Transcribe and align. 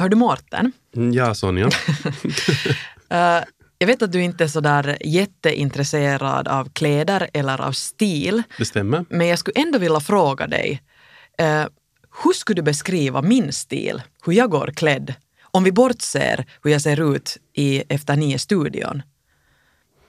Hör 0.00 0.08
du 0.08 0.16
Mårten? 0.16 0.72
Ja, 1.12 1.34
Sonja. 1.34 1.66
uh, 1.66 1.70
jag 3.78 3.86
vet 3.86 4.02
att 4.02 4.12
du 4.12 4.22
inte 4.22 4.44
är 4.44 4.48
så 4.48 4.60
där 4.60 4.98
jätteintresserad 5.00 6.48
av 6.48 6.68
kläder 6.72 7.30
eller 7.32 7.60
av 7.60 7.72
stil. 7.72 8.42
Det 8.58 8.64
stämmer. 8.64 9.04
Men 9.08 9.26
jag 9.26 9.38
skulle 9.38 9.62
ändå 9.62 9.78
vilja 9.78 10.00
fråga 10.00 10.46
dig. 10.46 10.82
Uh, 11.42 11.66
hur 12.24 12.32
skulle 12.32 12.56
du 12.56 12.62
beskriva 12.62 13.22
min 13.22 13.52
stil? 13.52 14.02
Hur 14.24 14.32
jag 14.32 14.50
går 14.50 14.66
klädd? 14.66 15.14
Om 15.42 15.64
vi 15.64 15.72
bortser 15.72 16.46
hur 16.62 16.70
jag 16.70 16.82
ser 16.82 17.14
ut 17.14 17.36
i 17.52 17.82
Efter 17.88 18.16
nio-studion. 18.16 19.02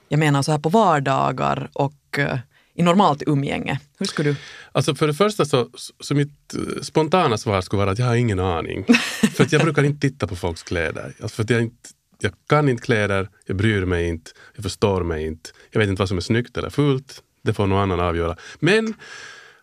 Jag 0.08 0.18
menar 0.18 0.42
så 0.42 0.52
här 0.52 0.58
på 0.58 0.68
vardagar 0.68 1.70
och 1.72 2.18
uh, 2.18 2.38
i 2.74 2.82
normalt 2.82 3.22
umgänge. 3.26 3.80
Hur 3.98 4.06
skulle 4.06 4.30
du? 4.30 4.36
Alltså 4.72 4.94
för 4.94 5.06
det 5.06 5.14
första 5.14 5.44
så, 5.44 5.70
så 6.00 6.14
mitt 6.14 6.54
spontana 6.82 7.38
svar 7.38 7.60
skulle 7.60 7.78
vara 7.80 7.90
att 7.90 7.98
jag 7.98 8.06
har 8.06 8.14
ingen 8.14 8.40
aning. 8.40 8.84
för 9.34 9.44
att 9.44 9.52
jag 9.52 9.62
brukar 9.62 9.84
inte 9.84 10.08
titta 10.08 10.26
på 10.26 10.36
folks 10.36 10.62
kläder. 10.62 11.14
Alltså 11.22 11.44
för 11.44 11.54
jag, 11.54 11.62
inte, 11.62 11.88
jag 12.20 12.32
kan 12.48 12.68
inte 12.68 12.82
kläder, 12.82 13.28
jag 13.46 13.56
bryr 13.56 13.84
mig 13.84 14.08
inte, 14.08 14.30
jag 14.54 14.62
förstår 14.62 15.02
mig 15.02 15.26
inte. 15.26 15.50
Jag 15.70 15.80
vet 15.80 15.88
inte 15.88 16.00
vad 16.00 16.08
som 16.08 16.16
är 16.16 16.22
snyggt 16.22 16.56
eller 16.56 16.70
fult. 16.70 17.22
Det 17.42 17.54
får 17.54 17.66
någon 17.66 17.78
annan 17.78 18.00
avgöra. 18.00 18.36
Men 18.60 18.94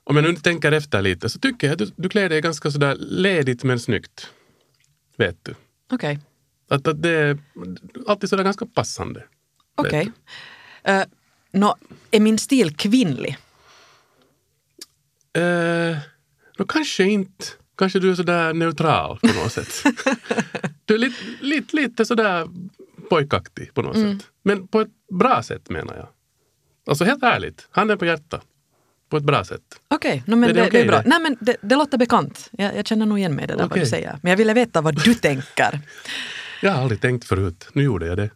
om 0.04 0.16
jag 0.16 0.24
nu 0.24 0.36
tänker 0.36 0.72
efter 0.72 1.02
lite 1.02 1.30
så 1.30 1.40
tycker 1.40 1.68
jag 1.68 1.74
att 1.74 1.80
du, 1.80 1.92
du 1.96 2.10
klär 2.10 2.30
dig 2.30 2.42
ganska 2.42 2.72
sådär 2.72 2.96
ledigt 3.00 3.64
men 3.64 3.80
snyggt. 3.80 4.30
Vet 5.18 5.46
du. 5.46 5.56
Okej. 5.92 6.12
Okay. 6.12 6.18
Att, 6.78 6.88
att 6.88 7.02
det 7.02 7.10
är 7.10 7.38
alltid 8.08 8.30
sådär 8.30 8.44
ganska 8.44 8.66
passande. 8.66 9.24
Okej. 9.76 10.12
Okay. 10.84 10.96
Uh, 10.96 11.04
no, 11.52 11.76
är 12.12 12.20
min 12.20 12.38
stil 12.38 12.76
kvinnlig? 12.76 13.38
Uh, 15.38 15.98
no, 16.58 16.66
kanske 16.68 17.04
inte. 17.04 17.46
Kanske 17.78 18.00
du 18.00 18.12
är 18.12 18.16
sådär 18.16 18.54
neutral 18.54 19.20
på 19.20 19.28
något 19.28 19.54
sätt. 19.54 19.84
Du 20.86 20.96
är 20.96 21.00
lite, 21.00 21.16
lite, 21.40 21.76
lite 21.76 22.06
sådär 22.06 22.48
pojkaktig 23.10 23.74
på 23.74 23.82
något 23.82 23.96
mm. 23.96 24.20
sätt. 24.20 24.28
Men 24.44 24.68
på 24.68 24.82
ett 24.82 24.92
bra 25.12 25.44
sätt 25.44 25.70
menar 25.70 25.96
jag. 25.96 26.08
Alltså 26.88 27.04
helt 27.04 27.24
ärligt, 27.24 27.68
handen 27.72 27.98
på 27.98 28.06
hjärtat. 28.06 28.42
På 29.10 29.18
ett 29.18 29.24
bra 29.24 29.44
sätt. 29.44 29.62
Okej, 29.88 30.24
okay, 30.28 30.36
no, 30.36 30.48
det, 30.48 30.54
det, 30.54 30.62
okay, 30.62 30.72
det, 30.72 30.82
är 30.82 30.88
bra. 30.88 31.02
Det? 31.02 31.10
Nej, 31.10 31.20
men 31.20 31.38
det, 31.40 31.56
det 31.62 31.76
låter 31.76 31.98
bekant. 31.98 32.50
Jag, 32.52 32.78
jag, 32.78 32.88
känner 32.88 33.06
nog 33.06 33.20
igen 33.20 33.36
mig 33.36 33.44
i 33.44 33.48
det 33.48 33.54
där 33.54 33.66
okay. 33.66 33.80
vad 33.80 33.86
du 33.86 33.90
säger. 33.90 34.20
Men 34.22 34.30
jag 34.30 34.38
ville 34.38 34.54
veta 34.54 34.82
vad 34.82 35.04
du 35.04 35.14
tänker. 35.14 35.80
Jag 36.62 36.72
har 36.72 36.82
aldrig 36.82 37.02
tänkt 37.02 37.26
förut. 37.26 37.68
Nu 37.74 37.84
gjorde 37.84 38.08
jag 38.08 38.18
det. 38.18 38.30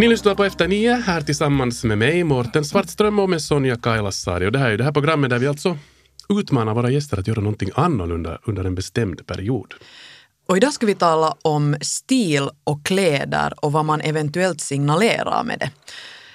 Ni 0.00 0.08
lyssnar 0.08 0.34
på 0.34 0.44
Efter 0.44 0.68
nio 0.68 0.94
här 0.94 1.20
tillsammans 1.20 1.84
med 1.84 1.98
mig, 1.98 2.24
Mårten 2.24 2.64
Svartström 2.64 3.18
och 3.18 3.30
med 3.30 3.42
Sonja 3.42 3.76
Kailasari. 3.76 4.46
Och 4.46 4.52
det 4.52 4.58
här 4.58 4.66
är 4.66 4.70
ju 4.70 4.76
det 4.76 4.84
här 4.84 4.92
programmet 4.92 5.30
där 5.30 5.38
vi 5.38 5.46
alltså 5.46 5.78
utmanar 6.28 6.74
våra 6.74 6.90
gäster 6.90 7.18
att 7.18 7.26
göra 7.26 7.40
någonting 7.40 7.70
annorlunda 7.74 8.38
under 8.44 8.64
en 8.64 8.74
bestämd 8.74 9.26
period. 9.26 9.74
Och 10.48 10.56
idag 10.56 10.72
ska 10.72 10.86
vi 10.86 10.94
tala 10.94 11.34
om 11.42 11.76
stil 11.80 12.48
och 12.64 12.86
kläder 12.86 13.54
och 13.56 13.72
vad 13.72 13.84
man 13.84 14.00
eventuellt 14.00 14.60
signalerar 14.60 15.44
med 15.44 15.58
det. 15.58 15.70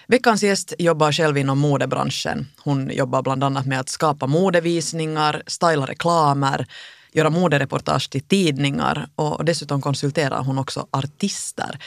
Veckans 0.07 0.43
gäst 0.43 0.73
jobbar 0.79 1.11
själv 1.11 1.37
inom 1.37 1.59
modebranschen. 1.59 2.47
Hon 2.57 2.89
jobbar 2.89 3.21
bland 3.21 3.43
annat 3.43 3.65
med 3.65 3.79
att 3.79 3.89
skapa 3.89 4.27
modevisningar, 4.27 5.43
styla 5.47 5.85
reklamer, 5.85 6.67
göra 7.13 7.29
modereportage 7.29 8.09
till 8.09 8.21
tidningar 8.21 9.07
och 9.15 9.45
dessutom 9.45 9.81
konsulterar 9.81 10.43
hon 10.43 10.57
också 10.57 10.87
artister. 10.91 11.79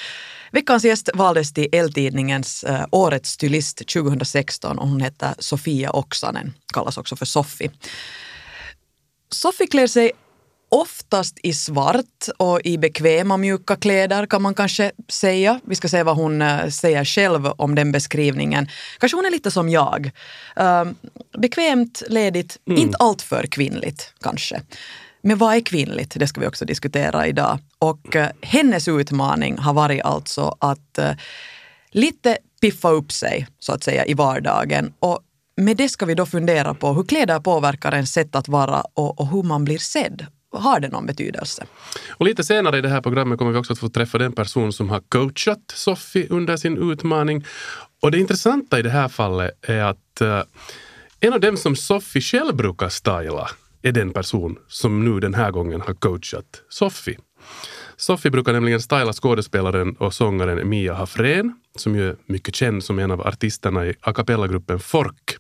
Veckans 0.53 0.85
gäst 0.85 1.11
valdes 1.15 1.53
till 1.53 1.69
L-tidningens 1.73 2.65
äh, 2.65 2.85
Årets 2.91 3.31
stylist 3.31 3.77
2016 3.77 4.79
och 4.79 4.89
hon 4.89 5.01
heter 5.01 5.35
Sofia 5.39 5.97
Oksanen, 5.97 6.55
kallas 6.75 6.99
också 6.99 7.17
för 7.17 7.27
Soffi. 7.27 7.71
Soffi 9.31 9.67
klär 9.67 9.87
sig 9.87 10.13
oftast 10.69 11.39
i 11.43 11.53
svart 11.53 12.29
och 12.37 12.61
i 12.65 12.79
bekväma 12.79 13.37
mjuka 13.37 13.77
kläder 13.77 14.27
kan 14.27 14.43
man 14.43 14.55
kanske 14.55 14.93
säga. 15.09 15.61
Vi 15.65 15.75
ska 15.75 15.89
se 15.89 16.03
vad 16.03 16.17
hon 16.17 16.43
äh, 16.43 16.69
säger 16.69 17.05
själv 17.05 17.47
om 17.47 17.75
den 17.75 17.93
beskrivningen. 17.93 18.69
Kanske 18.99 19.17
hon 19.17 19.27
är 19.27 19.31
lite 19.31 19.51
som 19.51 19.69
jag. 19.69 20.11
Äh, 20.57 20.85
bekvämt, 21.39 22.03
ledigt, 22.09 22.59
mm. 22.67 22.83
inte 22.83 22.97
alltför 22.97 23.47
kvinnligt 23.47 24.13
kanske. 24.23 24.63
Men 25.23 25.39
vad 25.39 25.57
är 25.57 25.61
kvinnligt? 25.61 26.13
Det 26.17 26.27
ska 26.27 26.41
vi 26.41 26.47
också 26.47 26.65
diskutera 26.65 27.27
idag. 27.27 27.59
Och 27.79 28.17
eh, 28.17 28.29
hennes 28.43 28.89
utmaning 28.89 29.59
har 29.59 29.75
varit 29.75 30.03
alltså 30.03 30.57
att 30.61 30.99
eh, 30.99 31.13
lite 31.91 32.39
piffa 32.61 32.91
upp 32.91 33.13
sig 33.13 33.47
så 33.59 33.73
att 33.73 33.85
säga 33.85 34.07
i 34.07 34.15
vardagen. 34.15 34.93
Och 35.01 35.21
med 35.57 35.77
det 35.77 35.89
ska 35.89 36.07
vi 36.07 36.15
då 36.15 36.27
fundera 36.27 36.75
på 36.75 36.93
hur 36.93 37.05
kläder 37.05 37.41
påverkar 37.41 37.95
ens 37.95 38.13
sätt 38.13 38.37
att 38.37 38.49
vara 38.49 38.81
och, 38.81 39.21
och 39.21 39.29
hur 39.29 39.43
man 39.43 39.65
blir 39.65 39.79
sedd 39.79 40.27
har 40.53 40.81
det 40.81 40.89
någon 40.89 41.07
betydelse? 41.07 41.67
Och 42.11 42.27
lite 42.27 42.45
senare 42.45 42.79
i 42.79 42.81
det 42.81 42.89
här 42.89 43.01
programmet 43.01 43.39
kommer 43.39 43.53
vi 43.53 43.59
också 43.59 43.73
att 43.73 43.79
få 43.79 43.89
träffa 43.89 44.19
den 44.19 44.33
person 44.33 44.73
som 44.73 44.91
har 44.91 45.01
coachat 45.01 45.73
Sofie 45.75 46.29
under 46.29 46.57
sin 46.57 46.93
utmaning. 46.93 47.45
Och 48.03 48.11
det 48.11 48.19
intressanta 48.19 48.79
i 48.79 48.83
det 48.83 48.91
här 48.91 49.09
fallet 49.09 49.51
är 49.63 49.83
att 49.83 50.23
uh, 50.23 50.43
en 51.21 51.33
av 51.33 51.41
dem 51.41 51.57
som 51.57 51.77
Sofie 51.77 52.23
själv 52.23 52.57
brukar 52.57 52.89
styla 52.89 53.51
är 53.83 53.93
den 53.93 54.13
person 54.13 54.59
som 54.69 55.05
nu 55.05 55.21
den 55.21 55.35
här 55.35 55.51
gången 55.51 55.81
har 55.81 55.95
coachat 55.95 56.63
Sofie. 56.69 57.19
Sofie 57.97 58.31
brukar 58.31 58.53
nämligen 58.53 58.81
styla 58.81 59.13
skådespelaren 59.13 59.97
och 59.97 60.15
sångaren 60.15 60.69
Mia 60.69 60.95
Hafrén 60.95 61.53
som 61.77 61.97
ju 61.97 62.09
är 62.09 62.17
mycket 62.27 62.55
känd 62.55 62.85
som 62.85 62.99
en 62.99 63.11
av 63.11 63.27
artisterna 63.27 63.87
i 63.87 63.95
a 64.01 64.13
cappella-gruppen 64.13 64.79
Fork. 64.79 65.37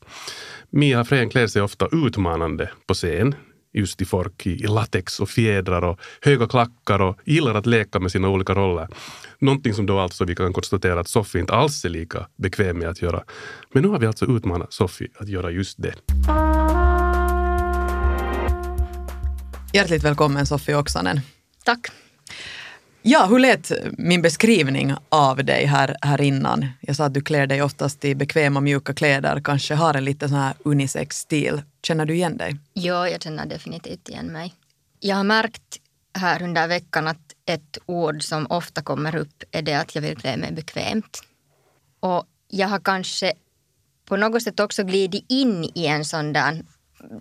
Mia 0.70 0.98
Hafrén 0.98 1.30
klär 1.30 1.46
sig 1.46 1.62
ofta 1.62 1.88
utmanande 1.92 2.70
på 2.86 2.94
scen 2.94 3.34
just 3.72 4.02
i 4.02 4.04
Fork 4.04 4.46
i 4.46 4.66
latex 4.66 5.20
och 5.20 5.28
fjädrar 5.28 5.82
och 5.82 6.00
höga 6.20 6.46
klackar 6.46 7.00
och 7.00 7.19
gillar 7.24 7.54
att 7.54 7.66
leka 7.66 8.00
med 8.00 8.12
sina 8.12 8.28
olika 8.28 8.54
roller. 8.54 8.88
Någonting 9.38 9.75
som 9.75 9.86
då 9.86 9.98
alltså 9.98 10.25
vi 10.25 10.36
kan 10.36 10.52
konstatera 10.52 11.00
att 11.00 11.08
Sofie 11.08 11.40
inte 11.40 11.54
alls 11.54 11.84
är 11.84 11.88
lika 11.88 12.26
bekväm 12.36 12.78
med 12.78 12.88
att 12.88 13.02
göra. 13.02 13.25
Men 13.72 13.82
nu 13.82 13.88
har 13.88 13.98
vi 13.98 14.06
alltså 14.06 14.25
utmanat 14.25 14.72
Sofie 14.72 15.08
att 15.16 15.28
göra 15.28 15.50
just 15.50 15.82
det. 15.82 15.94
Hjärtligt 19.72 20.04
välkommen 20.04 20.46
Sofie 20.46 20.76
Oksanen. 20.76 21.20
Tack. 21.68 21.86
Ja, 23.02 23.26
hur 23.26 23.38
lät 23.38 23.72
min 23.98 24.22
beskrivning 24.22 24.94
av 25.08 25.44
dig 25.44 25.64
här, 25.64 25.96
här 26.02 26.20
innan? 26.20 26.66
Jag 26.80 26.96
sa 26.96 27.04
att 27.04 27.14
du 27.14 27.20
klär 27.20 27.46
dig 27.46 27.62
oftast 27.62 28.04
i 28.04 28.14
bekväma 28.14 28.60
mjuka 28.60 28.94
kläder, 28.94 29.40
kanske 29.44 29.74
har 29.74 29.94
en 29.94 30.04
lite 30.04 30.28
sån 30.28 30.38
här 30.38 30.54
unisex-stil. 30.64 31.62
Känner 31.82 32.06
du 32.06 32.14
igen 32.14 32.36
dig? 32.36 32.56
Ja, 32.72 33.08
jag 33.08 33.22
känner 33.22 33.46
definitivt 33.46 34.08
igen 34.08 34.26
mig. 34.26 34.54
Jag 35.00 35.16
har 35.16 35.24
märkt 35.24 35.76
här 36.14 36.42
under 36.42 36.68
veckan 36.68 37.08
att 37.08 37.34
ett 37.46 37.78
ord 37.86 38.22
som 38.22 38.46
ofta 38.50 38.82
kommer 38.82 39.16
upp 39.16 39.44
är 39.50 39.62
det 39.62 39.74
att 39.74 39.94
jag 39.94 40.02
vill 40.02 40.16
klä 40.16 40.36
mig 40.36 40.52
bekvämt. 40.52 41.22
Och 42.00 42.24
jag 42.48 42.68
har 42.68 42.80
kanske 42.80 43.32
på 44.04 44.16
något 44.16 44.42
sätt 44.42 44.60
också 44.60 44.84
glidit 44.84 45.24
in 45.28 45.64
i 45.74 45.86
en 45.86 46.04
sån 46.04 46.32
där 46.32 46.62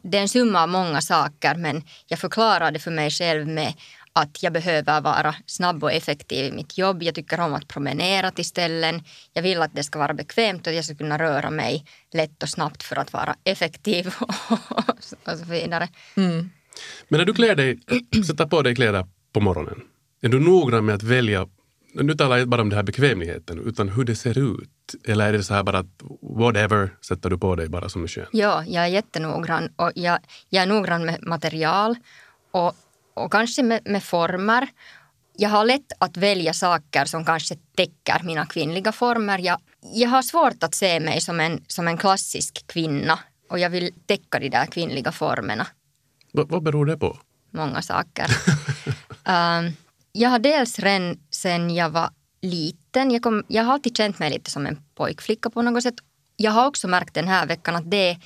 det 0.04 0.18
är 0.18 0.22
en 0.22 0.30
summa 0.30 0.64
av 0.64 0.70
många 0.70 1.02
saker 1.02 1.56
men 1.56 1.84
jag 2.08 2.20
förklarade 2.20 2.80
för 2.80 2.92
mig 2.92 3.12
själv 3.12 3.48
med 3.48 3.74
att 4.22 4.44
jag 4.44 4.54
behöver 4.54 5.02
vara 5.02 5.36
snabb 5.46 5.84
och 5.84 5.92
effektiv 5.92 6.46
i 6.46 6.52
mitt 6.52 6.78
jobb. 6.78 7.04
Jag 7.04 7.16
tycker 7.16 7.40
om 7.40 7.54
att 7.54 7.68
promenera 7.68 8.32
till 8.32 8.46
ställen. 8.46 9.04
Jag 9.34 9.44
vill 9.44 9.62
att 9.62 9.76
det 9.76 9.84
ska 9.84 10.00
vara 10.00 10.14
bekvämt 10.14 10.68
och 10.68 10.74
jag 10.74 10.86
ska 10.86 10.96
kunna 10.96 11.18
röra 11.18 11.50
mig 11.50 11.86
lätt 12.14 12.44
och 12.44 12.50
snabbt 12.50 12.84
för 12.84 12.96
att 12.96 13.14
vara 13.14 13.36
effektiv 13.44 14.14
och 15.26 15.38
så 15.38 15.46
vidare. 15.46 15.90
Mm. 16.16 16.50
Men 17.08 17.18
när 17.18 17.26
du 17.26 17.34
klär 17.34 17.56
dig, 17.56 17.80
sätter 18.28 18.46
på 18.46 18.62
dig 18.62 18.76
kläder 18.76 19.06
på 19.34 19.40
morgonen, 19.40 19.82
är 20.22 20.30
du 20.30 20.40
noggrann 20.40 20.86
med 20.86 20.96
att 20.96 21.04
välja 21.04 21.48
nu 21.94 22.14
talar 22.14 22.36
jag 22.36 22.42
inte 22.42 22.50
bara 22.50 22.62
om 22.62 22.70
den 22.70 22.78
här 22.78 22.84
bekvämligheten, 22.84 23.60
utan 23.60 23.90
hur 23.90 24.04
det 24.04 24.16
ser 24.16 24.38
ut. 24.38 24.70
Eller 25.06 25.28
är 25.28 25.34
det 25.34 25.44
så 25.44 25.54
här 25.54 25.64
bara 25.64 25.80
att 25.80 26.04
whatever 26.22 26.90
sätter 27.02 27.30
du 27.30 27.38
på 27.38 27.56
dig 27.56 27.70
bara 27.70 27.90
som 27.90 28.04
är 28.04 28.08
skönt? 28.08 28.30
Ja, 28.32 28.64
jag 28.68 28.84
är 28.84 28.88
jättenoggrann 28.88 29.70
och 29.76 29.92
jag, 29.96 30.20
jag 30.50 30.64
är 30.64 30.68
noggrann 30.68 31.06
med 31.06 31.24
material 31.24 31.96
och, 32.52 32.76
och 33.18 33.32
kanske 33.32 33.64
med, 33.64 33.82
med 33.86 34.04
former. 34.04 34.68
Jag 35.38 35.50
har 35.50 35.66
lätt 35.66 35.92
att 35.98 36.18
välja 36.18 36.54
saker 36.54 37.06
som 37.06 37.26
kanske 37.26 37.56
täcker 37.76 38.24
mina 38.24 38.46
kvinnliga 38.46 38.92
former. 38.92 39.40
Jag, 39.40 39.60
jag 39.94 40.10
har 40.10 40.22
svårt 40.22 40.64
att 40.64 40.76
se 40.76 41.00
mig 41.00 41.22
som 41.22 41.40
en, 41.40 41.64
som 41.68 41.88
en 41.88 41.98
klassisk 41.98 42.68
kvinna 42.68 43.20
och 43.50 43.60
jag 43.60 43.70
vill 43.70 43.94
täcka 44.06 44.40
de 44.40 44.50
där 44.50 44.66
kvinnliga 44.66 45.12
formerna. 45.12 45.68
V 46.34 46.44
vad 46.48 46.64
beror 46.64 46.86
det 46.86 46.98
på? 46.98 47.18
Många 47.52 47.82
saker. 47.82 48.26
um, 49.26 49.74
jag 50.12 50.30
har 50.30 50.40
dels 50.40 50.80
redan 50.80 51.20
sen 51.32 51.76
jag 51.76 51.90
var 51.90 52.10
liten. 52.42 53.12
Jag, 53.12 53.22
kom, 53.22 53.44
jag 53.48 53.64
har 53.64 53.74
alltid 53.74 53.98
känt 53.98 54.20
mig 54.20 54.30
lite 54.30 54.52
som 54.52 54.66
en 54.66 54.82
pojkflicka 54.96 55.50
på 55.50 55.62
något 55.62 55.84
sätt. 55.84 55.96
Jag 56.36 56.52
har 56.52 56.68
också 56.68 56.88
märkt 56.88 57.14
den 57.14 57.28
här 57.28 57.48
veckan 57.48 57.76
att 57.76 57.92
det 57.92 58.10
är 58.10 58.18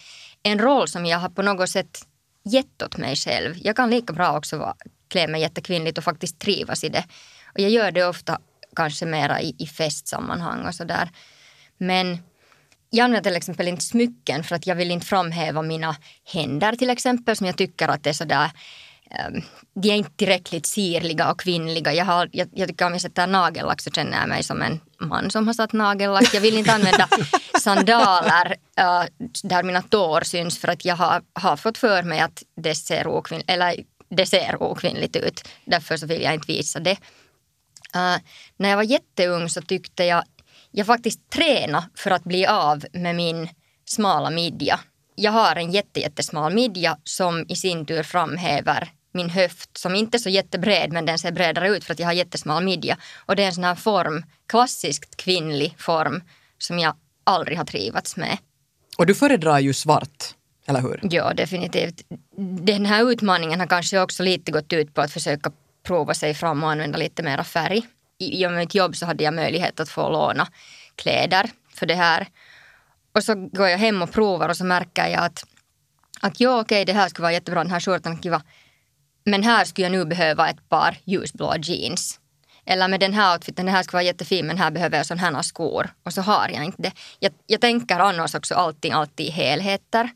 en 0.44 0.60
roll 0.60 0.88
som 0.88 1.06
jag 1.06 1.20
har 1.20 1.30
på 1.30 1.42
något 1.42 1.70
sätt 1.70 2.08
gett 2.44 2.82
åt 2.82 2.98
mig 2.98 3.16
själv. 3.16 3.56
Jag 3.62 3.76
kan 3.76 3.90
lika 3.90 4.14
bra 4.14 4.38
också 4.38 4.58
vara, 4.58 4.76
klä 5.08 5.28
mig 5.28 5.42
jättekvinnligt 5.42 5.98
och 5.98 6.04
faktiskt 6.04 6.40
trivas 6.40 6.84
i 6.84 6.90
det. 6.90 7.04
Och 7.54 7.60
jag 7.60 7.72
gör 7.72 7.92
det 7.92 8.06
ofta 8.06 8.40
kanske 8.76 9.06
mera 9.06 9.42
i, 9.42 9.56
i 9.60 9.68
festsammanhang 9.68 10.66
och 10.66 10.76
sådär. 10.76 11.10
Men 11.78 12.18
jag 12.90 13.04
använder 13.04 13.30
till 13.30 13.38
exempel 13.38 13.68
inte 13.68 13.86
smycken 13.86 14.44
för 14.44 14.56
att 14.56 14.68
jag 14.68 14.76
vill 14.76 14.92
inte 14.92 15.06
framhäva 15.06 15.62
mina 15.62 15.96
händer 16.34 16.76
till 16.76 16.90
exempel 16.90 17.36
som 17.36 17.48
jag 17.48 17.58
tycker 17.58 17.88
att 17.88 18.04
det 18.04 18.10
är 18.10 18.14
sådär 18.14 18.52
de 19.74 19.90
är 19.90 19.96
inte 19.96 20.12
tillräckligt 20.16 20.66
sirliga 20.66 21.31
och 21.31 21.40
kvinnliga. 21.40 21.94
Jag, 21.94 22.06
har, 22.06 22.30
jag, 22.31 22.50
jag 22.54 22.69
tycker 22.69 22.86
om 22.86 22.92
jag 22.92 23.02
sätter 23.02 23.28
nagellack 23.28 23.81
så 23.81 23.92
känner 23.92 24.19
jag 24.19 24.30
mig 24.30 24.44
som 24.44 24.62
en 24.62 24.80
man 25.00 25.31
som 25.31 25.48
har 25.48 25.54
satt 25.54 25.74
nagellack. 25.74 26.34
Jag 26.34 26.42
vill 26.42 26.58
inte 26.58 26.74
använda 26.74 27.08
sandaler 27.62 28.56
uh, 28.80 29.30
där 29.44 29.63
mina 29.63 29.81
tår 29.81 30.22
syns 30.22 30.60
för 30.60 30.68
att 30.68 30.86
jag 30.86 30.96
har, 30.96 31.22
har 31.34 31.58
fått 31.58 31.78
för 31.78 32.04
mig 32.04 32.19
att 32.19 32.44
det 32.56 32.75
ser, 32.75 33.08
okvinn, 33.08 33.44
eller 33.48 33.75
det 34.10 34.25
ser 34.25 34.63
okvinnligt 34.63 35.16
ut. 35.16 35.48
Därför 35.66 35.98
så 35.98 36.06
vill 36.06 36.22
jag 36.22 36.34
inte 36.34 36.48
visa 36.48 36.80
det. 36.80 36.98
Uh, 37.96 38.18
när 38.58 38.69
jag 38.69 38.75
var 38.75 38.84
jätteung 38.84 39.50
så 39.50 39.62
tyckte 39.62 40.04
jag 40.04 40.24
jag 40.72 40.88
faktiskt 40.88 41.30
tränade 41.30 41.88
för 41.96 42.12
att 42.12 42.24
bli 42.24 42.46
av 42.46 42.86
med 42.94 43.16
min 43.16 43.50
smala 43.86 44.30
midja. 44.30 44.80
Jag 45.16 45.31
har 45.31 45.56
en 45.56 45.72
jättesmal 45.72 46.54
midja 46.54 46.98
som 47.04 47.46
i 47.50 47.56
sin 47.56 47.86
tur 47.86 48.04
framhäver 48.04 48.92
min 49.13 49.30
höft 49.30 49.78
som 49.78 49.96
inte 49.96 50.18
är 50.18 50.19
så 50.19 50.30
jättebred 50.30 50.92
men 50.92 51.06
den 51.06 51.19
ser 51.19 51.31
bredare 51.31 51.69
ut 51.69 51.84
för 51.84 51.94
att 51.94 52.00
jag 52.00 52.08
har 52.08 52.13
jättesmal 52.13 52.63
midja. 52.63 52.98
Och 53.25 53.36
det 53.36 53.44
är 53.44 53.48
en 53.48 53.54
sån 53.54 53.63
här 53.63 53.75
form, 53.75 54.24
klassiskt 54.48 55.18
kvinnlig 55.18 55.75
form 55.78 56.24
som 56.58 56.80
jag 56.80 56.96
aldrig 57.24 57.58
har 57.58 57.66
trivats 57.66 58.18
med. 58.18 58.38
Och 58.98 59.06
du 59.06 59.16
föredrar 59.16 59.60
ju 59.60 59.74
svart, 59.74 60.24
eller 60.66 60.81
hur? 60.81 61.00
Ja, 61.04 61.34
definitivt. 61.34 62.02
Den 62.62 62.86
här 62.86 63.12
utmaningen 63.12 63.60
har 63.60 63.68
kanske 63.68 64.00
också 64.00 64.24
lite 64.24 64.52
gått 64.52 64.74
ut 64.74 64.94
på 64.94 65.02
att 65.02 65.12
försöka 65.12 65.52
prova 65.84 66.13
sig 66.13 66.34
fram 66.34 66.63
och 66.63 66.72
använda 66.72 66.98
lite 66.98 67.24
mera 67.24 67.44
färg 67.44 67.84
i 68.18 68.48
och 68.48 68.52
med 68.52 68.60
mitt 68.60 68.75
jobb 68.75 68.96
så 68.96 69.06
hade 69.06 69.24
jag 69.24 69.34
möjlighet 69.34 69.80
att 69.80 69.90
få 69.90 70.10
låna 70.10 70.48
kläder 70.96 71.50
för 71.74 71.86
det 71.86 71.96
här. 71.96 72.28
Och 73.12 73.24
så 73.24 73.36
går 73.36 73.68
jag 73.68 73.78
hem 73.78 74.02
och 74.02 74.12
provar 74.12 74.50
och 74.50 74.58
så 74.58 74.66
märker 74.66 75.08
jag 75.08 75.24
att, 75.24 75.46
att 76.22 76.40
ja, 76.40 76.60
okej, 76.60 76.62
okay, 76.62 76.86
det 76.86 76.94
här 76.94 77.10
skulle 77.10 77.24
vara 77.24 77.34
jättebra, 77.34 77.63
den 77.63 77.72
här 77.72 77.80
skjortan 77.80 78.18
är 78.18 78.22
kiva. 78.22 78.42
Men 79.24 79.44
här 79.44 79.66
skulle 79.66 79.86
jag 79.86 79.92
nu 79.92 80.06
behöva 80.06 80.50
ett 80.50 80.70
par 80.70 80.98
ljusblå 81.04 81.56
jeans. 81.62 82.20
Eller 82.66 82.88
med 82.88 83.00
den 83.00 83.14
här 83.14 83.34
outfiten, 83.34 83.66
den 83.66 83.76
här 83.76 83.84
skulle 83.84 83.98
vara 83.98 84.04
jättefin 84.04 84.48
men 84.48 84.58
här 84.58 84.72
behöver 84.72 84.98
jag 84.98 85.06
sådana 85.06 85.38
här 85.38 85.42
skor. 85.42 85.90
Och 86.04 86.14
så 86.14 86.22
har 86.22 86.50
jag 86.50 86.66
inte 86.66 86.82
det. 86.82 86.92
Jag, 87.20 87.32
jag 87.48 87.62
tänker 87.62 88.00
annars 88.00 88.36
också 88.36 88.56
alltid, 88.56 88.92
alltid 88.92 89.26
i 89.26 89.30
helheter. 89.30 90.10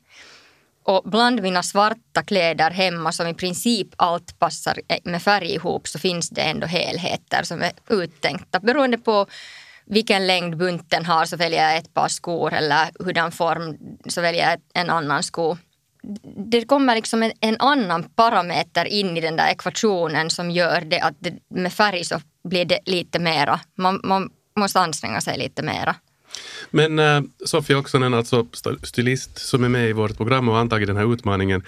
Och 0.84 1.04
bland 1.06 1.42
mina 1.42 1.64
svarta 1.64 2.24
kläder 2.24 2.72
hemma 2.72 3.12
som 3.12 3.28
i 3.28 3.34
princip 3.34 3.88
allt 3.98 4.40
passar 4.40 4.80
med 5.04 5.22
färg 5.22 5.54
ihop 5.54 5.88
så 5.88 6.00
finns 6.00 6.30
det 6.30 6.42
ändå 6.42 6.68
helheter 6.68 7.44
som 7.44 7.62
är 7.62 7.72
uttänkta. 7.90 8.60
Beroende 8.60 8.98
på 8.98 9.28
vilken 9.86 10.28
längd 10.28 10.58
bunten 10.58 11.06
har 11.06 11.26
så 11.26 11.38
väljer 11.38 11.70
jag 11.70 11.78
ett 11.78 11.94
par 11.94 12.08
skor 12.08 12.54
eller 12.54 13.04
hurdan 13.06 13.32
form 13.32 13.78
så 14.08 14.22
väljer 14.22 14.50
jag 14.50 14.60
en 14.74 14.90
annan 14.90 15.24
sko. 15.24 15.58
Det 16.52 16.66
kommer 16.66 16.96
liksom 16.96 17.24
en, 17.24 17.32
en 17.40 17.56
annan 17.60 18.04
parameter 18.04 18.86
in 18.86 19.18
i 19.18 19.22
den 19.22 19.36
där 19.36 19.52
ekvationen 19.52 20.30
som 20.30 20.52
gör 20.52 20.82
det 20.82 21.00
att 21.00 21.16
det, 21.20 21.34
med 21.50 21.74
färg 21.74 22.04
så 22.04 22.22
blir 22.50 22.66
det 22.66 22.80
lite 22.86 23.20
mera. 23.20 23.60
Man, 23.78 24.02
man 24.04 24.30
måste 24.60 24.80
anstränga 24.80 25.22
sig 25.22 25.38
lite 25.38 25.64
mera. 25.64 25.96
Men 26.72 27.00
äh, 27.00 27.22
Sofia 27.46 27.78
Oksanen, 27.78 28.14
alltså 28.14 28.48
stylist 28.84 29.38
som 29.38 29.64
är 29.64 29.70
med 29.70 29.90
i 29.90 29.94
vårt 29.94 30.18
program 30.18 30.50
och 30.50 30.58
antagit 30.58 30.88
den 30.88 30.98
här 30.98 31.14
utmaningen. 31.14 31.64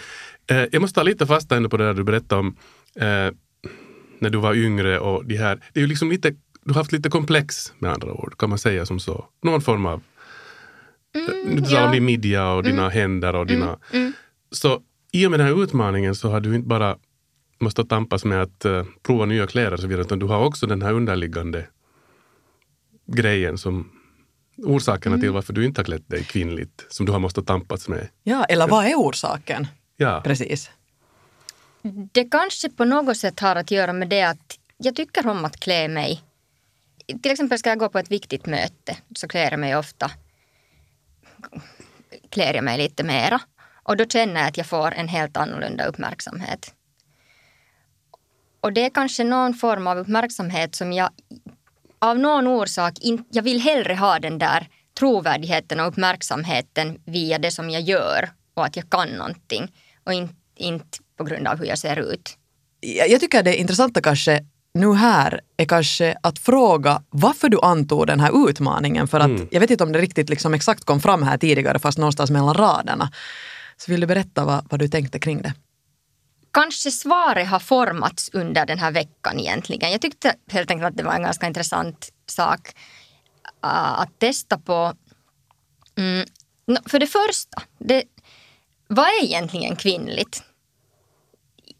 Äh, 0.47 0.63
jag 0.71 0.81
måste 0.81 0.95
ta 0.95 1.03
lite 1.03 1.27
fasta 1.27 1.55
ändå 1.55 1.69
på 1.69 1.77
det 1.77 1.85
där 1.85 1.93
du 1.93 2.03
berättade 2.03 2.39
om 2.39 2.57
äh, 2.95 3.33
när 4.19 4.29
du 4.29 4.37
var 4.37 4.53
yngre 4.53 4.99
och 4.99 5.25
de 5.25 5.37
här, 5.37 5.59
det 5.73 5.79
är 5.79 5.81
ju 5.81 5.87
liksom 5.87 6.09
lite, 6.09 6.29
du 6.63 6.73
har 6.73 6.75
haft 6.75 6.91
lite 6.91 7.09
komplex 7.09 7.73
med 7.79 7.91
andra 7.91 8.13
ord, 8.13 8.37
kan 8.37 8.49
man 8.49 8.59
säga 8.59 8.85
som 8.85 8.99
så. 8.99 9.25
Någon 9.43 9.61
form 9.61 9.85
av, 9.85 10.01
mm, 11.15 11.55
du 11.55 11.61
talar 11.61 11.79
ja. 11.79 11.85
om 11.85 11.91
din 11.91 12.05
midja 12.05 12.51
och 12.51 12.63
dina 12.63 12.81
mm. 12.81 12.91
händer 12.91 13.35
och 13.35 13.45
dina... 13.45 13.65
Mm, 13.65 13.79
mm. 13.91 14.13
Så 14.51 14.81
i 15.11 15.25
och 15.25 15.31
med 15.31 15.39
den 15.39 15.47
här 15.47 15.63
utmaningen 15.63 16.15
så 16.15 16.29
har 16.29 16.39
du 16.39 16.55
inte 16.55 16.67
bara 16.67 16.97
måste 17.59 17.85
tampas 17.85 18.25
med 18.25 18.41
att 18.41 18.65
uh, 18.65 18.83
prova 19.03 19.25
nya 19.25 19.47
kläder 19.47 19.73
och 19.73 19.79
så 19.79 19.87
vidare, 19.87 20.01
utan 20.01 20.19
du 20.19 20.25
har 20.25 20.45
också 20.45 20.67
den 20.67 20.81
här 20.81 20.93
underliggande 20.93 21.67
grejen 23.05 23.57
som 23.57 23.91
orsakerna 24.57 25.13
mm. 25.13 25.21
till 25.21 25.31
varför 25.31 25.53
du 25.53 25.65
inte 25.65 25.81
har 25.81 25.85
klätt 25.85 26.09
dig 26.09 26.23
kvinnligt 26.23 26.85
som 26.89 27.05
du 27.05 27.11
har 27.11 27.19
måste 27.19 27.43
tampats 27.43 27.87
med. 27.87 28.09
Ja, 28.23 28.43
eller 28.43 28.67
vad 28.67 28.85
är 28.85 28.95
orsaken? 28.95 29.67
Ja. 29.97 30.21
Precis. 30.23 30.69
Det 32.11 32.23
kanske 32.23 32.69
på 32.69 32.85
något 32.85 33.17
sätt 33.17 33.39
har 33.39 33.55
att 33.55 33.71
göra 33.71 33.93
med 33.93 34.09
det 34.09 34.23
att 34.23 34.59
jag 34.77 34.95
tycker 34.95 35.27
om 35.27 35.45
att 35.45 35.59
klä 35.59 35.87
mig. 35.87 36.21
Till 37.21 37.31
exempel 37.31 37.59
ska 37.59 37.69
jag 37.69 37.79
gå 37.79 37.89
på 37.89 37.99
ett 37.99 38.11
viktigt 38.11 38.45
möte 38.45 38.97
så 39.15 39.27
klär 39.27 39.51
jag 39.51 39.59
mig 39.59 39.75
ofta 39.75 40.11
klär 42.29 42.53
jag 42.53 42.63
mig 42.63 42.77
lite 42.77 43.03
mera. 43.03 43.41
Och 43.87 43.97
då 43.97 44.05
känner 44.05 44.39
jag 44.41 44.47
att 44.47 44.57
jag 44.57 44.65
får 44.65 44.91
en 44.93 45.07
helt 45.07 45.37
annorlunda 45.37 45.85
uppmärksamhet. 45.85 46.73
Och 48.61 48.73
det 48.73 48.85
är 48.85 48.89
kanske 48.89 49.23
någon 49.23 49.53
form 49.53 49.87
av 49.87 49.97
uppmärksamhet 49.97 50.75
som 50.75 50.93
jag 50.93 51.09
av 51.99 52.19
någon 52.19 52.47
orsak, 52.47 52.99
in, 52.99 53.23
jag 53.31 53.43
vill 53.43 53.61
hellre 53.61 53.93
ha 53.93 54.19
den 54.19 54.37
där 54.37 54.67
trovärdigheten 54.99 55.79
och 55.79 55.87
uppmärksamheten 55.87 56.97
via 57.05 57.39
det 57.39 57.51
som 57.51 57.69
jag 57.69 57.81
gör 57.81 58.29
och 58.53 58.65
att 58.65 58.75
jag 58.75 58.89
kan 58.89 59.09
någonting 59.09 59.71
och 60.03 60.13
inte, 60.13 60.33
inte 60.55 60.97
på 61.17 61.23
grund 61.23 61.47
av 61.47 61.57
hur 61.57 61.65
jag 61.65 61.77
ser 61.77 61.99
ut. 61.99 62.37
Jag 63.09 63.19
tycker 63.19 63.43
det 63.43 63.55
intressanta 63.55 64.01
kanske 64.01 64.45
nu 64.73 64.93
här 64.93 65.41
är 65.57 65.65
kanske 65.65 66.15
att 66.23 66.39
fråga 66.39 67.01
varför 67.09 67.49
du 67.49 67.59
antog 67.61 68.07
den 68.07 68.19
här 68.19 68.49
utmaningen. 68.49 69.07
För 69.07 69.19
att 69.19 69.25
mm. 69.25 69.47
jag 69.51 69.59
vet 69.59 69.71
inte 69.71 69.83
om 69.83 69.91
det 69.91 69.99
riktigt 69.99 70.29
liksom 70.29 70.53
exakt 70.53 70.83
kom 70.83 70.99
fram 70.99 71.23
här 71.23 71.37
tidigare 71.37 71.79
fast 71.79 71.97
någonstans 71.97 72.31
mellan 72.31 72.53
raderna. 72.53 73.11
Så 73.77 73.91
vill 73.91 74.01
du 74.01 74.07
berätta 74.07 74.45
vad, 74.45 74.67
vad 74.69 74.79
du 74.79 74.87
tänkte 74.87 75.19
kring 75.19 75.41
det? 75.41 75.53
kanske 76.57 76.91
svaret 76.91 77.47
har 77.47 77.59
formats 77.59 78.29
under 78.33 78.65
den 78.65 78.79
här 78.79 78.91
veckan 78.91 79.39
egentligen. 79.39 79.91
Jag 79.91 80.01
tyckte 80.01 80.35
helt 80.47 80.71
enkelt 80.71 80.87
att 80.87 80.97
det 80.97 81.03
var 81.03 81.13
en 81.13 81.23
ganska 81.23 81.47
intressant 81.47 82.09
sak 82.25 82.73
uh, 83.65 84.01
att 84.01 84.19
testa 84.19 84.57
på. 84.57 84.93
Mm, 85.97 86.27
för 86.85 86.99
det 86.99 87.07
första, 87.07 87.61
det, 87.77 88.03
vad 88.87 89.05
är 89.05 89.23
egentligen 89.23 89.75
kvinnligt 89.75 90.43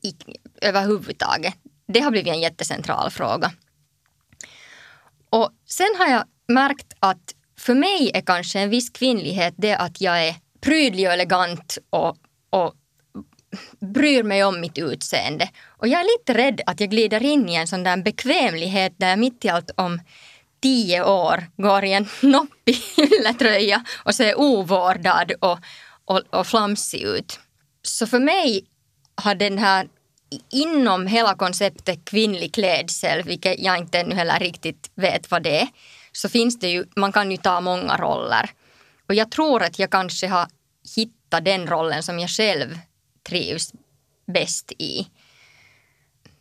i, 0.02 0.16
överhuvudtaget? 0.62 1.56
Det 1.88 2.00
har 2.00 2.12
blivit 2.12 2.34
en 2.34 2.42
jättecentral 2.42 3.10
fråga. 3.12 3.52
Och 5.30 5.50
sen 5.66 5.96
har 5.98 6.08
jag 6.08 6.24
märkt 6.48 6.94
att 7.00 7.36
för 7.60 7.76
mig 7.76 8.12
är 8.14 8.22
kanske 8.22 8.60
en 8.60 8.70
viss 8.70 8.90
kvinnlighet 8.90 9.54
det 9.58 9.76
att 9.76 10.02
jag 10.02 10.28
är 10.28 10.36
prydlig 10.68 11.08
och 11.08 11.14
elegant 11.14 11.78
och, 11.90 12.18
och 12.50 12.74
bryr 13.80 14.24
mig 14.24 14.44
om 14.44 14.62
mitt 14.62 14.78
utseende. 14.78 15.50
Och 15.68 15.88
jag 15.88 16.00
är 16.00 16.20
lite 16.20 16.34
rädd 16.34 16.62
att 16.66 16.80
jag 16.80 16.90
glider 16.90 17.24
in 17.24 17.50
i 17.50 17.56
en 17.56 17.68
sån 17.68 17.84
där 17.84 17.98
bekvämlighet 17.98 18.94
där 18.98 19.10
jag 19.10 19.20
mitt 19.20 19.46
i 19.46 19.50
allt 19.50 19.72
om 19.76 20.00
tio 20.62 21.04
år 21.04 21.44
går 21.58 21.84
i 21.84 21.94
en 21.94 22.08
noppig 22.22 22.78
ylletröja 22.98 23.84
och 24.04 24.16
ser 24.16 24.40
ovårdad 24.40 25.32
och, 25.40 25.60
och, 26.06 26.22
och 26.30 26.48
flamsig 26.48 27.02
ut. 27.02 27.40
Så 27.82 28.08
för 28.08 28.20
mig 28.20 28.66
har 29.16 29.36
den 29.36 29.58
här 29.58 29.88
inom 30.52 31.08
hela 31.08 31.36
konceptet 31.36 32.06
kvinnlig 32.06 32.54
klädsel, 32.54 33.24
vilket 33.24 33.60
jag 33.60 33.78
inte 33.78 34.00
ännu 34.00 34.16
heller 34.16 34.40
riktigt 34.40 34.92
vet 34.96 35.32
vad 35.32 35.44
det 35.44 35.62
är, 35.62 35.68
så 36.12 36.30
finns 36.30 36.60
det 36.60 36.70
ju, 36.70 36.86
man 36.96 37.12
kan 37.12 37.32
ju 37.32 37.38
ta 37.38 37.62
många 37.62 37.98
roller. 37.98 38.50
Och 39.08 39.16
jag 39.16 39.32
tror 39.32 39.64
att 39.64 39.80
jag 39.80 39.90
kanske 39.90 40.28
har 40.28 40.48
hitta 40.96 41.42
den 41.42 41.68
rollen 41.68 42.04
som 42.04 42.20
jag 42.20 42.30
själv 42.30 42.80
trivs 43.30 43.74
bäst 44.34 44.72
i. 44.72 45.08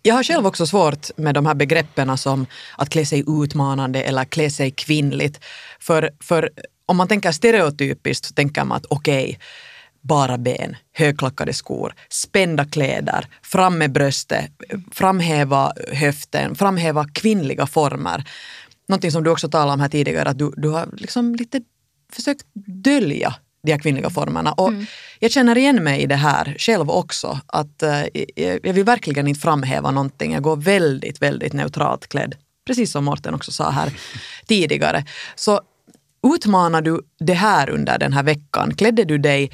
Jag 0.03 0.15
har 0.15 0.23
själv 0.23 0.47
också 0.47 0.67
svårt 0.67 1.11
med 1.17 1.35
de 1.35 1.47
här 1.47 1.55
begreppen 1.55 2.19
som 2.19 2.47
att 2.79 2.91
klä 2.91 3.07
sig 3.07 3.25
utmanande 3.27 4.03
eller 4.03 4.25
klä 4.25 4.51
sig 4.51 4.71
kvinnligt. 4.71 5.41
För, 5.81 6.11
för 6.21 6.51
om 6.87 6.97
man 6.97 7.09
tänker 7.09 7.33
stereotypiskt 7.33 8.27
så 8.27 8.35
tänker 8.35 8.65
man 8.65 8.77
att 8.77 8.87
okej, 8.87 9.25
okay, 9.25 9.37
bara 10.01 10.39
ben, 10.39 10.77
högklackade 10.93 11.53
skor, 11.53 11.95
spända 12.09 12.65
kläder, 12.65 13.27
fram 13.43 13.79
med 13.79 13.93
bröstet, 13.93 14.51
framhäva 14.93 15.73
höften, 15.93 16.55
framhäva 16.55 17.09
kvinnliga 17.09 17.67
former. 17.67 18.25
Någonting 18.89 19.13
som 19.13 19.25
du 19.25 19.31
också 19.31 19.49
talade 19.49 19.73
om 19.73 19.81
här 19.81 19.89
tidigare, 19.89 20.29
att 20.29 20.39
du, 20.39 20.53
du 20.57 20.69
har 20.69 20.89
liksom 20.97 21.35
lite 21.35 21.61
försökt 22.13 22.47
dölja 22.85 23.35
de 23.63 23.73
här 23.73 23.79
kvinnliga 23.79 24.11
formerna. 24.11 24.53
Och 24.53 24.69
mm. 24.69 24.87
Jag 25.21 25.31
känner 25.31 25.59
igen 25.59 25.85
mig 25.85 26.03
i 26.03 26.07
det 26.07 26.17
här 26.17 26.57
själv 26.59 26.91
också. 26.91 27.41
Att 27.47 27.83
uh, 27.83 28.23
jag 28.65 28.73
vill 28.73 28.85
verkligen 28.85 29.29
inte 29.29 29.41
framhäva 29.41 29.91
någonting. 29.91 30.33
Jag 30.33 30.43
går 30.43 30.57
väldigt, 30.57 31.23
väldigt 31.23 31.53
neutralt 31.53 32.09
klädd. 32.09 32.35
precis 32.67 32.93
som 32.93 33.05
Morten 33.05 33.35
också 33.35 33.53
sa 33.53 33.71
här 33.71 33.93
tidigare. 34.47 35.05
Så 35.35 35.61
utmanar 36.35 36.83
du 36.83 37.01
det 37.19 37.35
här 37.35 37.71
under 37.71 37.99
den 37.99 38.13
här 38.13 38.23
veckan? 38.23 38.75
Klädde 38.75 39.05
du 39.05 39.19
dig 39.19 39.51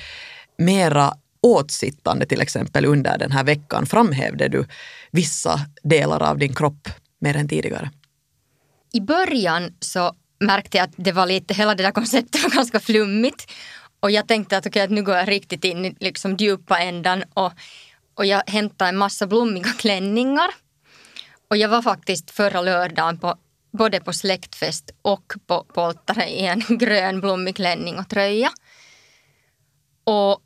mera 0.58 1.14
åtsittande 1.42 2.26
till 2.26 2.40
exempel 2.40 2.84
under 2.84 3.18
den 3.18 3.32
här 3.32 3.44
veckan? 3.44 3.86
Framhävde 3.86 4.48
du 4.48 4.64
vissa 5.10 5.60
delar 5.82 6.22
av 6.22 6.38
din 6.38 6.54
kropp 6.54 6.88
mer 7.20 7.36
än 7.36 7.48
tidigare? 7.48 7.90
I 8.92 9.00
början 9.00 9.74
så 9.80 10.14
märkte 10.40 10.76
jag 10.76 10.84
att 10.84 10.94
det 10.96 11.12
var 11.12 11.26
lite, 11.26 11.54
hela 11.54 11.74
det 11.74 11.82
där 11.82 11.90
konceptet 11.90 12.42
var 12.42 12.50
ganska 12.54 12.80
flummigt. 12.80 13.52
Och 14.02 14.10
jag 14.10 14.28
tänkte 14.28 14.56
att, 14.56 14.66
okay, 14.66 14.82
att 14.82 14.90
nu 14.90 15.02
går 15.02 15.16
jag 15.16 15.28
riktigt 15.28 15.64
in 15.64 15.84
i 15.84 15.96
liksom 16.00 16.36
djupa 16.36 16.78
ändan 16.78 17.24
och, 17.34 17.52
och 18.14 18.26
jag 18.26 18.42
hämtade 18.46 18.88
en 18.88 18.96
massa 18.96 19.26
blommiga 19.26 19.72
klänningar. 19.72 20.50
Och 21.48 21.56
jag 21.56 21.68
var 21.68 21.82
faktiskt 21.82 22.30
förra 22.30 22.60
lördagen 22.60 23.18
på, 23.18 23.36
både 23.72 24.00
på 24.00 24.12
släktfest 24.12 24.90
och 25.02 25.32
på 25.46 25.64
poltare 25.64 26.28
i 26.28 26.46
en 26.46 26.62
grön 26.78 27.20
blommig 27.20 27.56
klänning 27.56 27.98
och 27.98 28.08
tröja. 28.08 28.50
Och 30.04 30.41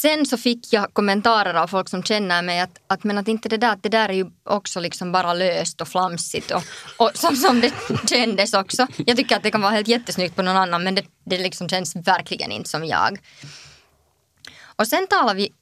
sen 0.00 0.26
så 0.26 0.36
fick 0.36 0.72
jag 0.72 0.94
kommentarer 0.94 1.54
av 1.54 1.66
folk 1.66 1.88
som 1.88 2.02
känner 2.02 2.42
mig 2.42 2.60
att, 2.60 2.80
att, 2.86 3.04
men 3.04 3.18
att 3.18 3.28
inte 3.28 3.48
det 3.48 3.56
där, 3.56 3.78
det 3.82 3.88
där 3.88 4.08
är 4.08 4.12
ju 4.12 4.26
också 4.44 4.80
liksom 4.80 5.12
bara 5.12 5.34
löst 5.34 5.80
och 5.80 5.88
flamsigt 5.88 6.50
och, 6.50 6.62
och 6.96 7.10
som, 7.14 7.36
som 7.36 7.60
det 7.60 7.72
kändes 8.10 8.54
också. 8.54 8.86
Jag 9.06 9.16
tycker 9.16 9.36
att 9.36 9.42
det 9.42 9.50
kan 9.50 9.60
vara 9.60 9.72
helt 9.72 9.88
jättesnyggt 9.88 10.36
på 10.36 10.42
någon 10.42 10.56
annan 10.56 10.84
men 10.84 10.94
det, 10.94 11.04
det 11.24 11.38
liksom 11.38 11.68
känns 11.68 11.96
verkligen 11.96 12.52
inte 12.52 12.68
som 12.68 12.84
jag. 12.84 13.18
Och 14.76 14.88
sen 14.88 15.06
talar 15.06 15.34
vi 15.34 15.52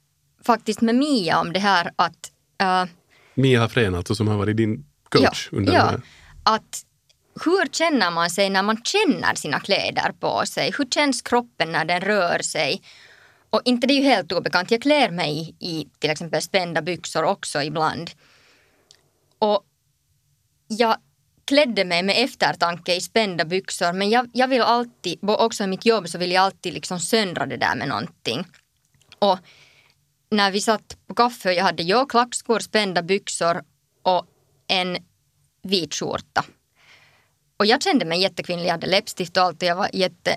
faktiskt 0.47 0.81
med 0.81 0.95
Mia 0.95 1.41
om 1.41 1.53
det 1.53 1.61
här 1.61 1.91
att... 1.97 2.31
Uh, 2.63 2.91
Mia 3.35 3.61
Hafrén 3.61 3.95
alltså 3.95 4.15
som 4.15 4.29
har 4.29 4.37
varit 4.37 4.57
din 4.57 4.85
coach 5.09 5.49
ja, 5.53 5.59
under 5.59 5.73
den 5.73 5.83
här. 5.83 6.01
att 6.43 6.83
hur 7.45 7.67
känner 7.73 8.11
man 8.11 8.31
sig 8.31 8.51
när 8.51 8.63
man 8.63 8.83
känner 8.85 9.35
sina 9.35 9.61
kläder 9.61 10.13
på 10.21 10.47
sig? 10.47 10.75
Hur 10.79 10.87
känns 10.91 11.23
kroppen 11.23 11.73
när 11.73 11.85
den 11.85 12.01
rör 12.01 12.39
sig? 12.39 12.83
Och 13.51 13.63
inte 13.65 13.87
det 13.87 13.95
är 13.95 14.01
ju 14.01 14.09
helt 14.09 14.33
obekant, 14.33 14.71
jag 14.71 14.83
klär 14.83 15.11
mig 15.11 15.55
i 15.59 15.89
till 15.99 16.11
exempel 16.11 16.43
spända 16.43 16.83
byxor 16.83 17.23
också 17.23 17.63
ibland. 17.63 18.11
Och 19.39 19.65
jag 20.69 20.97
klädde 21.45 21.85
mig 21.85 22.03
med 22.03 22.25
eftertanke 22.25 22.95
i 22.95 23.01
spända 23.01 23.45
byxor 23.45 23.93
men 23.93 24.11
jag, 24.11 24.31
jag 24.33 24.49
vill 24.49 24.63
alltid, 24.63 25.19
också 25.23 25.65
i 25.65 25.67
mitt 25.67 25.87
jobb 25.87 26.09
så 26.09 26.19
vill 26.19 26.33
jag 26.33 26.45
alltid 26.45 26.75
liksom 26.75 27.01
söndra 27.01 27.47
det 27.47 27.57
där 27.57 27.77
med 27.77 27.89
någonting. 27.89 28.47
Och 29.19 29.39
när 30.31 30.51
vi 30.51 30.61
satt 30.61 30.97
på 31.07 31.15
kaffe 31.15 31.49
och 31.49 31.55
jag 31.55 31.65
hade 31.65 31.83
jag 31.83 32.11
klackskor, 32.11 32.61
spända 32.61 33.03
byxor 33.03 33.63
och 34.03 34.27
en 34.67 34.97
vit 35.63 35.95
skjorta. 35.95 36.45
Och 37.57 37.67
jag 37.67 37.83
kände 37.83 38.05
mig 38.05 38.21
jättekvinnlig, 38.21 38.67
jag 38.67 38.73
hade 38.73 38.87
läppstift 38.87 39.37
och 39.37 39.43
allt 39.43 39.63
och 39.63 39.69
jag 39.69 39.77
var 39.77 39.91
jätte 39.93 40.37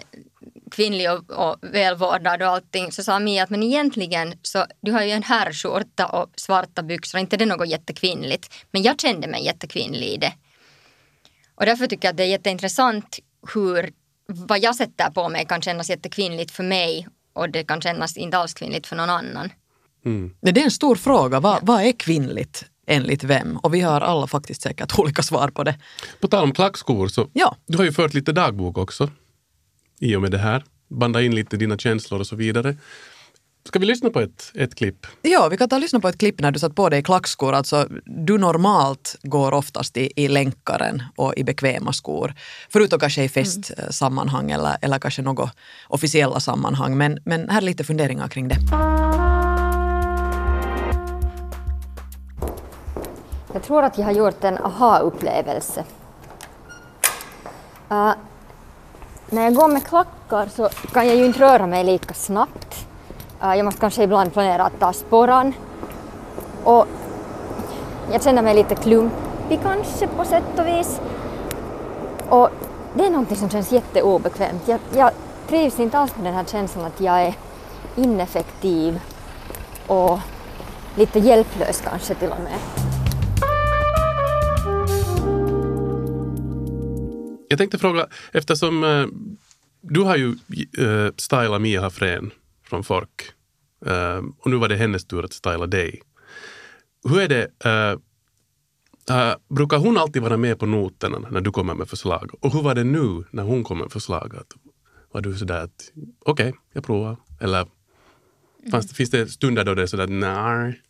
jättekvinnlig 0.70 1.12
och, 1.12 1.32
och 1.32 1.58
välvårdad 1.62 2.42
och 2.42 2.48
allting. 2.48 2.92
Så 2.92 3.04
sa 3.04 3.20
Mia 3.20 3.44
att 3.44 3.50
men 3.50 3.64
egentligen 3.64 4.34
så 4.42 4.66
du 4.82 4.92
har 4.92 5.04
ju 5.04 5.12
en 5.12 5.24
herrskjorta 5.24 6.06
och 6.06 6.30
svarta 6.36 6.84
byxor, 6.84 7.20
inte 7.20 7.38
det 7.38 7.46
något 7.46 7.68
jättekvinnligt. 7.68 8.50
Men 8.72 8.84
jag 8.84 9.00
kände 9.00 9.28
mig 9.28 9.46
jättekvinnlig 9.46 10.08
i 10.08 10.18
det. 10.18 10.34
Och 11.56 11.66
därför 11.66 11.88
tycker 11.88 12.08
jag 12.08 12.14
att 12.14 12.18
det 12.18 12.24
är 12.24 12.28
jätteintressant 12.28 13.20
hur 13.54 13.92
vad 14.28 14.60
jag 14.60 14.76
sätter 14.76 15.12
på 15.12 15.30
mig 15.30 15.46
kan 15.46 15.62
kännas 15.62 15.90
jättekvinnligt 15.90 16.52
för 16.52 16.64
mig 16.64 17.08
och 17.34 17.50
det 17.50 17.64
kan 17.64 17.82
kännas 17.82 18.18
inte 18.18 18.38
alls 18.38 18.54
kvinnligt 18.54 18.88
för 18.88 18.96
någon 18.96 19.10
annan. 19.10 19.50
Mm. 20.06 20.36
Det 20.42 20.62
är 20.62 20.64
en 20.64 20.72
stor 20.72 20.96
fråga. 20.96 21.40
Vad, 21.40 21.60
vad 21.62 21.82
är 21.82 21.92
kvinnligt? 21.92 22.66
enligt 22.92 23.24
vem? 23.24 23.58
Och 23.58 23.74
vi 23.74 23.82
har 23.82 24.02
alla 24.02 24.28
faktiskt 24.28 24.62
säkert 24.62 25.00
olika 25.00 25.24
svar 25.24 25.50
på 25.50 25.64
det. 25.64 25.76
På 26.20 26.28
tal 26.28 26.44
om 26.44 26.52
klackskor, 26.52 27.08
så 27.08 27.28
ja. 27.34 27.56
du 27.66 27.78
har 27.78 27.86
ju 27.86 27.92
fört 27.92 28.14
lite 28.14 28.32
dagbok 28.32 28.78
också 28.78 29.10
i 30.00 30.16
och 30.16 30.22
med 30.22 30.32
det 30.32 30.38
här. 30.38 30.64
Banda 30.88 31.22
in 31.22 31.36
lite 31.36 31.58
dina 31.58 31.78
känslor 31.78 32.20
och 32.20 32.28
så 32.28 32.36
vidare. 32.36 32.76
Ska 33.70 33.80
vi 33.80 33.86
lyssna 33.86 34.10
på 34.10 34.20
ett, 34.20 34.52
ett 34.56 34.76
klipp? 34.76 35.08
Ja, 35.22 35.48
vi 35.52 35.58
kan 35.58 35.70
ta 35.70 35.76
och 35.76 35.82
lyssna 35.82 36.00
på 36.00 36.08
ett 36.08 36.18
klipp 36.18 36.40
när 36.40 36.52
du 36.52 36.60
satt 36.60 36.76
på 36.76 36.90
dig 36.90 37.04
klackskor. 37.04 37.54
Alltså, 37.54 37.88
du 38.06 38.38
normalt 38.38 39.16
går 39.24 39.54
oftast 39.54 39.98
i, 39.98 40.12
i 40.16 40.28
länkaren 40.28 41.04
och 41.16 41.34
i 41.38 41.44
bekväma 41.44 41.94
skor. 41.94 42.34
Förutom 42.70 43.00
kanske 43.00 43.24
i 43.24 43.30
festsammanhang 43.30 44.52
mm. 44.52 44.60
eller, 44.60 44.78
eller 44.82 45.00
kanske 45.00 45.22
något 45.22 45.50
officiella 45.88 46.40
sammanhang. 46.40 46.98
Men, 46.98 47.20
men 47.26 47.50
här 47.50 47.58
är 47.58 47.66
lite 47.66 47.84
funderingar 47.84 48.28
kring 48.28 48.48
det. 48.48 48.58
Jag 53.54 53.64
tror 53.64 53.84
att 53.84 53.98
jag 53.98 54.06
har 54.06 54.12
gjort 54.14 54.44
en 54.44 54.58
aha-upplevelse. 54.58 55.84
Uh, 57.92 58.14
när 59.32 59.44
jag 59.44 59.54
går 59.54 59.68
med 59.68 59.84
klackar 59.84 60.48
så 60.56 60.70
kan 60.94 61.08
jag 61.08 61.16
ju 61.16 61.26
inte 61.26 61.40
röra 61.40 61.68
mig 61.68 61.84
lika 61.84 62.14
snabbt. 62.14 62.88
Eh, 63.42 63.56
jag 63.56 63.66
måste 63.66 63.80
kanske 63.80 64.04
ibland 64.04 64.34
planera 64.34 64.64
att 64.64 64.80
ta 64.80 64.94
sporran. 64.94 65.54
Och 66.64 66.86
jag 68.12 68.24
känner 68.24 68.42
mig 68.42 68.56
lite 68.56 68.76
klumpig 68.76 69.60
kanske 69.64 70.08
på 70.08 70.26
sätt 70.26 70.60
och 70.60 70.68
vis. 70.68 71.02
Och 72.30 72.50
det 72.94 73.06
är 73.06 73.10
någonting 73.10 73.38
som 73.38 73.50
känns 73.50 73.72
jätteobekvämt. 73.72 74.68
Jag, 74.68 74.80
jag 74.96 75.12
trivs 75.48 75.80
inte 75.80 75.98
alls 75.98 76.16
med 76.16 76.26
den 76.26 76.34
här 76.34 76.46
känslan 76.46 76.86
att 76.86 77.02
jag 77.02 77.22
är 77.22 77.34
ineffektiv 77.96 79.00
och 79.88 80.20
lite 80.96 81.20
hjälplös 81.20 81.82
kanske 81.82 82.16
till 82.16 82.30
och 82.30 82.40
med. 82.40 82.89
Jag 87.50 87.58
tänkte 87.58 87.78
fråga, 87.78 88.08
eftersom 88.32 88.84
eh, 88.84 89.06
du 89.82 90.02
har 90.02 90.18
ju 90.18 90.36
eh, 90.78 91.14
stylat 91.18 91.62
Mia 91.62 91.82
Hafrén 91.82 92.32
från 92.64 92.84
Fork 92.84 93.32
eh, 93.86 94.22
och 94.40 94.52
nu 94.52 94.56
var 94.56 94.68
det 94.68 94.76
hennes 94.76 95.06
tur 95.06 95.26
att 95.26 95.34
styla 95.34 95.68
dig. 95.68 96.02
Hur 97.10 97.22
är 97.22 97.28
det, 97.28 97.52
eh, 97.66 97.98
eh 99.18 99.36
brukar 99.50 99.78
hon 99.78 99.98
alltid 99.98 100.22
vara 100.22 100.38
med 100.38 100.60
på 100.60 100.66
noterna 100.66 101.20
när 101.32 101.42
du 101.42 101.52
kommer 101.52 101.74
med 101.74 101.90
förslag? 101.90 102.32
Och 102.42 102.54
hur 102.54 102.62
var 102.62 102.76
det 102.76 102.84
nu 102.84 103.24
när 103.32 103.44
hon 103.44 103.64
kom 103.64 103.78
med 103.78 103.92
förslag? 103.92 104.36
Att, 104.36 104.54
var 105.12 105.22
du 105.22 105.36
sådär 105.36 105.64
att 105.64 105.92
okej, 106.20 106.50
okay, 106.50 106.60
jag 106.74 106.84
provar? 106.84 107.18
Eller 107.42 107.68
fanns, 108.72 108.86
mm. 108.86 108.94
finns 108.94 109.10
det 109.10 109.28
stunder 109.28 109.66
då 109.66 109.76
det 109.76 109.82
är 109.82 109.88
sådär 109.88 110.08
nej, 110.08 110.82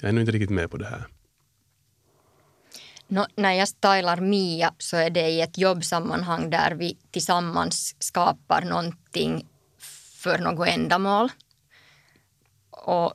jag 0.00 0.08
är 0.08 0.12
nog 0.12 0.22
inte 0.22 0.32
riktigt 0.32 0.50
med 0.50 0.70
på 0.70 0.76
det 0.76 0.86
här? 0.86 1.06
No, 3.10 3.26
när 3.36 3.52
jag 3.52 3.68
stylar 3.68 4.20
Mia 4.20 4.74
så 4.78 4.96
är 4.96 5.10
det 5.10 5.28
i 5.28 5.40
ett 5.40 5.58
jobbsammanhang 5.58 6.50
där 6.50 6.70
vi 6.70 6.96
tillsammans 7.10 7.96
skapar 7.98 8.62
någonting 8.62 9.46
för 10.14 10.38
något 10.38 10.68
ändamål. 10.68 11.30
Och, 12.70 13.12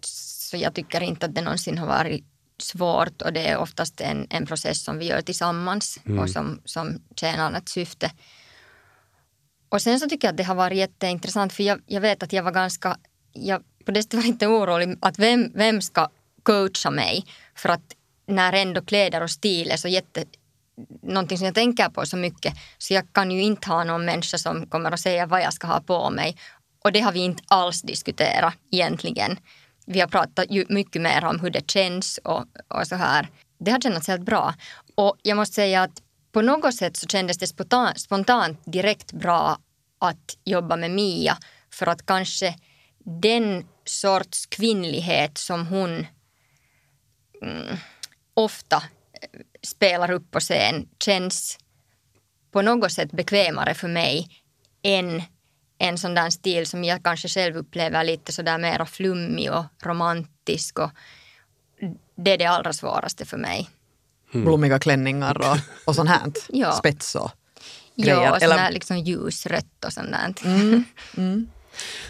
så 0.00 0.56
jag 0.56 0.74
tycker 0.74 1.00
inte 1.00 1.26
att 1.26 1.34
det 1.34 1.42
någonsin 1.42 1.78
har 1.78 1.86
varit 1.86 2.24
svårt 2.58 3.22
och 3.22 3.32
det 3.32 3.48
är 3.48 3.56
oftast 3.56 4.00
en, 4.00 4.26
en 4.30 4.46
process 4.46 4.84
som 4.84 4.98
vi 4.98 5.04
gör 5.04 5.22
tillsammans 5.22 5.98
mm. 6.06 6.18
och 6.18 6.30
som, 6.30 6.60
som 6.64 7.02
tjänar 7.16 7.58
ett 7.58 7.68
syfte. 7.68 8.10
Och 9.68 9.82
sen 9.82 10.00
så 10.00 10.08
tycker 10.08 10.28
jag 10.28 10.32
att 10.32 10.36
det 10.36 10.42
har 10.42 10.54
varit 10.54 10.78
jätteintressant 10.78 11.52
för 11.52 11.62
jag, 11.62 11.80
jag 11.86 12.00
vet 12.00 12.22
att 12.22 12.32
jag 12.32 12.42
var 12.42 12.52
ganska, 12.52 12.96
jag 13.32 13.62
på 13.84 13.92
det 13.92 14.02
sättet 14.02 14.20
var 14.20 14.26
lite 14.26 14.46
orolig 14.46 14.98
att 15.00 15.18
vem, 15.18 15.52
vem 15.54 15.82
ska 15.82 16.08
coacha 16.42 16.90
mig? 16.90 17.24
För 17.54 17.68
att 17.68 17.96
när 18.26 18.52
ändå 18.52 18.82
kläder 18.82 19.22
och 19.22 19.30
stil 19.30 19.70
är 19.70 19.76
så 19.76 19.88
jätte 19.88 20.24
någonting 21.02 21.38
som 21.38 21.44
jag 21.44 21.54
tänker 21.54 21.88
på 21.88 22.06
så 22.06 22.16
mycket. 22.16 22.54
Så 22.78 22.94
jag 22.94 23.12
kan 23.12 23.30
ju 23.30 23.42
inte 23.42 23.68
ha 23.68 23.84
någon 23.84 24.04
människa 24.04 24.38
som 24.38 24.66
kommer 24.66 24.92
att 24.92 25.00
säga 25.00 25.26
vad 25.26 25.42
jag 25.42 25.52
ska 25.52 25.66
ha 25.66 25.80
på 25.80 26.10
mig. 26.10 26.36
Och 26.84 26.92
det 26.92 27.00
har 27.00 27.12
vi 27.12 27.20
inte 27.20 27.42
alls 27.46 27.82
diskuterat 27.82 28.54
egentligen. 28.70 29.38
Vi 29.86 30.00
har 30.00 30.08
pratat 30.08 30.50
ju 30.50 30.66
mycket 30.68 31.02
mer 31.02 31.24
om 31.24 31.40
hur 31.40 31.50
det 31.50 31.70
känns 31.70 32.18
och, 32.24 32.44
och 32.68 32.86
så 32.86 32.96
här. 32.96 33.28
Det 33.58 33.70
har 33.70 33.80
känts 33.80 34.08
helt 34.08 34.22
bra. 34.22 34.54
Och 34.94 35.16
jag 35.22 35.36
måste 35.36 35.54
säga 35.54 35.82
att 35.82 36.02
på 36.32 36.42
något 36.42 36.74
sätt 36.74 36.96
så 36.96 37.06
kändes 37.06 37.38
det 37.38 37.46
spontant, 37.46 38.00
spontant 38.00 38.60
direkt 38.64 39.12
bra 39.12 39.58
att 39.98 40.36
jobba 40.44 40.76
med 40.76 40.90
Mia. 40.90 41.38
För 41.70 41.86
att 41.86 42.06
kanske 42.06 42.54
den 43.04 43.64
sorts 43.84 44.46
kvinnlighet 44.46 45.38
som 45.38 45.66
hon 45.66 46.06
mm, 47.42 47.76
ofta 48.36 48.76
eh, 48.76 49.40
spelar 49.62 50.10
upp 50.10 50.30
på 50.30 50.40
scen 50.40 50.88
känns 51.00 51.58
på 52.52 52.62
något 52.62 52.92
sätt 52.92 53.12
bekvämare 53.12 53.74
för 53.74 53.88
mig 53.88 54.28
än 54.82 55.22
en 55.78 55.98
sån 55.98 56.14
där 56.14 56.30
stil 56.30 56.66
som 56.66 56.84
jag 56.84 57.02
kanske 57.04 57.28
själv 57.28 57.56
upplever 57.56 58.04
lite 58.04 58.32
sådär 58.32 58.58
mera 58.58 58.86
flummig 58.86 59.52
och 59.52 59.64
romantisk. 59.82 60.78
Och 60.78 60.90
det 62.16 62.30
är 62.30 62.38
det 62.38 62.46
allra 62.46 62.72
svåraste 62.72 63.24
för 63.24 63.36
mig. 63.36 63.70
Mm. 64.34 64.44
Blommiga 64.46 64.78
klänningar 64.78 65.38
och, 65.38 65.58
och 65.84 65.94
sånt 65.94 66.10
här. 66.10 66.32
ja. 66.48 66.72
Spets 66.72 67.14
och 67.14 67.30
grejer. 67.96 68.22
Ja, 68.22 68.34
och 68.34 68.40
sån 68.40 68.50
här 68.50 68.70
liksom 68.70 68.98
ljusrött 68.98 69.84
och 69.86 69.92
sånt 69.92 70.10
där. 70.10 70.34
Mm. 70.44 70.84
Mm. 71.16 71.48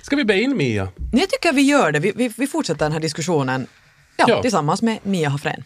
Ska 0.03 0.17
vi 0.17 0.25
be 0.25 0.41
in 0.41 0.57
Mia? 0.57 0.89
Jag 1.13 1.31
tycker 1.31 1.53
vi 1.53 1.63
gör 1.63 1.93
det. 1.93 1.99
Vi, 1.99 2.13
vi, 2.17 2.33
vi 2.37 2.47
fortsätter 2.47 2.85
den 2.85 2.93
här 2.93 3.01
diskussionen 3.01 3.67
ja, 4.17 4.25
ja. 4.29 4.43
tillsammans 4.43 4.83
med 4.83 4.99
Mia 5.03 5.29
Hafrén. 5.29 5.65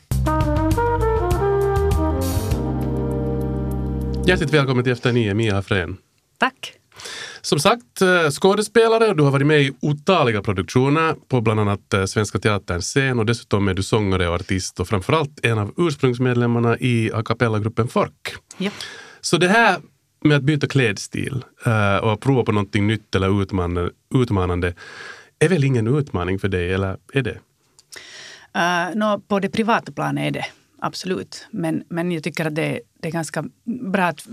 Hjärtligt 4.31 4.55
välkommen 4.55 4.85
till 4.85 4.93
Efter 4.93 5.13
nio, 5.13 5.35
Mia 5.35 5.63
Frän. 5.63 5.97
Tack. 6.39 6.73
Som 7.41 7.59
sagt, 7.61 8.03
eh, 8.03 8.31
skådespelare, 8.31 9.15
du 9.15 9.23
har 9.23 9.31
varit 9.31 9.47
med 9.47 9.63
i 9.63 9.73
otaliga 9.81 10.43
produktioner 10.43 11.15
på 11.29 11.41
bland 11.41 11.61
annat 11.61 11.95
eh, 11.95 12.05
Svenska 12.05 12.39
Teaterns 12.39 12.85
scen 12.85 13.19
och 13.19 13.27
dessutom 13.27 13.69
är 13.69 13.75
du 13.75 13.83
sångare 13.83 14.29
och 14.29 14.35
artist 14.35 14.81
och 14.81 14.89
framförallt 14.89 15.45
en 15.45 15.59
av 15.59 15.75
ursprungsmedlemmarna 15.77 16.79
i 16.79 17.11
a 17.15 17.23
cappella-gruppen 17.25 17.89
Fork. 17.89 18.35
Ja. 18.59 18.71
Så 19.21 19.37
det 19.37 19.49
här 19.49 19.81
med 20.25 20.37
att 20.37 20.43
byta 20.43 20.67
klädstil 20.67 21.45
eh, 21.67 21.97
och 21.97 22.13
att 22.13 22.21
prova 22.21 22.45
på 22.45 22.53
någonting 22.53 22.87
nytt 22.87 23.15
eller 23.15 23.43
utmanande, 23.43 23.91
utmanande 24.15 24.75
är 25.39 25.49
väl 25.49 25.65
ingen 25.65 25.99
utmaning 25.99 26.39
för 26.39 26.49
dig, 26.49 26.73
eller 26.73 26.97
är 27.13 27.23
det? 27.23 27.39
Uh, 28.57 28.97
no, 28.97 29.21
på 29.29 29.41
det 29.41 29.49
privata 29.49 29.93
planet 29.93 30.27
är 30.27 30.31
det 30.31 30.47
absolut. 30.81 31.47
Men, 31.51 31.85
men 31.89 32.13
jag 32.13 32.23
tycker 32.23 32.47
att 32.47 32.55
det, 32.55 32.81
det, 33.01 33.09
är 33.09 33.13
ganska 33.13 33.45
bra 33.65 34.05
att 34.05 34.27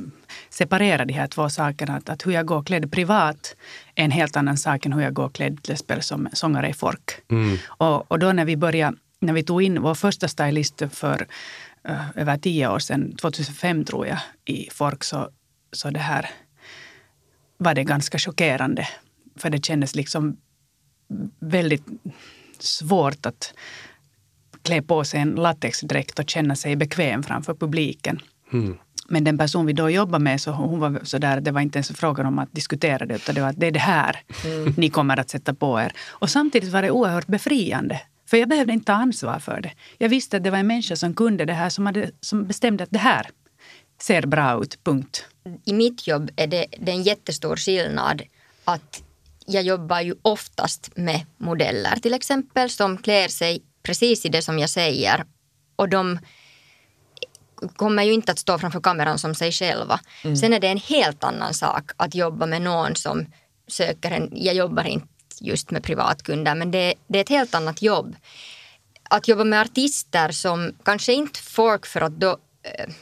separera 0.50 1.06
de 1.06 1.14
här 1.14 1.28
två 1.28 1.50
sakerna. 1.50 1.96
Att, 1.96 2.10
att 2.10 2.26
hur 2.26 2.32
jag 2.32 2.46
går 2.46 2.64
klädd 2.64 2.92
privat 2.92 3.56
är 3.96 4.04
en 4.04 4.12
helt 4.12 4.36
annan 4.36 4.58
sak 4.58 4.86
än 4.86 4.94
hur 4.94 5.02
jag 5.02 5.14
går 5.14 5.30
klädd 5.30 5.64
till 5.64 5.74
exempel 5.74 6.02
som 6.02 6.30
sångare 6.34 6.70
i 6.70 6.74
Fork. 6.74 7.22
Mm. 7.32 7.58
Och, 7.68 8.12
och 8.12 8.20
då 8.20 8.32
när 8.32 8.46
vi 8.46 8.58
började, 8.58 8.98
när 9.20 9.34
vi 9.34 9.44
tog 9.44 9.64
in 9.64 9.82
vår 9.82 9.96
första 9.96 10.28
stylist 10.28 10.82
för 10.92 11.28
uh, 11.90 12.18
över 12.18 12.38
tio 12.38 12.70
år 12.70 12.80
sedan, 12.80 13.16
2005 13.16 13.86
tror 13.86 14.08
jag, 14.08 14.20
i 14.46 14.70
Fork 14.72 15.04
så, 15.04 15.30
så 15.72 15.90
det 15.90 16.00
här 16.00 16.30
var 17.58 17.74
det 17.74 17.84
ganska 17.84 18.18
chockerande. 18.18 18.88
För 19.36 19.50
det 19.50 19.66
kändes 19.66 19.96
liksom 19.96 20.38
väldigt 21.40 21.84
svårt 22.60 23.26
att 23.26 23.54
klä 24.68 24.82
på 24.82 25.04
sig 25.04 25.20
en 25.20 25.36
latexdräkt 25.36 26.20
och 26.20 26.30
känna 26.30 26.56
sig 26.56 26.76
bekväm 26.76 27.24
framför 27.24 27.54
publiken. 27.54 28.22
Mm. 28.54 28.78
Men 29.10 29.24
den 29.24 29.38
person 29.38 29.66
vi 29.66 29.74
då 29.74 29.90
jobbade 29.90 30.24
med, 30.24 30.42
så 30.42 30.52
hon 30.52 30.80
var 30.80 31.00
så 31.04 31.18
där, 31.18 31.42
det 31.42 31.52
var 31.52 31.62
inte 31.62 31.78
ens 31.78 31.92
frågan 31.92 32.26
om 32.26 32.40
att 32.40 32.54
diskutera 32.54 33.06
det, 33.06 33.16
utan 33.16 33.36
det 33.36 33.42
var 33.42 33.50
att 33.50 33.60
det 33.60 33.68
är 33.68 33.72
det 33.72 33.80
här 33.80 34.22
mm. 34.46 34.74
ni 34.78 34.90
kommer 34.90 35.20
att 35.20 35.30
sätta 35.30 35.54
på 35.54 35.80
er. 35.80 35.92
Och 36.10 36.30
samtidigt 36.30 36.72
var 36.72 36.82
det 36.82 36.92
oerhört 36.92 37.28
befriande. 37.28 38.02
För 38.30 38.38
jag 38.38 38.50
behövde 38.50 38.74
inte 38.74 38.86
ta 38.86 38.94
ansvar 38.94 39.40
för 39.40 39.62
det. 39.62 39.72
Jag 39.98 40.10
visste 40.10 40.38
att 40.38 40.44
det 40.44 40.52
var 40.52 40.58
en 40.58 40.68
människa 40.68 40.96
som 40.96 41.14
kunde 41.14 41.46
det 41.46 41.54
här, 41.54 41.70
som, 41.70 41.86
hade, 41.86 42.12
som 42.22 42.48
bestämde 42.48 42.84
att 42.84 42.92
det 42.92 43.00
här 43.00 43.28
ser 44.02 44.26
bra 44.26 44.62
ut, 44.62 44.80
punkt. 44.84 45.26
I 45.66 45.74
mitt 45.74 46.08
jobb 46.08 46.32
är 46.36 46.48
det, 46.48 46.66
det 46.80 46.92
är 46.92 46.96
en 46.96 47.04
jättestor 47.04 47.56
skillnad 47.56 48.22
att 48.66 49.04
jag 49.46 49.64
jobbar 49.64 50.02
ju 50.02 50.16
oftast 50.22 50.92
med 50.96 51.26
modeller 51.38 51.96
till 51.96 52.14
exempel 52.14 52.70
som 52.70 52.98
klär 52.98 53.28
sig 53.28 53.62
precis 53.88 54.26
i 54.26 54.30
det 54.30 54.42
som 54.42 54.60
jag 54.60 54.70
säger. 54.70 55.26
Och 55.76 55.90
de 55.90 56.20
kommer 57.76 58.04
ju 58.04 58.14
inte 58.14 58.32
att 58.32 58.40
stå 58.40 58.60
framför 58.60 58.82
kameran 58.82 59.20
som 59.20 59.36
sig 59.36 59.52
själva. 59.52 60.00
Mm. 60.24 60.36
Sen 60.36 60.54
är 60.54 60.60
det 60.60 60.68
en 60.68 60.78
helt 60.78 61.24
annan 61.24 61.54
sak 61.54 61.92
att 61.98 62.16
jobba 62.16 62.46
med 62.46 62.62
någon 62.62 62.96
som 62.96 63.26
söker 63.68 64.12
en... 64.12 64.30
Jag 64.32 64.56
jobbar 64.56 64.84
inte 64.84 65.08
just 65.42 65.72
med 65.72 65.84
privatkunder 65.84 66.56
men 66.56 66.72
det, 66.72 66.94
det 67.08 67.20
är 67.20 67.22
ett 67.22 67.30
helt 67.30 67.56
annat 67.56 67.82
jobb. 67.82 68.16
Att 69.10 69.28
jobba 69.28 69.44
med 69.44 69.62
artister 69.62 70.32
som 70.32 70.74
kanske 70.84 71.14
inte 71.14 71.40
folk 71.40 71.86
för 71.86 72.02
att 72.02 72.20
då 72.20 72.38
eh, 72.64 72.94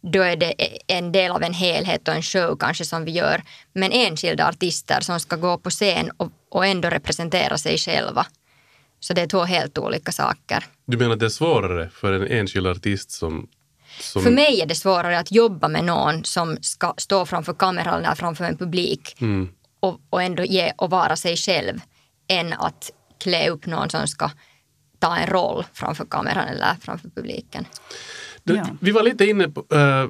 då 0.00 0.22
är 0.22 0.36
det 0.36 0.54
en 0.86 1.12
del 1.12 1.30
av 1.30 1.42
en 1.42 1.54
helhet 1.54 2.08
och 2.08 2.14
en 2.14 2.22
show 2.22 2.56
kanske 2.56 2.84
som 2.84 3.04
vi 3.04 3.10
gör. 3.10 3.42
Men 3.72 3.92
enskilda 3.92 4.48
artister 4.48 5.00
som 5.00 5.20
ska 5.20 5.36
gå 5.36 5.58
på 5.58 5.70
scen 5.70 6.10
och, 6.16 6.32
och 6.48 6.66
ändå 6.66 6.88
representera 6.88 7.58
sig 7.58 7.78
själva. 7.78 8.26
Så 9.00 9.14
det 9.14 9.20
är 9.20 9.26
två 9.26 9.44
helt 9.44 9.78
olika 9.78 10.12
saker. 10.12 10.64
Du 10.86 10.96
menar 10.96 11.12
att 11.12 11.20
det 11.20 11.26
är 11.26 11.30
svårare 11.30 11.88
för 11.88 12.12
en 12.12 12.26
enskild 12.26 12.66
artist 12.66 13.10
som, 13.10 13.48
som... 14.00 14.22
För 14.22 14.30
mig 14.30 14.60
är 14.60 14.66
det 14.66 14.74
svårare 14.74 15.18
att 15.18 15.32
jobba 15.32 15.68
med 15.68 15.84
någon 15.84 16.24
som 16.24 16.58
ska 16.60 16.94
stå 16.96 17.26
framför 17.26 17.54
kameran 17.54 18.04
eller 18.04 18.14
framför 18.14 18.44
en 18.44 18.56
publik 18.56 19.16
mm. 19.20 19.48
och, 19.80 20.00
och 20.10 20.22
ändå 20.22 20.44
ge 20.44 20.72
och 20.76 20.90
vara 20.90 21.16
sig 21.16 21.36
själv 21.36 21.80
än 22.28 22.52
att 22.52 22.90
klä 23.18 23.50
upp 23.50 23.66
någon 23.66 23.90
som 23.90 24.06
ska 24.06 24.30
ta 24.98 25.16
en 25.16 25.26
roll 25.26 25.64
framför 25.72 26.04
kameran 26.04 26.48
eller 26.48 26.76
framför 26.80 27.08
publiken. 27.08 27.64
Ja. 28.44 28.66
Vi 28.80 28.90
var 28.90 29.02
lite 29.02 29.26
inne 29.26 29.48
på, 29.48 29.64
äh, 29.76 30.06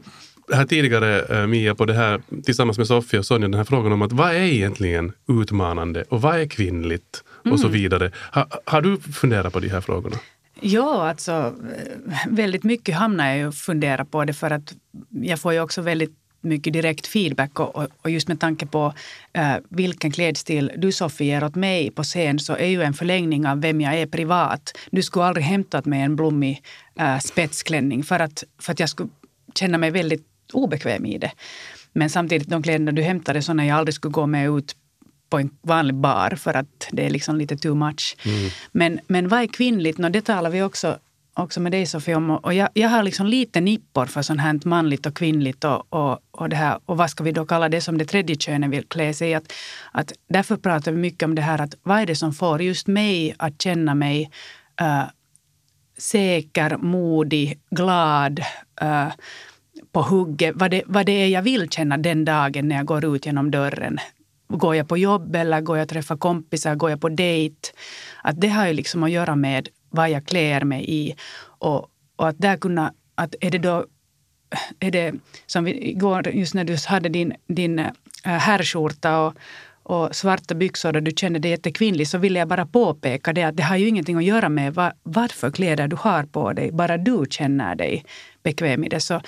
här 0.56 0.64
tidigare, 0.64 1.40
äh, 1.40 1.46
Mia, 1.46 1.74
på 1.74 1.84
det 1.84 1.94
här 1.94 2.22
tillsammans 2.44 2.78
med 2.78 2.86
Sofia 2.86 3.20
och 3.20 3.26
Sonja, 3.26 3.48
den 3.48 3.54
här 3.58 3.64
frågan 3.64 3.92
om 3.92 4.02
att 4.02 4.12
vad 4.12 4.30
är 4.30 4.40
egentligen 4.40 5.12
utmanande 5.28 6.04
och 6.08 6.22
vad 6.22 6.40
är 6.40 6.46
kvinnligt 6.46 7.24
mm. 7.48 7.52
och 7.52 7.61
så 7.61 7.66
mm. 7.66 7.80
vidare. 7.80 8.11
Ha, 8.32 8.48
har 8.64 8.82
du 8.82 8.96
funderat 9.00 9.52
på 9.52 9.61
de 9.61 9.68
här 9.68 9.80
frågorna? 9.80 10.16
Ja, 10.61 11.08
alltså 11.08 11.32
eh, 11.32 12.12
väldigt 12.28 12.64
mycket 12.64 12.94
hamnar 12.94 13.34
jag 13.34 13.48
och 13.48 13.54
funderar 13.54 14.04
på 14.04 14.24
det 14.24 14.34
för 14.34 14.50
att 14.50 14.74
jag 15.11 15.40
får 15.40 15.52
ju 15.52 15.61
också 15.61 15.82
väldigt 15.82 16.14
mycket 16.40 16.72
direkt 16.72 17.06
feedback 17.06 17.61
och, 17.61 17.87
och 18.02 18.11
just 18.11 18.28
med 18.28 18.40
tanke 18.40 18.66
på 18.66 18.94
uh, 19.38 19.56
vilken 19.68 20.11
klädstil 20.11 20.72
du 20.76 20.92
Sofie 20.92 21.26
ger 21.26 21.44
åt 21.44 21.54
mig 21.54 21.90
på 21.90 22.02
scen 22.02 22.38
så 22.38 22.56
är 22.56 22.66
ju 22.66 22.82
en 22.82 22.94
förlängning 22.94 23.46
av 23.46 23.61
vem 23.61 23.80
jag 23.80 23.94
är 23.94 24.06
privat. 24.06 24.78
Du 24.90 25.02
skulle 25.02 25.24
aldrig 25.24 25.46
hämtat 25.46 25.87
mig 25.87 26.00
en 26.00 26.16
blommig 26.16 26.62
uh, 27.00 27.18
spetsklänning 27.18 28.04
för 28.04 28.20
att, 28.20 28.44
för 28.58 28.72
att 28.72 28.80
jag 28.80 28.88
skulle 28.88 29.08
känna 29.54 29.78
mig 29.78 29.90
väldigt 29.90 30.26
obekväm 30.52 31.06
i 31.06 31.18
det. 31.18 31.32
Men 31.92 32.11
samtidigt 32.11 32.48
de 32.48 32.62
kläderna 32.62 32.92
du 32.92 33.02
hämtade 33.02 33.42
sådana 33.42 33.66
jag 33.66 33.78
aldrig 33.78 33.94
skulle 33.94 34.12
gå 34.12 34.26
med 34.26 34.50
ut 34.50 34.76
på 35.30 35.38
en 35.38 35.50
vanlig 35.62 35.94
bar 35.94 36.30
för 36.30 36.54
att 36.54 36.88
det 36.92 37.06
är 37.06 37.10
liksom 37.10 37.36
lite 37.36 37.56
too 37.56 37.74
much. 37.74 38.16
Mm. 38.24 38.50
Men, 38.72 39.00
men 39.06 39.28
vad 39.28 39.40
är 39.40 39.46
kvinnligt? 39.46 39.98
No, 39.98 40.08
det 40.08 40.22
talar 40.22 40.50
vi 40.50 40.62
också 40.62 40.98
också 41.38 41.60
med 41.60 41.72
dig 41.72 41.86
Sofie 41.86 42.14
om. 42.14 42.30
Och 42.30 42.54
jag, 42.54 42.68
jag 42.74 42.88
har 42.88 43.02
liksom 43.02 43.26
lite 43.26 43.60
nippor 43.60 44.06
för 44.06 44.22
sånt 44.22 44.40
här 44.40 44.60
manligt 44.64 45.06
och 45.06 45.16
kvinnligt 45.16 45.64
och, 45.64 45.92
och, 45.92 46.18
och 46.30 46.48
det 46.48 46.56
här. 46.56 46.78
Och 46.86 46.96
vad 46.96 47.10
ska 47.10 47.24
vi 47.24 47.32
då 47.32 47.46
kalla 47.46 47.68
det 47.68 47.80
som 47.80 47.98
det 47.98 48.04
tredje 48.04 48.36
könet 48.36 48.70
vill 48.70 48.84
klä 48.88 49.14
sig 49.14 49.34
att, 49.34 49.52
att 49.92 50.12
Därför 50.28 50.56
pratar 50.56 50.92
vi 50.92 50.98
mycket 50.98 51.22
om 51.22 51.34
det 51.34 51.42
här 51.42 51.60
att 51.60 51.74
vad 51.82 52.00
är 52.00 52.06
det 52.06 52.16
som 52.16 52.32
får 52.32 52.62
just 52.62 52.86
mig 52.86 53.34
att 53.38 53.62
känna 53.62 53.94
mig 53.94 54.30
uh, 54.80 55.04
säker, 55.98 56.76
modig, 56.76 57.58
glad, 57.70 58.40
uh, 58.82 59.08
på 59.92 60.02
hugget. 60.02 60.52
Vad 60.56 60.70
det, 60.70 60.82
vad 60.86 61.06
det 61.06 61.12
är 61.12 61.28
jag 61.28 61.42
vill 61.42 61.70
känna 61.70 61.96
den 61.96 62.24
dagen 62.24 62.68
när 62.68 62.76
jag 62.76 62.86
går 62.86 63.16
ut 63.16 63.26
genom 63.26 63.50
dörren. 63.50 63.98
Går 64.48 64.76
jag 64.76 64.88
på 64.88 64.96
jobb 64.96 65.37
eller 65.37 65.61
går 65.61 65.76
jag 65.76 65.84
och 65.84 65.88
träffar 65.88 66.16
kompisar, 66.16 66.74
går 66.74 66.90
jag 66.90 67.00
på 67.00 67.08
dejt? 67.08 67.68
Att 68.22 68.40
det 68.40 68.48
har 68.48 68.66
ju 68.66 68.72
liksom 68.72 69.02
att 69.02 69.11
göra 69.11 69.37
med 69.37 69.68
vad 69.90 70.11
jag 70.11 70.26
klär 70.26 70.64
mig 70.64 70.84
i. 70.88 71.14
Och, 71.58 71.90
och 72.16 72.28
att 72.28 72.38
där 72.38 72.56
kunna, 72.56 72.92
att 73.14 73.34
är 73.40 73.50
det 73.50 73.58
då, 73.58 73.87
är 74.80 74.90
det 74.90 75.14
som 75.46 75.64
vi 75.64 75.88
igår, 75.90 76.28
just 76.28 76.54
när 76.54 76.64
du 76.64 76.76
hade 76.87 77.08
din, 77.08 77.34
din 77.46 77.78
eh, 77.78 77.92
herrskjorta 78.24 79.20
och, 79.20 79.34
och 79.82 80.16
svarta 80.16 80.54
byxor 80.54 80.96
och 80.96 81.02
du 81.02 81.11
kände 81.16 81.38
dig 81.38 81.50
jättekvinnlig 81.50 82.08
så 82.08 82.18
ville 82.18 82.38
jag 82.38 82.48
bara 82.48 82.66
påpeka 82.66 83.32
det 83.32 83.42
att 83.42 83.56
det 83.56 83.62
har 83.62 83.76
ju 83.76 83.88
ingenting 83.88 84.16
att 84.16 84.24
göra 84.24 84.48
med 84.48 84.74
vad, 84.74 84.92
vad 85.02 85.32
för 85.32 85.50
kläder 85.50 85.88
du 85.88 85.96
har 85.96 86.22
på 86.24 86.52
dig. 86.52 86.72
Bara 86.72 86.98
du 86.98 87.24
känner 87.30 87.74
dig 87.74 88.04
bekväm 88.42 88.84
i 88.84 88.88
det. 88.88 89.00
Så, 89.00 89.20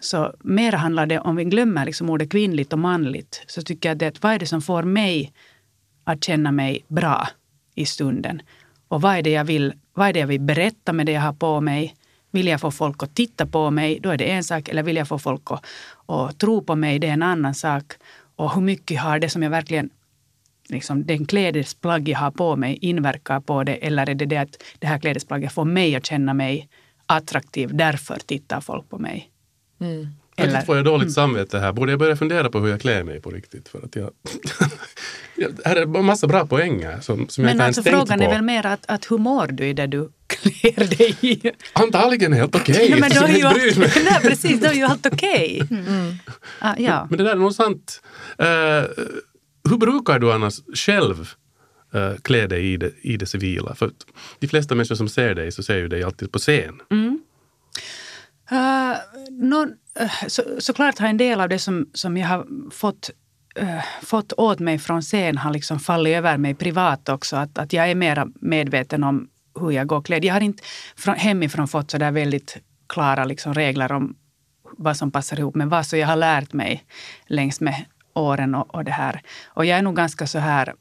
så 0.00 0.34
mer 0.40 0.72
handlar 0.72 1.06
det, 1.06 1.18
om 1.18 1.36
vi 1.36 1.44
glömmer 1.44 1.86
liksom 1.86 2.10
ordet 2.10 2.30
kvinnligt 2.30 2.72
och 2.72 2.78
manligt, 2.78 3.44
så 3.46 3.62
tycker 3.62 3.88
jag 3.88 3.94
att 3.94 3.98
det, 3.98 4.22
vad 4.22 4.32
är 4.32 4.38
det 4.38 4.46
som 4.46 4.62
får 4.62 4.82
mig 4.82 5.32
att 6.04 6.24
känna 6.24 6.52
mig 6.52 6.84
bra 6.88 7.28
i 7.74 7.86
stunden? 7.86 8.42
Och 8.88 9.02
vad 9.02 9.16
är 9.16 9.22
det 9.22 9.30
jag 9.30 9.44
vill, 9.44 9.72
vad 9.94 10.08
är 10.08 10.12
det 10.12 10.20
jag 10.20 10.26
vill 10.26 10.40
berätta 10.40 10.92
med 10.92 11.06
det 11.06 11.12
jag 11.12 11.20
har 11.20 11.32
på 11.32 11.60
mig? 11.60 11.94
Vill 12.30 12.46
jag 12.46 12.60
få 12.60 12.70
folk 12.70 13.02
att 13.02 13.14
titta 13.14 13.46
på 13.46 13.70
mig, 13.70 14.00
då 14.02 14.10
är 14.10 14.16
det 14.16 14.30
en 14.30 14.44
sak. 14.44 14.68
Eller 14.68 14.82
vill 14.82 14.96
jag 14.96 15.08
få 15.08 15.18
folk 15.18 15.50
att, 15.50 15.64
att 16.06 16.38
tro 16.38 16.62
på 16.62 16.74
mig, 16.74 16.98
det 16.98 17.06
är 17.06 17.12
en 17.12 17.22
annan 17.22 17.54
sak. 17.54 17.92
Och 18.36 18.54
hur 18.54 18.62
mycket 18.62 19.00
har 19.00 19.18
det 19.18 19.28
som 19.28 19.42
jag 19.42 19.50
verkligen 19.50 19.90
liksom, 20.68 21.06
den 21.06 21.26
klädesplagg 21.26 22.08
jag 22.08 22.18
har 22.18 22.30
på 22.30 22.56
mig 22.56 22.78
inverkar 22.80 23.40
på 23.40 23.64
det 23.64 23.74
eller 23.74 24.10
är 24.10 24.14
det 24.14 24.26
det 24.26 24.36
att 24.36 24.62
det 24.78 24.86
här 24.86 24.98
klädesplagget 24.98 25.52
får 25.52 25.64
mig 25.64 25.96
att 25.96 26.06
känna 26.06 26.34
mig 26.34 26.68
attraktiv, 27.06 27.70
därför 27.72 28.18
tittar 28.26 28.60
folk 28.60 28.88
på 28.88 28.98
mig. 28.98 29.30
Mm. 29.80 30.06
Eller, 30.38 30.60
får 30.60 30.76
jag 30.76 30.84
dåligt 30.84 31.02
mm. 31.02 31.12
samvete 31.12 31.58
här? 31.58 31.72
Borde 31.72 31.92
jag 31.92 31.98
börja 31.98 32.16
fundera 32.16 32.50
på 32.50 32.60
hur 32.60 32.68
jag 32.68 32.80
klär 32.80 33.02
mig 33.02 33.20
på 33.20 33.30
riktigt? 33.30 33.68
För 33.68 33.84
att 33.84 33.96
jag, 33.96 34.10
här 35.64 35.76
är 35.76 35.96
en 35.98 36.04
massa 36.04 36.26
bra 36.26 36.46
poänger 36.46 37.00
som, 37.00 37.28
som 37.28 37.44
jag 37.44 37.52
inte 37.52 37.64
alltså, 37.64 37.80
ens 37.80 37.84
tänkt 37.84 38.00
på. 38.00 38.06
Frågan 38.06 38.22
är 38.22 38.34
väl 38.34 38.42
mer 38.42 38.66
att, 38.66 38.84
att 38.88 39.10
hur 39.10 39.18
mår 39.18 39.46
du 39.46 39.66
i 39.66 39.72
det 39.72 39.86
du 39.86 40.10
klär 40.26 40.96
dig 40.98 41.16
i? 41.20 41.52
Antagligen 41.72 42.32
helt 42.32 42.54
okej. 42.54 42.74
Okay, 42.74 42.90
nej, 42.90 43.00
men 43.00 43.10
då 43.10 43.20
är 43.20 43.36
ju 43.36 43.44
allt, 43.44 43.96
nej, 44.04 44.20
precis, 44.22 44.60
då 44.60 44.66
är 44.66 44.74
ju 44.74 44.82
allt 44.82 45.06
okej. 45.06 45.62
Okay. 45.62 45.78
Mm. 45.78 46.14
Ah, 46.58 46.74
ja. 46.78 47.06
Men 47.10 47.18
det 47.18 47.24
där 47.24 47.30
är 47.30 47.36
nog 47.36 47.54
sant. 47.54 48.02
Uh, 48.42 48.46
hur 49.70 49.76
brukar 49.76 50.18
du 50.18 50.32
annars 50.32 50.60
själv 50.74 51.30
uh, 51.94 52.16
klä 52.22 52.46
dig 52.46 52.72
i 52.72 52.76
det, 52.76 52.92
i 53.02 53.16
det 53.16 53.26
civila? 53.26 53.74
För 53.74 53.90
de 54.38 54.48
flesta 54.48 54.74
människor 54.74 54.94
som 54.94 55.08
ser 55.08 55.34
dig 55.34 55.52
så 55.52 55.62
ser 55.62 55.76
ju 55.76 55.88
dig 55.88 56.02
alltid 56.02 56.32
på 56.32 56.38
scen. 56.38 56.80
Mm. 56.90 57.20
Eh, 58.50 58.56
uh, 58.56 58.96
no, 59.30 59.64
uh, 59.64 59.72
eh, 60.00 60.26
så, 60.26 60.42
såklart 60.58 60.98
har 60.98 61.08
en 61.08 61.16
del 61.16 61.40
av 61.40 61.48
det 61.48 61.58
som, 61.58 61.90
som 61.94 62.16
jag 62.16 62.28
har 62.28 62.46
fått, 62.70 63.10
uh, 63.62 63.80
fått 64.02 64.32
åt 64.32 64.58
mig 64.58 64.78
från 64.78 65.02
scen 65.02 65.38
har 65.38 65.52
liksom 65.52 65.78
fallit 65.78 66.16
över 66.16 66.36
mig 66.36 66.54
privat 66.54 67.08
också. 67.08 67.36
Att, 67.36 67.58
att 67.58 67.72
jag 67.72 67.90
är 67.90 67.94
mer 67.94 68.26
medveten 68.40 69.04
om 69.04 69.28
hur 69.60 69.70
jag 69.70 69.86
går 69.86 70.02
klädd. 70.02 70.24
Jag 70.24 70.34
har 70.34 70.40
inte 70.40 70.62
från, 70.96 71.14
hemifrån 71.14 71.68
fått 71.68 71.90
så 71.90 71.98
där 71.98 72.10
väldigt 72.10 72.56
klara 72.86 73.24
liksom 73.24 73.54
regler 73.54 73.92
om 73.92 74.16
vad 74.78 74.96
som 74.96 75.10
passar 75.10 75.38
ihop 75.38 75.54
med 75.54 75.68
vad. 75.68 75.86
Så 75.86 75.96
jag 75.96 76.06
har 76.06 76.16
lärt 76.16 76.52
mig 76.52 76.84
längs 77.26 77.60
med 77.60 77.84
åren 78.14 78.54
och, 78.54 78.74
och 78.74 78.84
det 78.84 78.90
här. 78.90 79.22
Och 79.46 79.64
jag 79.64 79.78
är 79.78 79.82
nog 79.82 79.96
ganska 79.96 80.26
så 80.26 80.38
här 80.38 80.74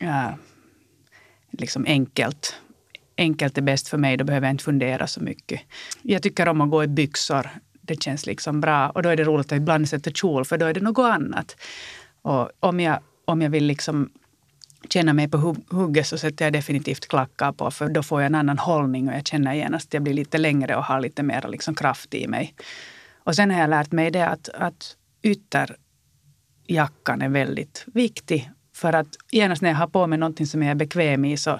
äh, 0.00 0.30
liksom 1.50 1.84
enkelt. 1.88 2.56
Enkelt 3.16 3.58
är 3.58 3.62
bäst 3.62 3.88
för 3.88 3.98
mig, 3.98 4.16
då 4.16 4.24
behöver 4.24 4.46
jag 4.46 4.54
inte 4.54 4.64
fundera 4.64 5.06
så 5.06 5.20
mycket. 5.20 5.60
Jag 6.02 6.22
tycker 6.22 6.48
om 6.48 6.60
att 6.60 6.70
gå 6.70 6.84
i 6.84 6.86
byxor. 6.86 7.50
Det 7.80 8.02
känns 8.02 8.26
liksom 8.26 8.60
bra. 8.60 8.90
Och 8.90 9.02
då 9.02 9.08
är 9.08 9.16
det 9.16 9.24
roligt 9.24 9.46
att 9.46 9.56
ibland 9.56 9.88
sätta 9.88 10.10
kjol, 10.10 10.44
för 10.44 10.58
då 10.58 10.66
är 10.66 10.74
det 10.74 10.80
något 10.80 11.12
annat. 11.12 11.56
Och 12.22 12.50
om 12.60 12.80
jag, 12.80 12.98
om 13.24 13.42
jag 13.42 13.50
vill 13.50 13.64
liksom 13.64 14.10
känna 14.88 15.12
mig 15.12 15.28
på 15.28 15.56
hugget 15.70 16.06
så 16.06 16.18
sätter 16.18 16.44
jag 16.44 16.52
definitivt 16.52 17.08
klackar 17.08 17.52
på 17.52 17.70
för 17.70 17.88
då 17.88 18.02
får 18.02 18.20
jag 18.20 18.26
en 18.26 18.34
annan 18.34 18.58
hållning 18.58 19.08
och 19.08 19.14
jag 19.14 19.26
känner 19.26 19.54
genast 19.54 19.88
att 19.88 19.94
jag 19.94 20.02
blir 20.02 20.14
lite 20.14 20.38
längre 20.38 20.76
och 20.76 20.84
har 20.84 21.00
lite 21.00 21.22
mer 21.22 21.48
liksom 21.48 21.74
kraft 21.74 22.14
i 22.14 22.26
mig. 22.26 22.54
Och 23.24 23.34
sen 23.34 23.50
har 23.50 23.60
jag 23.60 23.70
lärt 23.70 23.92
mig 23.92 24.10
det 24.10 24.28
att, 24.28 24.48
att 24.48 24.96
ytterjackan 25.22 27.22
är 27.22 27.28
väldigt 27.28 27.84
viktig. 27.86 28.50
För 28.74 28.92
att 28.92 29.06
genast 29.30 29.62
när 29.62 29.70
jag 29.70 29.76
har 29.76 29.86
på 29.86 30.06
mig 30.06 30.18
någonting 30.18 30.46
som 30.46 30.62
jag 30.62 30.70
är 30.70 30.74
bekväm 30.74 31.24
i 31.24 31.36
så 31.36 31.50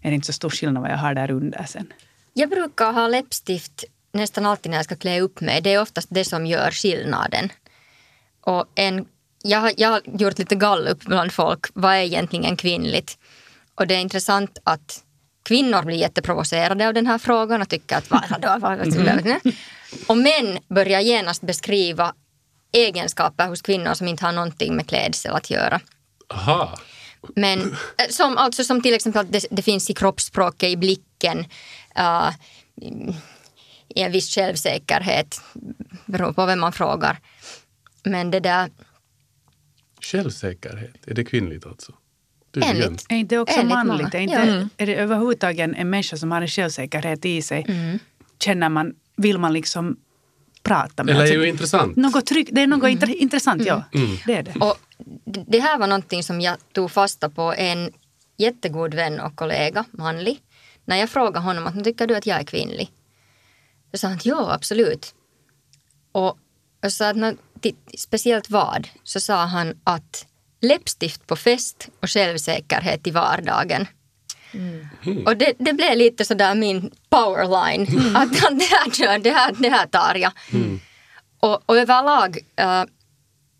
är 0.00 0.10
det 0.10 0.14
inte 0.14 0.26
så 0.26 0.32
stor 0.32 0.50
skillnad 0.50 0.82
vad 0.82 0.92
jag 0.92 0.98
har 0.98 1.14
där 1.14 1.30
under 1.30 1.64
sen. 1.64 1.92
Jag 2.32 2.50
brukar 2.50 2.92
ha 2.92 3.08
läppstift 3.08 3.84
nästan 4.12 4.46
alltid 4.46 4.70
när 4.70 4.78
jag 4.78 4.84
ska 4.84 4.96
klä 4.96 5.20
upp 5.20 5.40
mig. 5.40 5.60
Det 5.60 5.72
är 5.72 5.80
oftast 5.80 6.08
det 6.10 6.24
som 6.24 6.46
gör 6.46 6.70
skillnaden. 6.70 7.52
Och 8.40 8.66
en 8.74 9.06
jag 9.46 9.58
har, 9.58 9.72
jag 9.76 9.88
har 9.88 10.02
gjort 10.04 10.38
lite 10.38 10.54
gallup 10.54 11.04
bland 11.04 11.32
folk. 11.32 11.66
Vad 11.74 11.94
är 11.94 12.00
egentligen 12.00 12.56
kvinnligt? 12.56 13.18
Och 13.74 13.86
det 13.86 13.94
är 13.94 14.00
intressant 14.00 14.58
att 14.64 15.04
kvinnor 15.42 15.82
blir 15.82 15.96
jätteprovocerade 15.96 16.88
av 16.88 16.94
den 16.94 17.06
här 17.06 17.18
frågan 17.18 17.62
och 17.62 17.68
tycker 17.68 17.96
att 17.96 18.10
vad, 18.10 18.22
vad, 18.42 18.60
vad, 18.60 18.96
mm. 18.96 19.40
Och 20.06 20.16
män 20.16 20.58
börjar 20.68 21.00
genast 21.00 21.42
beskriva 21.42 22.14
egenskaper 22.72 23.48
hos 23.48 23.62
kvinnor 23.62 23.94
som 23.94 24.08
inte 24.08 24.24
har 24.24 24.32
någonting 24.32 24.76
med 24.76 24.86
klädsel 24.86 25.32
att 25.34 25.50
göra. 25.50 25.80
Aha. 26.28 26.78
Men 27.36 27.60
eh, 27.60 28.08
som, 28.10 28.36
alltså 28.36 28.64
som 28.64 28.82
till 28.82 28.94
exempel 28.94 29.20
att 29.20 29.32
det, 29.32 29.46
det 29.50 29.62
finns 29.62 29.90
i 29.90 29.94
kroppsspråket, 29.94 30.68
i 30.68 30.76
blicken, 30.76 31.38
uh, 31.98 32.30
i 33.94 34.00
en 34.00 34.12
viss 34.12 34.34
självsäkerhet, 34.34 35.40
beror 36.06 36.32
på 36.32 36.46
vem 36.46 36.60
man 36.60 36.72
frågar. 36.72 37.20
Men 38.04 38.30
det 38.30 38.40
där 38.40 38.70
Självsäkerhet, 40.00 41.08
är 41.08 41.14
det 41.14 41.24
kvinnligt 41.24 41.66
alltså? 41.66 41.92
Enligt, 42.62 43.06
är 43.08 43.16
inte 43.16 43.38
också 43.38 43.60
enligt 43.60 43.74
manligt? 43.74 44.14
Är, 44.14 44.18
inte, 44.18 44.36
mm. 44.36 44.68
är 44.76 44.86
det 44.86 44.94
överhuvudtaget 44.94 45.70
en 45.76 45.90
människa 45.90 46.16
som 46.16 46.32
har 46.32 46.42
en 46.42 46.48
självsäkerhet 46.48 47.24
i 47.24 47.42
sig? 47.42 47.64
Mm. 47.68 47.98
Känner 48.38 48.68
man, 48.68 48.94
vill 49.16 49.38
man 49.38 49.52
liksom 49.52 49.96
prata 50.62 51.04
med? 51.04 51.12
Eller 51.12 51.20
är 51.20 51.24
alltså, 51.24 51.40
ju 51.40 51.48
intressant. 51.48 51.96
Något 51.96 52.26
tryck, 52.26 52.48
det 52.52 52.60
är 52.60 52.66
något 52.66 53.02
mm. 53.02 53.14
intressant, 53.18 53.64
ja. 53.66 53.84
Mm. 53.94 54.16
Det 54.26 54.34
är 54.34 54.42
det. 54.42 54.54
Och 54.60 54.78
det 55.24 55.60
här 55.60 55.78
var 55.78 55.86
någonting 55.86 56.22
som 56.22 56.40
jag 56.40 56.56
tog 56.72 56.90
fasta 56.90 57.28
på 57.28 57.54
en 57.54 57.92
jättegod 58.36 58.94
vän 58.94 59.20
och 59.20 59.36
kollega, 59.36 59.84
manlig. 59.90 60.42
När 60.84 60.96
jag 60.96 61.10
frågade 61.10 61.38
honom 61.38 61.66
att 61.66 61.84
tycker 61.84 62.06
du 62.06 62.16
att 62.16 62.26
jag 62.26 62.40
är 62.40 62.44
kvinnlig? 62.44 62.90
Så 63.92 63.98
sa 63.98 64.08
han 64.08 64.20
ja, 64.22 64.52
absolut. 64.52 65.14
Och 66.12 66.38
jag 66.80 66.92
sa 66.92 67.10
att 67.10 67.36
speciellt 67.98 68.50
vad, 68.50 68.88
så 69.02 69.20
sa 69.20 69.44
han 69.44 69.80
att 69.84 70.26
läppstift 70.60 71.26
på 71.26 71.36
fest 71.36 71.88
och 72.00 72.10
självsäkerhet 72.10 73.06
i 73.06 73.10
vardagen. 73.10 73.86
Mm. 74.52 75.26
Och 75.26 75.36
det, 75.36 75.52
det, 75.58 75.72
blev 75.72 75.96
lite 75.96 76.24
sådär 76.24 76.54
min 76.54 76.90
powerline. 77.08 77.86
Mm. 77.86 78.16
Att, 78.16 78.44
att 78.44 78.58
det, 78.58 78.64
här, 78.64 79.18
det, 79.18 79.30
här, 79.30 79.54
det 79.58 79.68
här 79.68 79.86
tar 79.86 80.14
jag. 80.14 80.32
Mm. 80.52 80.80
Och, 81.40 81.62
och 81.66 81.76
överlag, 81.76 82.38
uh, 82.60 82.84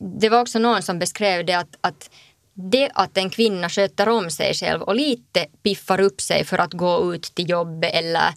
det 0.04 0.28
var 0.28 0.40
också 0.40 0.58
någon 0.58 0.82
som 0.82 0.98
beskrev 0.98 1.46
det 1.46 1.54
att, 1.54 1.76
att 1.80 2.10
det 2.54 2.90
att 2.94 3.16
en 3.16 3.30
kvinna 3.30 3.68
sköter 3.68 4.08
om 4.08 4.30
sig 4.30 4.54
själv 4.54 4.82
och 4.82 4.94
lite 4.94 5.46
piffar 5.62 6.00
upp 6.00 6.20
sig 6.20 6.44
för 6.44 6.58
att 6.58 6.72
gå 6.72 7.14
ut 7.14 7.22
till 7.22 7.50
jobbet 7.50 7.90
eller, 7.94 8.34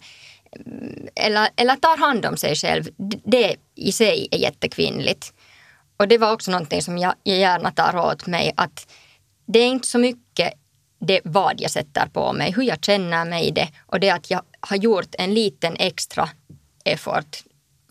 eller, 1.14 1.48
eller 1.56 1.76
tar 1.76 1.96
hand 1.96 2.26
om 2.26 2.36
sig 2.36 2.54
själv, 2.54 2.84
det 3.24 3.56
i 3.74 3.92
sig 3.92 4.28
är 4.30 4.38
jättekvinnligt. 4.38 5.32
Och 5.96 6.08
det 6.08 6.18
var 6.18 6.32
också 6.32 6.50
någonting 6.50 6.82
som 6.82 6.98
jag, 6.98 7.14
jag 7.22 7.38
gärna 7.38 7.70
tar 7.70 7.96
åt 7.96 8.26
mig 8.26 8.52
att 8.56 8.92
det 9.46 9.58
är 9.58 9.66
inte 9.66 9.88
så 9.88 9.98
mycket 9.98 10.52
det 11.00 11.20
vad 11.24 11.60
jag 11.60 11.70
sätter 11.70 12.06
på 12.06 12.32
mig, 12.32 12.52
hur 12.52 12.62
jag 12.62 12.84
känner 12.84 13.24
mig 13.24 13.46
i 13.46 13.50
det 13.50 13.68
och 13.86 14.00
det 14.00 14.10
att 14.10 14.30
jag 14.30 14.42
har 14.60 14.76
gjort 14.76 15.14
en 15.18 15.34
liten 15.34 15.76
extra 15.76 16.28
effort 16.84 17.42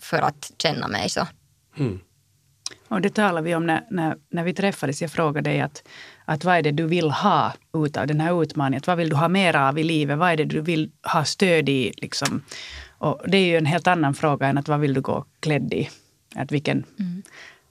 för 0.02 0.18
att 0.18 0.52
känna 0.58 0.88
mig 0.88 1.10
så. 1.10 1.28
Mm. 1.78 2.00
Och 2.88 3.02
det 3.02 3.10
talade 3.10 3.46
vi 3.46 3.56
om 3.56 3.66
när, 3.66 3.84
när, 3.90 4.18
när 4.30 4.44
vi 4.44 4.54
träffades. 4.54 5.02
Jag 5.02 5.12
frågade 5.12 5.50
dig 5.50 5.62
att, 5.62 5.88
att 6.26 6.44
vad 6.44 6.58
är 6.58 6.62
det 6.62 6.72
du 6.72 6.88
vill 6.88 7.12
ha 7.12 7.54
ut 7.74 7.98
av 7.98 8.08
den 8.08 8.22
här 8.22 8.44
utmaningen? 8.44 8.84
Vad 8.88 8.98
vill 8.98 9.10
du 9.10 9.16
ha 9.16 9.28
mer 9.28 9.56
av 9.56 9.80
i 9.80 9.84
livet? 9.84 10.18
Vad 10.18 10.32
är 10.32 10.38
det 10.38 10.46
du 10.46 10.62
vill 10.62 10.92
ha 11.14 11.26
stöd 11.26 11.70
i? 11.70 11.94
Liksom? 11.98 12.42
Och 12.98 13.22
det 13.28 13.38
är 13.38 13.46
ju 13.46 13.58
en 13.58 13.66
helt 13.66 13.88
annan 13.88 14.14
fråga 14.14 14.48
än 14.48 14.58
att 14.58 14.68
vad 14.68 14.80
vill 14.80 14.94
du 14.94 15.02
gå 15.02 15.26
klädd 15.40 15.74
i? 15.74 15.90
Att 16.36 16.52
vilken, 16.52 16.84
mm 17.00 17.24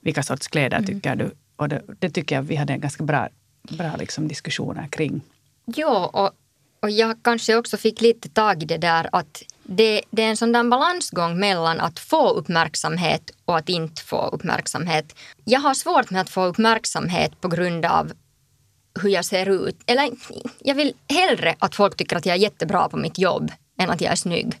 vilka 0.07 0.23
sorts 0.23 0.47
kläder 0.47 0.77
mm. 0.77 0.87
tycker 0.87 1.15
du? 1.15 1.31
Och 1.55 1.69
det, 1.69 1.81
det, 1.99 2.09
tycker 2.09 2.35
jag 2.35 2.43
vi 2.43 2.55
hade 2.55 2.73
en 2.73 2.79
ganska 2.79 3.03
bra, 3.03 3.29
bra 3.61 3.95
liksom 3.95 4.27
diskussioner 4.27 4.87
kring. 4.87 5.21
Ja, 5.65 6.09
och, 6.13 6.31
och 6.79 6.89
jag 6.89 7.17
kanske 7.23 7.55
också 7.55 7.77
fick 7.77 8.01
lite 8.01 8.29
tag 8.29 8.63
i 8.63 8.65
det 8.65 8.77
där 8.77 9.09
att 9.11 9.43
det, 9.63 10.01
det, 10.11 10.23
är 10.23 10.29
en 10.29 10.37
sån 10.37 10.51
där 10.51 10.63
balansgång 10.63 11.39
mellan 11.39 11.79
att 11.79 11.99
få 11.99 12.29
uppmärksamhet 12.29 13.31
och 13.45 13.57
att 13.57 13.69
inte 13.69 14.01
få 14.01 14.27
uppmärksamhet. 14.27 15.15
Jag 15.43 15.59
har 15.59 15.73
svårt 15.73 16.09
med 16.09 16.21
att 16.21 16.29
få 16.29 16.45
uppmärksamhet 16.45 17.41
på 17.41 17.47
grund 17.47 17.85
av 17.85 18.11
hur 19.01 19.09
jag 19.09 19.25
ser 19.25 19.67
ut. 19.67 19.77
Eller 19.85 20.09
jag 20.59 20.75
vill 20.75 20.93
hellre 21.09 21.55
att 21.59 21.75
folk 21.75 21.97
tycker 21.97 22.15
att 22.15 22.25
jag 22.25 22.35
är 22.35 22.39
jättebra 22.39 22.89
på 22.89 22.97
mitt 22.97 23.17
jobb 23.17 23.51
än 23.79 23.89
att 23.89 24.01
jag 24.01 24.11
är 24.11 24.15
snygg. 24.15 24.59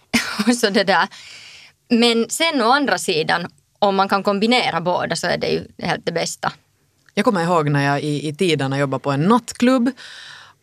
så 0.60 0.70
det 0.70 0.84
där. 0.84 1.08
Men 1.88 2.30
sen 2.30 2.62
å 2.62 2.70
andra 2.72 2.98
sidan, 2.98 3.46
om 3.78 3.96
man 3.96 4.08
kan 4.08 4.22
kombinera 4.22 4.80
båda 4.80 5.16
så 5.16 5.26
är 5.26 5.38
det 5.38 5.48
ju 5.48 5.68
helt 5.78 6.06
det 6.06 6.12
bästa. 6.12 6.52
Jag 7.14 7.24
kommer 7.24 7.42
ihåg 7.42 7.70
när 7.70 7.84
jag 7.84 8.02
i, 8.02 8.28
i 8.28 8.34
tiderna 8.34 8.78
jobbade 8.78 9.02
på 9.02 9.10
en 9.10 9.22
nattklubb 9.22 9.90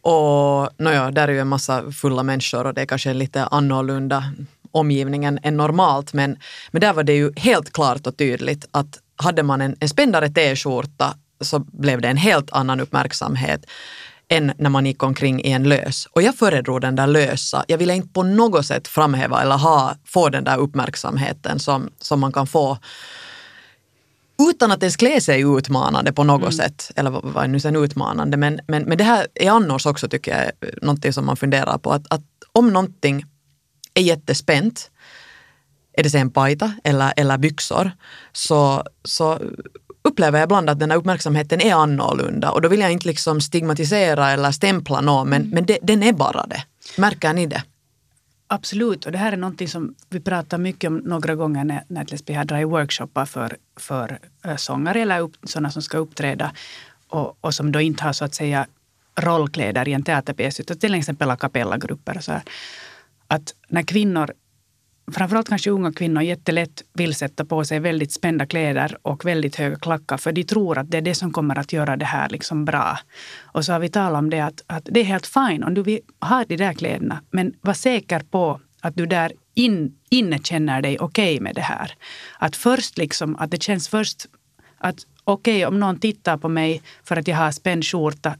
och 0.06 0.70
nåja, 0.78 1.12
där 1.12 1.28
är 1.28 1.32
ju 1.32 1.40
en 1.40 1.48
massa 1.48 1.92
fulla 1.92 2.24
människor 2.24 2.66
och 2.66 2.74
det 2.74 2.82
är 2.82 2.86
kanske 2.86 3.14
lite 3.14 3.46
annorlunda 3.46 4.24
omgivningen 4.72 5.40
än 5.44 5.58
normalt 5.58 6.14
men, 6.14 6.38
men 6.72 6.82
där 6.82 6.94
var 6.94 7.04
det 7.04 7.14
ju 7.14 7.34
helt 7.36 7.74
klart 7.74 8.08
och 8.08 8.18
tydligt 8.18 8.66
att 8.72 9.00
hade 9.16 9.44
man 9.44 9.62
en, 9.62 9.76
en 9.80 9.90
spändare 9.90 10.30
t-skjorta 10.30 11.16
så 11.42 11.60
blev 11.60 12.02
det 12.02 12.08
en 12.08 12.18
helt 12.18 12.52
annan 12.52 12.80
uppmärksamhet 12.80 13.66
än 14.28 14.52
när 14.58 14.70
man 14.70 14.86
gick 14.86 15.04
omkring 15.04 15.42
i 15.42 15.52
en 15.52 15.64
lös. 15.64 16.06
Och 16.06 16.22
jag 16.22 16.36
föredrog 16.36 16.82
den 16.82 16.96
där 16.96 17.08
lösa. 17.08 17.66
Jag 17.68 17.78
ville 17.78 17.96
inte 17.96 18.14
på 18.14 18.24
något 18.24 18.66
sätt 18.66 18.88
framhäva 18.88 19.42
eller 19.42 19.58
ha, 19.58 19.96
få 20.06 20.30
den 20.30 20.44
där 20.44 20.58
uppmärksamheten 20.58 21.60
som, 21.60 21.90
som 22.02 22.20
man 22.20 22.32
kan 22.32 22.48
få 22.48 22.78
utan 24.40 24.72
att 24.72 24.84
ens 24.84 24.96
klä 24.96 25.22
sig 25.22 25.42
utmanande 25.42 26.14
på 26.14 26.24
något 26.24 26.42
mm. 26.42 26.52
sätt. 26.52 26.92
Eller 26.96 27.10
vad 27.12 27.44
är 27.44 27.48
nu 27.48 27.60
sen 27.60 27.76
utmanande? 27.76 28.38
Men, 28.38 28.60
men, 28.68 28.84
men 28.84 28.98
det 28.98 29.04
här 29.04 29.28
är 29.36 29.52
annars 29.52 29.86
också 29.86 30.08
tycker 30.08 30.44
jag 30.44 30.72
någonting 30.82 31.14
som 31.14 31.26
man 31.26 31.38
funderar 31.38 31.78
på. 31.78 31.92
Att, 31.92 32.04
att 32.10 32.24
om 32.52 32.74
någonting 32.74 33.26
är 33.94 34.02
jättespänt, 34.02 34.92
är 35.94 36.04
det 36.04 36.10
sen 36.10 36.32
pajta 36.32 36.74
eller, 36.84 37.14
eller 37.18 37.38
byxor, 37.38 37.92
så, 38.34 38.84
så 39.04 39.40
upplever 40.04 40.40
jag 40.40 40.46
ibland 40.46 40.70
att 40.70 40.80
den 40.80 40.92
här 40.92 40.98
uppmärksamheten 40.98 41.62
är 41.62 41.74
annorlunda 41.74 42.52
och 42.52 42.62
då 42.62 42.70
vill 42.70 42.80
jag 42.80 42.92
inte 42.92 43.08
liksom 43.08 43.42
stigmatisera 43.42 44.32
eller 44.32 44.52
stämpla 44.52 45.02
någon 45.02 45.30
men, 45.30 45.42
mm. 45.42 45.54
men 45.54 45.66
det, 45.66 45.78
den 45.82 46.04
är 46.04 46.14
bara 46.14 46.46
det. 46.48 46.64
Märker 46.98 47.34
ni 47.34 47.46
det? 47.46 47.64
Absolut, 48.48 49.06
och 49.06 49.12
det 49.12 49.18
här 49.18 49.32
är 49.32 49.38
någonting 49.38 49.68
som 49.68 49.96
vi 50.10 50.20
pratar 50.20 50.58
mycket 50.58 50.88
om 50.88 50.98
några 50.98 51.36
gånger 51.36 51.64
när, 51.64 51.84
när 51.88 52.08
vi 52.26 52.34
har 52.34 52.46
dragit 52.46 52.68
workshoppar 52.68 53.26
för, 53.26 53.58
för 53.76 54.20
eh, 54.46 54.56
sångare 54.56 55.02
eller 55.02 55.20
upp, 55.20 55.36
sådana 55.44 55.72
som 55.72 55.82
ska 55.82 55.98
uppträda 55.98 56.52
och, 57.08 57.38
och 57.42 57.54
som 57.54 57.72
då 57.72 57.82
inte 57.82 58.04
har 58.04 58.14
så 58.14 58.26
att 58.26 58.36
säga 58.36 58.68
rollkläder 59.16 59.88
i 59.88 59.94
en 59.94 60.04
teaterpjäs 60.04 60.60
utan 60.60 60.78
till 60.78 60.96
exempel 60.96 61.32
a 61.32 61.38
cappella-grupper. 61.38 62.22
Att 63.28 63.56
när 63.68 63.82
kvinnor 63.82 64.34
framförallt 65.12 65.50
kanske 65.50 65.70
unga 65.70 65.94
kvinnor 65.94 66.24
jättelätt 66.24 66.84
vill 66.94 67.16
sätta 67.16 67.46
på 67.46 67.66
sig 67.66 67.80
väldigt 67.80 68.12
spända 68.12 68.46
kläder 68.46 68.98
och 69.02 69.26
väldigt 69.26 69.56
höga 69.56 69.76
klackar 69.76 70.18
för 70.18 70.32
de 70.32 70.44
tror 70.44 70.78
att 70.78 70.92
det 70.92 70.98
är 70.98 71.02
det 71.02 71.16
som 71.16 71.34
kommer 71.34 71.60
att 71.60 71.74
göra 71.74 71.98
det 71.98 72.06
här 72.06 72.30
liksom 72.30 72.66
bra. 72.66 73.00
Och 73.42 73.66
så 73.66 73.74
har 73.74 73.80
vi 73.80 73.90
talat 73.90 74.20
om 74.20 74.30
det 74.30 74.40
att, 74.40 74.64
att 74.68 74.88
det 74.92 75.00
är 75.00 75.04
helt 75.04 75.28
fine 75.28 75.64
om 75.64 75.74
du 75.74 75.84
vill 75.84 76.00
ha 76.22 76.46
de 76.48 76.58
där 76.58 76.74
kläderna 76.74 77.22
men 77.32 77.54
var 77.62 77.74
säker 77.74 78.20
på 78.20 78.60
att 78.82 78.96
du 78.96 79.06
där 79.06 79.32
in, 79.54 79.96
inne 80.10 80.40
känner 80.40 80.82
dig 80.82 81.00
okej 81.00 81.36
okay 81.36 81.44
med 81.44 81.56
det 81.56 81.62
här. 81.62 81.92
Att 82.40 82.56
först 82.56 82.98
liksom, 82.98 83.36
att 83.36 83.52
det 83.52 83.64
känns 83.64 83.88
först 83.88 84.26
att 84.78 84.96
okej 85.24 85.56
okay, 85.56 85.66
om 85.66 85.80
någon 85.80 86.00
tittar 86.00 86.38
på 86.38 86.50
mig 86.50 86.82
för 87.04 87.18
att 87.18 87.28
jag 87.28 87.38
har 87.38 87.52
spänd 87.52 87.86
skjorta 87.86 88.36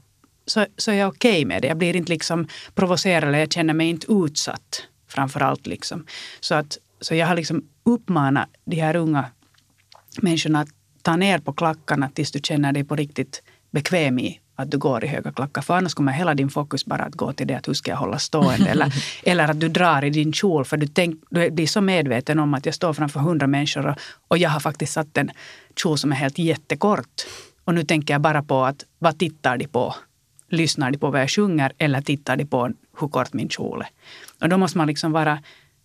så, 0.46 0.66
så 0.76 0.90
är 0.90 0.94
jag 0.94 1.08
okej 1.08 1.30
okay 1.30 1.44
med 1.44 1.62
det. 1.62 1.68
Jag 1.68 1.76
blir 1.76 1.96
inte 1.96 2.12
liksom 2.12 2.48
provocerad 2.74 3.28
eller 3.28 3.38
jag 3.38 3.52
känner 3.52 3.74
mig 3.74 3.88
inte 3.88 4.12
utsatt 4.12 4.86
framför 5.08 5.40
allt. 5.40 5.66
Liksom. 5.66 6.06
Så, 6.40 6.54
att, 6.54 6.78
så 7.00 7.14
jag 7.14 7.26
har 7.26 7.36
liksom 7.36 7.64
uppmanat 7.84 8.48
de 8.64 8.76
här 8.76 8.96
unga 8.96 9.24
människorna 10.22 10.60
att 10.60 10.68
ta 11.02 11.16
ner 11.16 11.38
på 11.38 11.52
klackarna 11.52 12.10
tills 12.14 12.32
du 12.32 12.40
känner 12.42 12.72
dig 12.72 12.84
på 12.84 12.96
riktigt 12.96 13.42
bekväm 13.70 14.18
i 14.18 14.40
att 14.56 14.70
du 14.70 14.78
går 14.78 15.04
i 15.04 15.06
höga 15.06 15.32
klackar. 15.32 15.62
För 15.62 15.74
annars 15.74 15.94
kommer 15.94 16.12
hela 16.12 16.34
din 16.34 16.50
fokus 16.50 16.86
bara 16.86 17.02
att 17.02 17.14
gå 17.14 17.32
till 17.32 17.46
det 17.46 17.54
att 17.54 17.68
hur 17.68 17.74
ska 17.74 17.90
jag 17.90 17.98
hålla 17.98 18.18
stående. 18.18 18.70
eller, 18.70 18.94
eller 19.24 19.48
att 19.48 19.60
du 19.60 19.68
drar 19.68 20.04
i 20.04 20.10
din 20.10 20.32
kjol 20.32 20.64
för 20.64 20.76
du, 20.76 20.86
tänk, 20.86 21.22
du 21.30 21.50
blir 21.50 21.66
så 21.66 21.80
medveten 21.80 22.38
om 22.38 22.54
att 22.54 22.66
jag 22.66 22.74
står 22.74 22.92
framför 22.92 23.20
hundra 23.20 23.46
människor 23.46 23.86
och, 23.86 23.96
och 24.28 24.38
jag 24.38 24.50
har 24.50 24.60
faktiskt 24.60 24.92
satt 24.92 25.16
en 25.16 25.30
kjol 25.76 25.98
som 25.98 26.12
är 26.12 26.16
helt 26.16 26.38
jättekort. 26.38 27.22
Och 27.64 27.74
nu 27.74 27.84
tänker 27.84 28.14
jag 28.14 28.20
bara 28.20 28.42
på 28.42 28.64
att 28.64 28.84
vad 28.98 29.18
tittar 29.18 29.56
de 29.56 29.66
på? 29.66 29.94
Lyssnar 30.48 30.90
de 30.90 30.98
på 30.98 31.10
vad 31.10 31.20
jag 31.20 31.30
sjunger 31.30 31.72
eller 31.78 32.00
tittar 32.00 32.36
de 32.36 32.46
på 32.46 32.72
hur 33.00 33.08
kort 33.08 33.32
min 33.32 33.48
kjol 33.48 33.80
är? 33.80 33.88
Och 34.40 34.48
då 34.48 34.56
måste 34.56 34.78
man 34.78 34.86
liksom 34.86 35.12
vara 35.12 35.38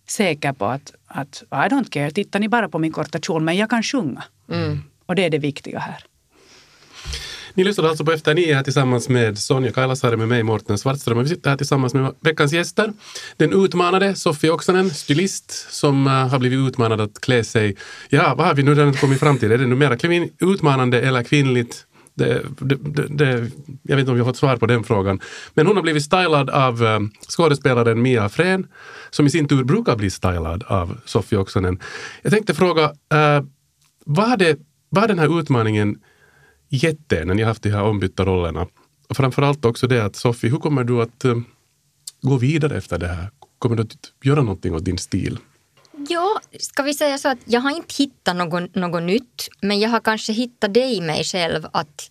säker 0.08 0.52
på 0.52 0.66
att, 0.66 0.92
att 1.06 1.42
I 1.50 1.68
don't 1.68 1.90
care, 1.90 2.10
tittar 2.10 2.40
ni 2.40 2.48
bara 2.48 2.68
på 2.68 2.78
min 2.78 2.92
korta 2.92 3.18
kjol 3.18 3.42
men 3.42 3.56
jag 3.56 3.70
kan 3.70 3.82
sjunga. 3.82 4.24
Mm. 4.50 4.82
Och 5.06 5.14
det 5.14 5.24
är 5.24 5.30
det 5.30 5.38
viktiga 5.38 5.78
här. 5.78 6.04
Ni 7.54 7.64
lyssnar 7.64 7.88
alltså 7.88 8.04
på 8.04 8.12
Efter 8.12 8.34
nio 8.34 8.54
här 8.54 8.62
tillsammans 8.62 9.08
med 9.08 9.38
Sonja 9.38 9.72
Kailasari 9.72 10.16
med 10.16 10.28
mig, 10.28 10.42
Mårten 10.42 10.78
Svartström. 10.78 11.18
Och 11.18 11.24
vi 11.24 11.28
sitter 11.28 11.50
här 11.50 11.56
tillsammans 11.56 11.94
med 11.94 12.14
veckans 12.20 12.52
gäster. 12.52 12.92
Den 13.36 13.64
utmanade 13.64 14.14
Sofie 14.14 14.50
Oksanen, 14.50 14.90
stylist, 14.90 15.72
som 15.72 16.06
uh, 16.06 16.12
har 16.12 16.38
blivit 16.38 16.68
utmanad 16.68 17.00
att 17.00 17.20
klä 17.20 17.44
sig. 17.44 17.76
Ja, 18.08 18.34
vad 18.34 18.46
har 18.46 18.54
vi 18.54 18.62
nu 18.62 18.74
redan 18.74 18.94
kommit 18.94 19.20
fram 19.20 19.38
till? 19.38 19.52
Är 19.52 19.58
det 19.58 19.66
nu 19.66 19.74
mera 19.74 19.96
utmanande 20.40 21.00
eller 21.00 21.22
kvinnligt? 21.22 21.86
Det, 22.14 22.42
det, 22.58 22.76
det, 23.08 23.50
jag 23.82 23.96
vet 23.96 24.00
inte 24.00 24.10
om 24.12 24.18
jag 24.18 24.24
har 24.24 24.30
fått 24.30 24.36
svar 24.36 24.56
på 24.56 24.66
den 24.66 24.84
frågan. 24.84 25.20
Men 25.54 25.66
hon 25.66 25.76
har 25.76 25.82
blivit 25.82 26.02
stylad 26.02 26.50
av 26.50 26.84
eh, 26.84 27.00
skådespelaren 27.28 28.02
Mia 28.02 28.28
Frän, 28.28 28.66
som 29.10 29.26
i 29.26 29.30
sin 29.30 29.48
tur 29.48 29.64
brukar 29.64 29.96
bli 29.96 30.10
stylad 30.10 30.64
av 30.66 30.98
Sofie 31.04 31.38
Oksanen. 31.38 31.78
Jag 32.22 32.32
tänkte 32.32 32.54
fråga, 32.54 32.84
uh, 32.84 33.46
vad, 34.04 34.28
hade, 34.28 34.56
vad 34.88 35.08
den 35.08 35.18
här 35.18 35.40
utmaningen 35.40 35.98
gett 36.68 37.12
er 37.12 37.24
när 37.24 37.34
ni 37.34 37.42
har 37.42 37.48
haft 37.48 37.62
de 37.62 37.70
här 37.70 37.82
ombytta 37.82 38.24
rollerna? 38.24 38.66
Och 39.08 39.16
framförallt 39.16 39.64
också 39.64 39.86
det 39.86 40.04
att 40.04 40.16
Sofie, 40.16 40.50
hur 40.50 40.58
kommer 40.58 40.84
du 40.84 41.02
att 41.02 41.24
uh, 41.24 41.40
gå 42.22 42.36
vidare 42.36 42.76
efter 42.76 42.98
det 42.98 43.08
här? 43.08 43.30
Kommer 43.58 43.76
du 43.76 43.82
att 43.82 43.96
göra 44.24 44.42
någonting 44.42 44.74
åt 44.74 44.84
din 44.84 44.98
stil? 44.98 45.38
Ja, 46.08 46.40
ska 46.60 46.82
vi 46.82 46.94
säga 46.94 47.18
så 47.18 47.28
att 47.28 47.38
jag 47.44 47.60
har 47.60 47.70
inte 47.70 47.94
hittat 47.98 48.36
något, 48.36 48.74
något 48.74 49.02
nytt, 49.02 49.48
men 49.60 49.80
jag 49.80 49.90
har 49.90 50.00
kanske 50.00 50.32
hittat 50.32 50.74
det 50.74 50.84
i 50.84 51.00
mig 51.00 51.24
själv 51.24 51.66
att 51.72 52.08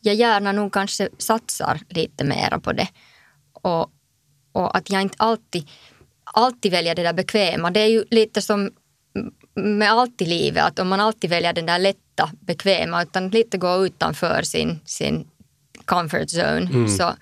jag 0.00 0.14
gärna 0.14 0.52
nog 0.52 0.72
kanske 0.72 1.08
satsar 1.18 1.80
lite 1.88 2.24
mera 2.24 2.60
på 2.60 2.72
det. 2.72 2.88
Och, 3.52 3.90
och 4.52 4.76
att 4.76 4.90
jag 4.90 5.02
inte 5.02 5.16
alltid, 5.18 5.68
alltid 6.24 6.72
väljer 6.72 6.94
det 6.94 7.02
där 7.02 7.12
bekväma. 7.12 7.70
Det 7.70 7.80
är 7.80 7.86
ju 7.86 8.04
lite 8.10 8.42
som 8.42 8.70
med 9.54 9.92
allt 9.92 10.22
i 10.22 10.26
livet, 10.26 10.64
att 10.64 10.78
om 10.78 10.88
man 10.88 11.00
alltid 11.00 11.30
väljer 11.30 11.52
den 11.52 11.66
där 11.66 11.78
lätta, 11.78 12.30
bekväma, 12.40 13.02
utan 13.02 13.28
lite 13.28 13.58
gå 13.58 13.86
utanför 13.86 14.42
sin, 14.42 14.80
sin 14.84 15.28
comfort 15.84 16.28
zone, 16.32 16.70
mm. 16.70 16.88
så, 16.88 17.14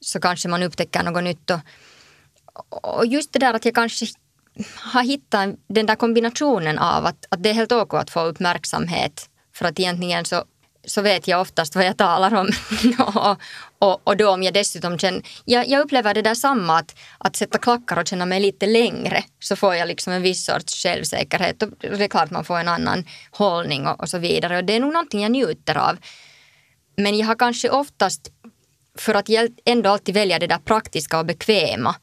så 0.00 0.20
kanske 0.20 0.48
man 0.48 0.62
upptäcker 0.62 1.02
något 1.02 1.24
nytt. 1.24 1.50
Och, 1.50 2.98
och 2.98 3.06
just 3.06 3.32
det 3.32 3.38
där 3.38 3.54
att 3.54 3.64
jag 3.64 3.74
kanske 3.74 4.06
har 4.76 5.02
hittat 5.02 5.56
den 5.68 5.86
där 5.86 5.94
kombinationen 5.94 6.78
av 6.78 7.06
att, 7.06 7.24
att 7.28 7.42
det 7.42 7.48
är 7.50 7.54
helt 7.54 7.72
okej 7.72 7.98
att 7.98 8.10
få 8.10 8.20
uppmärksamhet. 8.20 9.28
För 9.54 9.64
att 9.64 9.80
egentligen 9.80 10.24
så, 10.24 10.44
så 10.84 11.02
vet 11.02 11.28
jag 11.28 11.40
oftast 11.40 11.74
vad 11.74 11.86
jag 11.86 11.96
talar 11.96 12.34
om. 12.34 12.48
och, 13.14 13.36
och, 13.78 14.00
och 14.04 14.16
då 14.16 14.30
om 14.30 14.42
jag 14.42 14.54
dessutom 14.54 14.98
känner, 14.98 15.22
jag, 15.44 15.68
jag 15.68 15.80
upplever 15.80 16.14
det 16.14 16.22
där 16.22 16.34
samma 16.34 16.78
att, 16.78 16.94
att 17.18 17.36
sätta 17.36 17.58
klackar 17.58 17.98
och 17.98 18.06
känna 18.06 18.26
mig 18.26 18.40
lite 18.40 18.66
längre 18.66 19.24
så 19.40 19.56
får 19.56 19.74
jag 19.74 19.88
liksom 19.88 20.12
en 20.12 20.22
viss 20.22 20.44
sorts 20.44 20.82
självsäkerhet. 20.82 21.62
Och 21.62 21.70
det 21.80 22.04
är 22.04 22.08
klart 22.08 22.30
man 22.30 22.44
får 22.44 22.58
en 22.58 22.68
annan 22.68 23.04
hållning 23.30 23.86
och, 23.86 24.00
och 24.00 24.08
så 24.08 24.18
vidare. 24.18 24.56
Och 24.56 24.64
det 24.64 24.72
är 24.72 24.80
nog 24.80 24.92
någonting 24.92 25.22
jag 25.22 25.32
njuter 25.32 25.76
av. 25.76 25.96
Men 26.96 27.18
jag 27.18 27.26
har 27.26 27.34
kanske 27.34 27.70
oftast, 27.70 28.30
för 28.98 29.14
att 29.14 29.28
ändå 29.64 29.90
alltid 29.90 30.14
välja 30.14 30.38
det 30.38 30.46
där 30.46 30.58
praktiska 30.58 31.18
och 31.18 31.26
bekväma, 31.26 31.94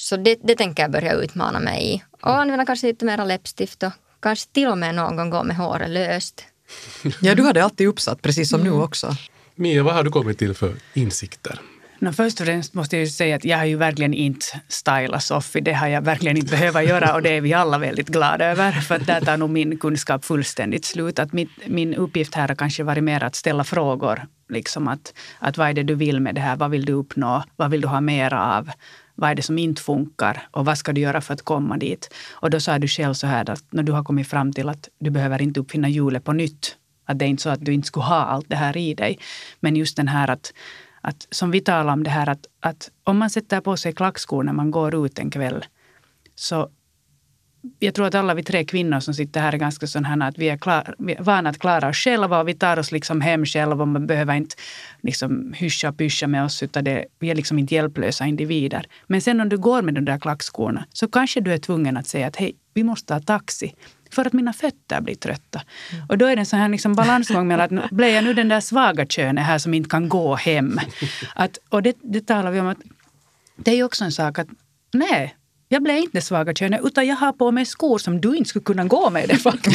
så 0.00 0.16
det, 0.16 0.38
det 0.42 0.54
tänker 0.54 0.82
jag 0.82 0.92
börja 0.92 1.12
utmana 1.12 1.60
mig 1.60 1.94
i. 1.94 2.02
Och 2.22 2.40
använda 2.40 2.66
kanske 2.66 2.86
lite 2.86 3.04
mera 3.04 3.24
läppstift 3.24 3.82
och 3.82 3.92
kanske 4.20 4.52
till 4.52 4.68
och 4.68 4.78
med 4.78 4.94
någon 4.94 5.16
gång 5.16 5.30
gå 5.30 5.42
med 5.42 5.56
håret 5.56 5.90
löst. 5.90 6.44
Ja, 7.20 7.34
du 7.34 7.42
hade 7.42 7.64
alltid 7.64 7.88
uppsatt, 7.88 8.22
precis 8.22 8.50
som 8.50 8.60
mm. 8.60 8.72
nu 8.72 8.82
också. 8.82 9.16
Mia, 9.54 9.82
vad 9.82 9.94
har 9.94 10.04
du 10.04 10.10
kommit 10.10 10.38
till 10.38 10.54
för 10.54 10.74
insikter? 10.94 11.60
No, 12.00 12.12
först 12.12 12.40
och 12.40 12.46
främst 12.46 12.74
måste 12.74 12.96
jag 12.96 13.08
säga 13.08 13.36
att 13.36 13.44
jag 13.44 13.58
har 13.58 13.64
ju 13.64 13.76
verkligen 13.76 14.14
inte 14.14 14.46
stylat 14.68 15.22
Sofie. 15.22 15.62
Det 15.62 15.72
har 15.72 15.88
jag 15.88 16.02
verkligen 16.02 16.36
inte 16.36 16.50
behövt 16.50 16.88
göra 16.88 17.14
och 17.14 17.22
det 17.22 17.36
är 17.36 17.40
vi 17.40 17.52
alla 17.52 17.78
väldigt 17.78 18.08
glada 18.08 18.44
över. 18.44 18.72
För 18.72 18.98
där 18.98 19.20
tar 19.20 19.36
nog 19.36 19.50
min 19.50 19.78
kunskap 19.78 20.24
fullständigt 20.24 20.84
slut. 20.84 21.18
Att 21.18 21.32
mitt, 21.32 21.50
min 21.66 21.94
uppgift 21.94 22.34
här 22.34 22.48
har 22.48 22.54
kanske 22.54 22.82
varit 22.82 23.04
mer 23.04 23.24
att 23.24 23.34
ställa 23.34 23.64
frågor. 23.64 24.26
Liksom 24.48 24.88
att, 24.88 25.14
att 25.38 25.58
vad 25.58 25.68
är 25.68 25.72
det 25.72 25.82
du 25.82 25.94
vill 25.94 26.20
med 26.20 26.34
det 26.34 26.40
här? 26.40 26.56
Vad 26.56 26.70
vill 26.70 26.84
du 26.84 26.92
uppnå? 26.92 27.44
Vad 27.56 27.70
vill 27.70 27.80
du 27.80 27.88
ha 27.88 28.00
mer 28.00 28.34
av? 28.34 28.70
Vad 29.20 29.30
är 29.30 29.34
det 29.34 29.42
som 29.42 29.58
inte 29.58 29.82
funkar 29.82 30.48
och 30.50 30.64
vad 30.64 30.78
ska 30.78 30.92
du 30.92 31.00
göra 31.00 31.20
för 31.20 31.34
att 31.34 31.42
komma 31.42 31.76
dit? 31.76 32.14
Och 32.30 32.50
då 32.50 32.60
sa 32.60 32.78
du 32.78 32.88
själv 32.88 33.14
så 33.14 33.26
här 33.26 33.50
att 33.50 33.64
när 33.70 33.82
du 33.82 33.92
har 33.92 34.04
kommit 34.04 34.28
fram 34.28 34.52
till 34.52 34.68
att 34.68 34.88
du 34.98 35.10
behöver 35.10 35.42
inte 35.42 35.60
uppfinna 35.60 35.88
hjulet 35.88 36.24
på 36.24 36.32
nytt. 36.32 36.76
Att 37.04 37.18
det 37.18 37.24
är 37.24 37.28
inte 37.28 37.42
så 37.42 37.50
att 37.50 37.64
du 37.64 37.72
inte 37.72 37.86
skulle 37.86 38.04
ha 38.04 38.24
allt 38.24 38.48
det 38.48 38.56
här 38.56 38.76
i 38.76 38.94
dig. 38.94 39.18
Men 39.60 39.76
just 39.76 39.96
den 39.96 40.08
här 40.08 40.30
att, 40.30 40.52
att 41.00 41.26
som 41.30 41.50
vi 41.50 41.60
talar 41.60 41.92
om 41.92 42.04
det 42.04 42.10
här 42.10 42.28
att, 42.28 42.46
att 42.60 42.90
om 43.04 43.18
man 43.18 43.30
sätter 43.30 43.60
på 43.60 43.76
sig 43.76 43.92
klackskor 43.92 44.42
när 44.42 44.52
man 44.52 44.70
går 44.70 45.06
ut 45.06 45.18
en 45.18 45.30
kväll 45.30 45.64
så 46.34 46.68
jag 47.78 47.94
tror 47.94 48.06
att 48.06 48.14
alla 48.14 48.34
vi 48.34 48.42
tre 48.42 48.64
kvinnor 48.64 49.00
som 49.00 49.14
sitter 49.14 49.40
här 49.40 49.52
är 49.52 49.58
ganska 49.58 49.86
sådana 49.86 50.26
att 50.26 50.38
vi 50.38 50.48
är, 50.48 50.56
klar, 50.56 50.94
vi 50.98 51.14
är 51.14 51.22
vana 51.22 51.50
att 51.50 51.58
klara 51.58 51.88
oss 51.88 51.96
själva 51.96 52.40
och 52.40 52.48
vi 52.48 52.54
tar 52.54 52.78
oss 52.78 52.92
liksom 52.92 53.20
hem 53.20 53.46
själva 53.46 53.82
och 53.82 53.88
man 53.88 54.06
behöver 54.06 54.34
inte 54.34 54.56
liksom 55.02 55.52
hyscha 55.52 55.88
och 55.88 55.98
pyscha 55.98 56.26
med 56.26 56.44
oss 56.44 56.62
utan 56.62 56.84
det, 56.84 57.04
vi 57.18 57.30
är 57.30 57.34
liksom 57.34 57.58
inte 57.58 57.74
hjälplösa 57.74 58.26
individer. 58.26 58.86
Men 59.06 59.20
sen 59.20 59.40
om 59.40 59.48
du 59.48 59.58
går 59.58 59.82
med 59.82 59.94
de 59.94 60.04
där 60.04 60.18
klackskorna 60.18 60.86
så 60.92 61.08
kanske 61.08 61.40
du 61.40 61.52
är 61.52 61.58
tvungen 61.58 61.96
att 61.96 62.06
säga 62.06 62.26
att 62.26 62.36
hej, 62.36 62.54
vi 62.74 62.84
måste 62.84 63.06
ta 63.06 63.20
taxi 63.20 63.74
för 64.10 64.26
att 64.26 64.32
mina 64.32 64.52
fötter 64.52 65.00
blir 65.00 65.14
trötta. 65.14 65.62
Mm. 65.92 66.06
Och 66.08 66.18
då 66.18 66.26
är 66.26 66.36
det 66.36 66.42
en 66.42 66.46
sån 66.46 66.58
här 66.58 66.68
liksom 66.68 66.94
balansgång 66.94 67.48
mellan 67.48 67.78
att 67.78 67.90
blir 67.90 68.14
jag 68.14 68.24
nu 68.24 68.34
den 68.34 68.48
där 68.48 68.60
svaga 68.60 69.06
könet 69.06 69.44
här 69.44 69.58
som 69.58 69.74
inte 69.74 69.90
kan 69.90 70.08
gå 70.08 70.34
hem? 70.34 70.80
Att, 71.34 71.58
och 71.68 71.82
det, 71.82 71.96
det 72.02 72.26
talar 72.26 72.50
vi 72.50 72.60
om 72.60 72.66
att 72.66 72.78
det 73.56 73.70
är 73.70 73.74
ju 73.74 73.84
också 73.84 74.04
en 74.04 74.12
sak 74.12 74.38
att 74.38 74.48
nej, 74.92 75.34
jag 75.68 75.82
blev 75.82 75.96
inte 75.96 76.20
svaga 76.20 76.54
könet 76.54 76.80
utan 76.84 77.06
jag 77.06 77.16
har 77.16 77.32
på 77.32 77.50
mig 77.50 77.66
skor 77.66 77.98
som 77.98 78.20
du 78.20 78.36
inte 78.36 78.48
skulle 78.48 78.64
kunna 78.64 78.84
gå 78.84 79.10
med 79.10 79.28
de 79.28 79.36
facto. 79.36 79.70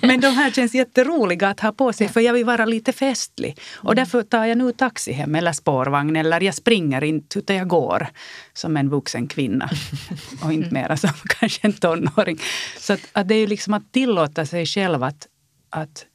Men 0.06 0.20
de 0.20 0.28
här 0.28 0.50
känns 0.50 0.74
jätteroliga 0.74 1.48
att 1.48 1.60
ha 1.60 1.72
på 1.72 1.92
sig 1.92 2.08
för 2.08 2.20
jag 2.20 2.32
vill 2.32 2.44
vara 2.44 2.64
lite 2.64 2.92
festlig. 2.92 3.58
Och 3.76 3.92
mm. 3.92 3.96
därför 3.96 4.22
tar 4.22 4.44
jag 4.44 4.58
nu 4.58 4.72
taxi 4.72 5.12
hem 5.12 5.34
eller 5.34 5.52
spårvagn 5.52 6.16
eller 6.16 6.40
jag 6.40 6.54
springer 6.54 7.04
inte 7.04 7.38
utan 7.38 7.56
jag 7.56 7.68
går 7.68 8.06
som 8.52 8.76
en 8.76 8.88
vuxen 8.88 9.26
kvinna. 9.26 9.70
Och 10.44 10.52
inte 10.52 10.74
mera 10.74 10.96
som 10.96 11.10
kanske 11.24 11.66
en 11.66 11.72
tonåring. 11.72 12.38
Så 12.78 12.92
att, 12.92 13.00
att 13.12 13.28
det 13.28 13.34
är 13.34 13.46
liksom 13.46 13.74
att 13.74 13.92
tillåta 13.92 14.46
sig 14.46 14.66
själv 14.66 15.02
att, 15.02 15.26
att 15.70 16.06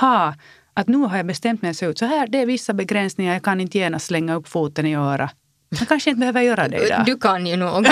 ha 0.00 0.34
att 0.74 0.88
nu 0.88 0.98
har 0.98 1.16
jag 1.16 1.26
bestämt 1.26 1.62
mig 1.62 1.70
att 1.70 1.76
se 1.76 1.86
ut 1.86 1.98
så 1.98 2.06
här. 2.06 2.26
Det 2.26 2.38
är 2.38 2.46
vissa 2.46 2.72
begränsningar. 2.72 3.32
Jag 3.32 3.42
kan 3.42 3.60
inte 3.60 3.78
gärna 3.78 3.98
slänga 3.98 4.34
upp 4.34 4.48
foten 4.48 4.86
i 4.86 4.96
örat 4.96 5.36
man 5.78 5.86
kanske 5.86 6.10
inte 6.10 6.20
behöver 6.20 6.42
göra 6.42 6.68
det 6.68 6.86
idag. 6.86 7.04
Du 7.06 7.18
kan 7.18 7.46
ju 7.46 7.56
nog. 7.56 7.70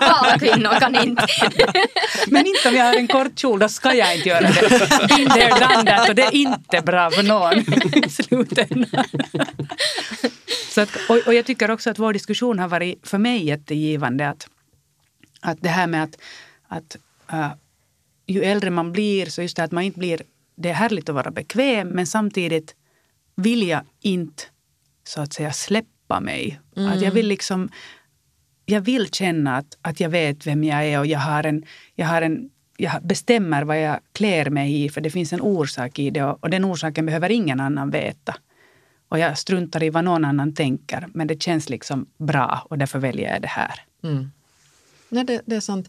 Alla 0.00 0.38
kvinnor 0.38 0.80
kan 0.80 0.94
inte. 0.94 1.26
Men 2.26 2.46
inte 2.46 2.68
om 2.68 2.74
jag 2.74 2.84
har 2.84 2.94
en 2.94 3.08
kort 3.08 3.38
kjol, 3.38 3.58
då 3.58 3.68
ska 3.68 3.94
jag 3.94 4.16
inte 4.16 4.28
göra 4.28 4.40
det. 4.40 5.20
In 5.20 5.28
there, 5.28 5.48
done 5.48 5.90
that. 5.90 6.08
Och 6.08 6.14
det 6.14 6.22
är 6.22 6.34
inte 6.34 6.80
bra 6.80 7.10
för 7.10 7.22
någon 7.22 7.58
i 8.04 8.10
slutändan. 8.10 9.04
Så 10.70 10.80
att, 10.80 10.96
och, 11.08 11.18
och, 11.26 11.34
jag 11.34 11.46
tycker 11.46 11.70
också 11.70 11.90
att 11.90 11.98
vår 11.98 12.12
diskussion 12.12 12.58
har 12.58 12.68
varit 12.68 13.08
för 13.08 13.18
mig 13.18 13.46
jättegivande. 13.46 14.28
Att, 14.28 14.48
att 15.40 15.58
det 15.60 15.68
här 15.68 15.86
med 15.86 16.02
att, 16.02 16.16
att 16.68 16.96
uh, 17.32 17.52
ju 18.26 18.42
äldre 18.42 18.70
man 18.70 18.92
blir, 18.92 19.26
så 19.26 19.42
just 19.42 19.56
det 19.56 19.64
att 19.64 19.72
man 19.72 19.84
inte 19.84 19.98
blir... 19.98 20.22
Det 20.56 20.68
är 20.68 20.74
härligt 20.74 21.08
att 21.08 21.14
vara 21.14 21.30
bekväm, 21.30 21.88
men 21.88 22.06
samtidigt 22.06 22.74
vill 23.36 23.68
jag 23.68 23.80
inte 24.00 24.42
så 25.04 25.20
att 25.20 25.32
säga 25.32 25.52
släppa 25.52 25.99
släppa 26.10 26.20
mig. 26.20 26.60
Mm. 26.76 26.92
Att 26.92 27.02
jag 27.02 27.12
vill 27.12 27.28
liksom 27.28 27.68
jag 28.66 28.80
vill 28.80 29.08
känna 29.10 29.56
att, 29.56 29.78
att 29.82 30.00
jag 30.00 30.10
vet 30.10 30.46
vem 30.46 30.64
jag 30.64 30.84
är 30.84 30.98
och 30.98 31.06
jag 31.06 31.18
har 31.18 31.46
en, 31.46 31.64
jag 31.96 32.06
har 32.06 32.22
en 32.22 32.50
jag 32.78 33.02
bestämmer 33.02 33.64
vad 33.64 33.76
jag 33.76 34.00
klär 34.12 34.50
mig 34.50 34.84
i 34.84 34.88
för 34.88 35.00
det 35.00 35.10
finns 35.10 35.32
en 35.32 35.40
orsak 35.40 35.98
i 35.98 36.10
det 36.10 36.24
och, 36.24 36.38
och 36.42 36.50
den 36.50 36.64
orsaken 36.64 37.06
behöver 37.06 37.30
ingen 37.30 37.60
annan 37.60 37.90
veta. 37.90 38.36
Och 39.10 39.18
jag 39.18 39.38
struntar 39.38 39.82
i 39.82 39.90
vad 39.90 40.04
någon 40.04 40.24
annan 40.24 40.54
tänker 40.54 41.06
men 41.14 41.26
det 41.26 41.42
känns 41.42 41.68
liksom 41.68 42.06
bra 42.18 42.66
och 42.70 42.78
därför 42.78 43.00
väljer 43.00 43.32
jag 43.32 43.42
det 43.42 43.48
här. 43.48 43.80
Mm. 44.04 44.30
Nej, 45.10 45.24
det, 45.24 45.42
det 45.46 45.56
är 45.56 45.60
sant. 45.60 45.88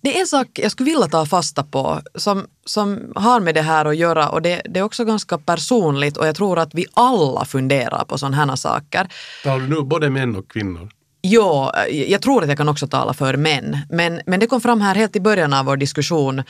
Det 0.00 0.16
är 0.16 0.20
en 0.20 0.26
sak 0.26 0.48
jag 0.52 0.72
skulle 0.72 0.90
vilja 0.90 1.06
ta 1.06 1.26
fasta 1.26 1.62
på 1.62 2.00
som, 2.14 2.46
som 2.64 3.12
har 3.14 3.40
med 3.40 3.54
det 3.54 3.62
här 3.62 3.84
att 3.84 3.96
göra 3.96 4.28
och 4.28 4.42
det, 4.42 4.62
det 4.64 4.80
är 4.80 4.84
också 4.84 5.04
ganska 5.04 5.38
personligt 5.38 6.16
och 6.16 6.26
jag 6.26 6.36
tror 6.36 6.58
att 6.58 6.74
vi 6.74 6.86
alla 6.94 7.44
funderar 7.44 8.04
på 8.04 8.18
sådana 8.18 8.36
här 8.36 8.56
saker. 8.56 9.08
Talar 9.44 9.60
du 9.60 9.68
nu 9.68 9.82
både 9.82 10.10
män 10.10 10.36
och 10.36 10.50
kvinnor? 10.50 10.90
Ja, 11.28 11.72
eh, 11.88 12.10
jag 12.10 12.22
tror 12.22 12.42
att 12.42 12.48
jag 12.48 12.58
kan 12.58 12.68
också 12.68 12.86
tala 12.86 13.14
för 13.14 13.36
män. 13.36 13.78
Men, 13.90 14.20
men 14.26 14.40
det 14.40 14.46
kom 14.46 14.60
fram 14.60 14.80
här 14.80 14.94
helt 14.94 15.16
i 15.16 15.20
början 15.20 15.52
av 15.52 15.64
vår 15.64 15.76
diskussion 15.76 16.42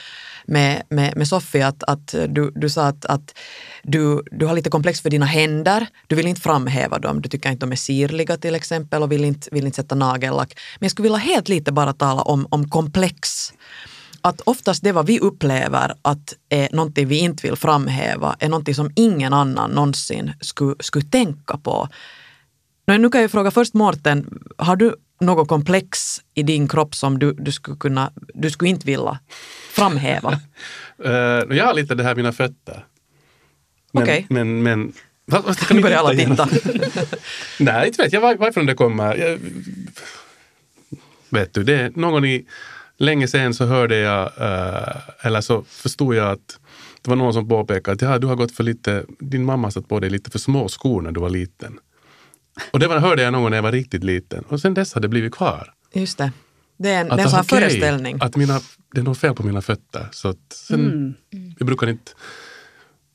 med, 0.47 0.83
med, 0.89 1.17
med 1.17 1.29
Sofie 1.29 1.67
att, 1.67 1.83
att 1.83 2.15
du, 2.29 2.53
du 2.55 2.71
sa 2.71 2.87
att, 2.87 3.05
att 3.05 3.39
du, 3.83 4.23
du 4.31 4.47
har 4.47 4.55
lite 4.55 4.71
komplex 4.71 5.01
för 5.01 5.11
dina 5.11 5.27
händer. 5.27 5.87
Du 6.07 6.17
vill 6.17 6.27
inte 6.27 6.41
framhäva 6.41 6.99
dem. 6.99 7.23
Du 7.23 7.29
tycker 7.29 7.51
inte 7.51 7.67
de 7.67 7.73
är 7.73 7.77
sirliga 7.77 8.37
till 8.37 8.55
exempel 8.55 9.03
och 9.03 9.13
vill 9.13 9.25
inte, 9.25 9.49
vill 9.53 9.67
inte 9.67 9.77
sätta 9.77 9.95
nagellack. 9.95 10.59
Men 10.79 10.87
jag 10.87 10.91
skulle 10.91 11.09
vilja 11.09 11.19
helt 11.19 11.49
lite 11.49 11.73
bara 11.73 11.93
tala 11.93 12.23
om, 12.23 12.47
om 12.51 12.69
komplex 12.69 13.53
att 14.21 14.41
oftast 14.41 14.83
det 14.83 14.93
vad 14.93 15.07
vi 15.07 15.21
upplever 15.21 15.95
att 16.03 16.35
är 16.49 16.69
någonting 16.73 17.09
vi 17.09 17.19
inte 17.19 17.47
vill 17.47 17.57
framhäva 17.57 18.37
är 18.39 18.49
någonting 18.49 18.75
som 18.75 18.91
ingen 18.97 19.33
annan 19.33 19.71
någonsin 19.71 20.33
skulle, 20.41 20.75
skulle 20.81 21.05
tänka 21.05 21.57
på. 21.57 21.89
Nu 22.87 23.11
kan 23.11 23.21
jag 23.21 23.31
fråga 23.31 23.51
först 23.51 23.75
Mårten, 23.75 24.39
har 24.57 24.77
du 24.77 24.95
något 25.21 25.49
komplex 25.49 26.21
i 26.35 26.43
din 26.43 26.69
kropp 26.69 26.95
som 26.95 27.19
du, 27.19 27.33
du, 27.33 27.53
skulle, 27.53 27.77
kunna, 27.77 28.13
du 28.35 28.51
skulle 28.51 28.71
inte 28.71 28.87
vilja 28.87 29.19
framhäva? 29.71 30.31
uh, 31.05 31.13
jag 31.57 31.65
har 31.65 31.75
lite 31.75 31.95
det 31.95 32.03
här 32.03 32.15
mina 32.15 32.33
fötter. 32.33 32.85
Men, 33.93 34.03
okay. 34.03 34.25
men, 34.29 34.63
men 34.63 34.93
nu 35.71 35.83
börjar 35.83 35.99
alla 35.99 36.15
titta. 36.15 36.49
Nej, 37.61 37.87
inte 37.87 38.03
vet 38.03 38.13
jag 38.13 38.21
var, 38.21 38.35
varifrån 38.35 38.67
det 38.67 38.75
kommer. 38.75 39.17
Jag, 39.17 39.39
vet 41.29 41.55
du, 41.55 41.63
det 41.63 41.97
någon 41.97 42.25
i 42.25 42.47
länge 42.97 43.29
sen 43.29 43.55
så 43.55 43.65
hörde 43.65 43.97
jag, 43.97 44.25
uh, 44.25 45.27
eller 45.27 45.41
så 45.41 45.63
förstod 45.63 46.15
jag 46.15 46.31
att 46.31 46.59
det 47.03 47.11
var 47.11 47.17
någon 47.17 47.33
som 47.33 47.49
påpekade 47.49 47.95
att 47.95 48.03
ja, 48.03 48.19
du 48.19 48.27
har 48.27 48.37
gått 48.37 48.53
för 48.53 48.65
lite, 48.65 49.05
din 49.19 49.45
mamma 49.45 49.71
satt 49.71 49.89
på 49.89 50.01
dig 50.01 50.11
lite 50.11 50.31
för 50.31 50.39
små 50.39 50.69
skor 50.69 51.03
när 51.03 51.13
du 51.13 51.21
var 51.21 51.31
liten. 51.31 51.79
Och 52.71 52.79
det 52.79 52.89
var, 52.89 52.99
hörde 52.99 53.23
jag 53.23 53.33
någon 53.33 53.43
gång 53.43 53.51
när 53.51 53.57
jag 53.57 53.63
var 53.63 53.73
riktigt 53.73 54.05
liten 54.05 54.45
och 54.49 54.61
sen 54.61 54.75
dess 54.75 54.95
har 54.95 55.01
det 55.01 55.09
blivit 55.09 55.33
kvar. 55.33 55.73
Just 55.93 56.19
det. 56.19 56.33
Det 56.79 56.91
är 56.91 57.01
en, 57.01 57.11
att, 57.11 57.17
det 57.17 57.23
är 57.23 57.25
en 57.25 57.31
sån 57.31 57.41
okay, 57.41 57.61
föreställning. 57.61 58.19
Att 58.21 58.37
mina, 58.37 58.61
det 58.95 59.01
är 59.01 59.05
något 59.05 59.19
fel 59.19 59.35
på 59.35 59.43
mina 59.43 59.63
fötter. 59.63 60.09
Så 60.13 60.29
att 60.29 60.53
sen, 60.53 60.81
mm. 60.81 61.15
Jag 61.59 61.67
brukar 61.67 61.87
inte 61.87 62.13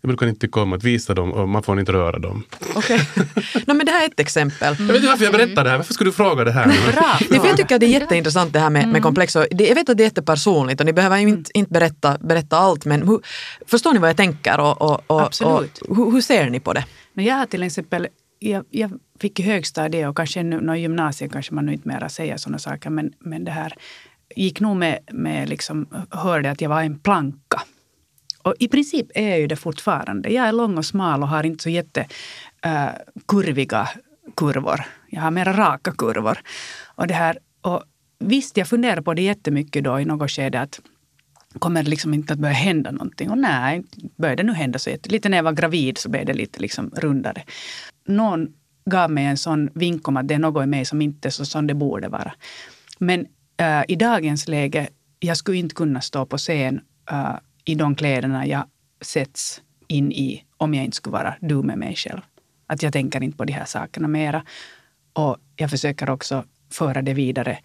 jag 0.03 0.09
brukar 0.09 0.27
inte 0.27 0.41
tycka 0.41 0.61
om 0.61 0.73
att 0.73 0.83
visa 0.83 1.13
dem 1.13 1.31
och 1.31 1.49
man 1.49 1.63
får 1.63 1.79
inte 1.79 1.91
röra 1.91 2.19
dem. 2.19 2.43
Okej. 2.75 3.01
Okay. 3.15 3.63
No, 3.67 3.73
men 3.73 3.85
det 3.85 3.91
här 3.91 4.03
är 4.03 4.07
ett 4.07 4.19
exempel. 4.19 4.75
Jag 4.79 4.85
vet 4.87 4.95
inte 4.95 5.07
varför 5.07 5.23
jag 5.23 5.33
berättar 5.33 5.63
det 5.63 5.69
här. 5.69 5.77
Varför 5.77 5.93
skulle 5.93 6.07
du 6.07 6.13
fråga 6.13 6.43
det 6.43 6.51
här? 6.51 6.65
Bra. 6.91 7.17
Nej, 7.29 7.39
för 7.39 7.47
jag 7.47 7.57
tycker 7.57 7.75
att 7.75 7.79
det 7.79 7.85
är 7.85 7.99
jätteintressant 7.99 8.53
det 8.53 8.59
här 8.59 8.69
med, 8.69 8.81
med 8.81 8.89
mm. 8.89 9.01
komplex. 9.01 9.35
Och 9.35 9.45
jag 9.49 9.75
vet 9.75 9.89
att 9.89 9.97
det 9.97 10.03
är 10.03 10.05
jättepersonligt 10.05 10.79
och 10.79 10.85
ni 10.85 10.93
behöver 10.93 11.17
inte, 11.17 11.51
inte 11.53 11.71
berätta, 11.71 12.17
berätta 12.17 12.57
allt 12.57 12.85
men 12.85 13.07
hur, 13.07 13.19
förstår 13.67 13.93
ni 13.93 13.99
vad 13.99 14.09
jag 14.09 14.17
tänker 14.17 14.59
och, 14.59 14.81
och, 14.81 15.01
och, 15.07 15.21
Absolut. 15.21 15.77
och 15.77 15.95
hur, 15.95 16.11
hur, 16.11 16.21
ser 16.21 16.49
ni 16.49 16.59
på 16.59 16.73
det? 16.73 16.85
Men 17.13 17.25
jag 17.25 17.35
har 17.35 17.45
till 17.45 17.63
exempel 17.63 18.07
jag, 18.43 18.65
jag 18.69 18.99
fick 19.19 19.39
i 19.39 19.43
högstadiet 19.43 20.09
och 20.09 20.17
kanske 20.17 20.43
nu, 20.43 20.77
gymnasiet 20.77 21.31
kanske 21.31 21.53
man 21.53 21.65
nu 21.65 21.73
inte 21.73 21.87
mera 21.87 22.09
säger 22.09 22.37
sådana 22.37 22.59
saker 22.59 22.89
men, 22.89 23.13
men 23.19 23.43
det 23.43 23.51
här 23.51 23.73
gick 24.35 24.59
nog 24.59 24.77
med, 24.77 24.99
med 25.11 25.49
liksom, 25.49 25.87
hörde 26.09 26.51
att 26.51 26.61
jag 26.61 26.69
var 26.69 26.81
en 26.81 26.99
planka. 26.99 27.61
Och 28.43 28.55
i 28.59 28.67
princip 28.67 29.07
är 29.15 29.29
jag 29.29 29.39
ju 29.39 29.47
det 29.47 29.55
fortfarande. 29.55 30.29
Jag 30.29 30.47
är 30.47 30.51
lång 30.51 30.77
och 30.77 30.85
smal 30.85 31.21
och 31.21 31.27
har 31.27 31.45
inte 31.45 31.63
så 31.63 31.69
jättekurviga 31.69 33.79
eh, 33.79 33.81
äh, 33.81 33.87
kurvor. 34.37 34.81
Jag 35.09 35.21
har 35.21 35.31
mera 35.31 35.53
raka 35.53 35.91
kurvor. 35.91 36.39
Och 36.95 37.07
det 37.07 37.13
här, 37.13 37.37
och 37.61 37.83
visst, 38.19 38.57
jag 38.57 38.67
funderar 38.67 39.01
på 39.01 39.13
det 39.13 39.21
jättemycket 39.21 39.83
då 39.83 39.99
i 39.99 40.05
något 40.05 40.31
skede 40.31 40.61
att 40.61 40.79
kommer 41.59 41.83
det 41.83 41.89
liksom 41.89 42.13
inte 42.13 42.33
att 42.33 42.39
börja 42.39 42.53
hända 42.53 42.91
någonting? 42.91 43.29
Och 43.29 43.37
nej, 43.37 43.83
började 44.17 44.43
det 44.43 44.47
nu 44.47 44.53
hända 44.53 44.79
så 44.79 44.89
jätte... 44.89 45.09
Lite 45.09 45.29
när 45.29 45.37
jag 45.37 45.43
var 45.43 45.51
gravid 45.51 45.97
så 45.97 46.09
blev 46.09 46.25
det 46.25 46.33
lite 46.33 46.59
liksom 46.59 46.91
rundare. 46.95 47.43
Någon 48.07 48.47
gav 48.85 49.11
mig 49.11 49.25
en 49.25 49.37
sån 49.37 49.69
vink 49.73 50.07
om 50.07 50.17
att 50.17 50.27
det 50.27 50.33
är 50.33 50.39
något 50.39 50.63
i 50.63 50.67
mig 50.67 50.85
som 50.85 51.01
inte 51.01 51.27
är 51.27 51.29
så 51.29 51.45
som 51.45 51.67
det 51.67 51.73
borde 51.73 52.07
vara. 52.07 52.33
Men 52.99 53.25
äh, 53.57 53.83
i 53.87 53.95
dagens 53.95 54.47
läge, 54.47 54.87
jag 55.19 55.37
skulle 55.37 55.57
inte 55.57 55.75
kunna 55.75 56.01
stå 56.01 56.25
på 56.25 56.37
scen 56.37 56.81
äh, 57.11 57.35
i 57.65 57.75
de 57.75 57.95
kläderna 57.95 58.45
jag 58.45 58.67
sätts 59.01 59.61
in 59.87 60.11
i 60.11 60.45
om 60.57 60.73
jag 60.73 60.85
inte 60.85 60.97
skulle 60.97 61.13
vara 61.13 61.35
du 61.41 61.63
med 61.63 61.77
mig 61.77 61.95
själv. 61.95 62.21
Att 62.67 62.83
jag 62.83 62.93
tänker 62.93 63.23
inte 63.23 63.37
på 63.37 63.45
de 63.45 63.53
här 63.53 63.65
sakerna 63.65 64.07
mera. 64.07 64.43
Och 65.13 65.37
jag 65.55 65.69
försöker 65.69 66.09
också 66.09 66.43
föra 66.71 67.01
det 67.01 67.13
vidare 67.13 67.59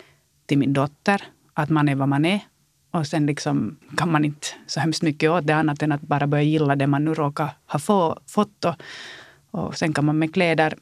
till 0.47 0.59
min 0.59 0.73
dotter. 0.73 1.23
Att 1.55 1.71
man 1.71 1.89
är 1.89 1.95
vad 1.95 2.09
man 2.09 2.25
är. 2.25 2.41
Och 2.97 3.07
sen 3.07 3.27
liksom 3.27 3.77
kan 3.97 4.13
man 4.13 4.25
inte 4.25 4.47
så 4.67 4.81
hemskt 4.81 5.03
mycket 5.03 5.31
åt 5.31 5.47
det 5.47 5.55
annat 5.55 5.83
än 5.83 5.93
att 5.93 6.01
bara 6.01 6.27
börja 6.27 6.43
gilla 6.43 6.77
det 6.77 6.87
man 6.87 7.05
nu 7.05 7.15
råkar 7.15 7.49
ha 7.67 7.79
få, 7.79 8.19
fått. 8.27 8.65
Och, 8.65 8.75
och 9.51 9.79
sen 9.79 9.93
kan 9.93 10.05
man 10.05 10.19
med 10.19 10.35
kläder 10.35 10.75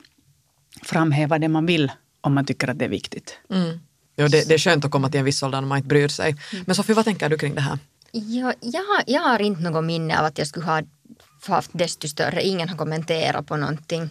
framhäva 0.83 1.39
det 1.39 1.49
man 1.49 1.67
vill 1.67 1.93
om 2.21 2.35
man 2.35 2.47
tycker 2.47 2.69
att 2.69 2.79
det 2.79 2.85
är 2.85 2.89
viktigt. 2.89 3.39
Mm. 3.51 3.81
Ja, 4.17 4.29
det, 4.29 4.49
det, 4.49 4.55
är 4.55 4.59
skönt 4.59 4.85
att 4.85 4.91
komma 4.91 5.09
till 5.09 5.19
en 5.19 5.25
viss 5.25 5.43
ålder 5.43 5.61
när 5.61 5.69
man 5.69 5.79
inte 5.79 5.89
bryr 5.89 6.09
sig. 6.09 6.37
Mm. 6.53 6.65
Men 6.67 6.75
Sofie, 6.75 6.95
vad 6.95 7.05
tänker 7.05 7.29
du 7.29 7.39
kring 7.39 7.55
det 7.55 7.61
här? 7.61 7.79
Ja, 8.13 8.53
jag, 8.61 8.81
har, 8.81 9.03
jag 9.07 9.21
har 9.21 9.43
inte 9.43 9.63
något 9.63 9.85
minne 9.85 10.19
av 10.19 10.25
att 10.25 10.39
jag 10.39 10.47
skulle 10.47 10.67
ha 10.67 10.83
haft 11.47 11.71
desto 11.73 12.09
större. 12.09 12.43
Ingen 12.43 12.69
har 12.69 12.77
kommenterat 12.77 13.47
på 13.47 13.57
någonting. 13.57 14.11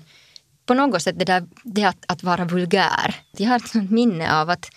På 0.65 0.73
något 0.73 1.01
sätt 1.01 1.19
det 1.19 1.25
där 1.25 1.47
det 1.63 1.83
att, 1.83 2.05
att 2.07 2.23
vara 2.23 2.45
vulgär. 2.45 3.15
Jag 3.37 3.49
har 3.49 3.55
ett 3.55 3.89
minne 3.89 4.41
av 4.41 4.49
att 4.49 4.69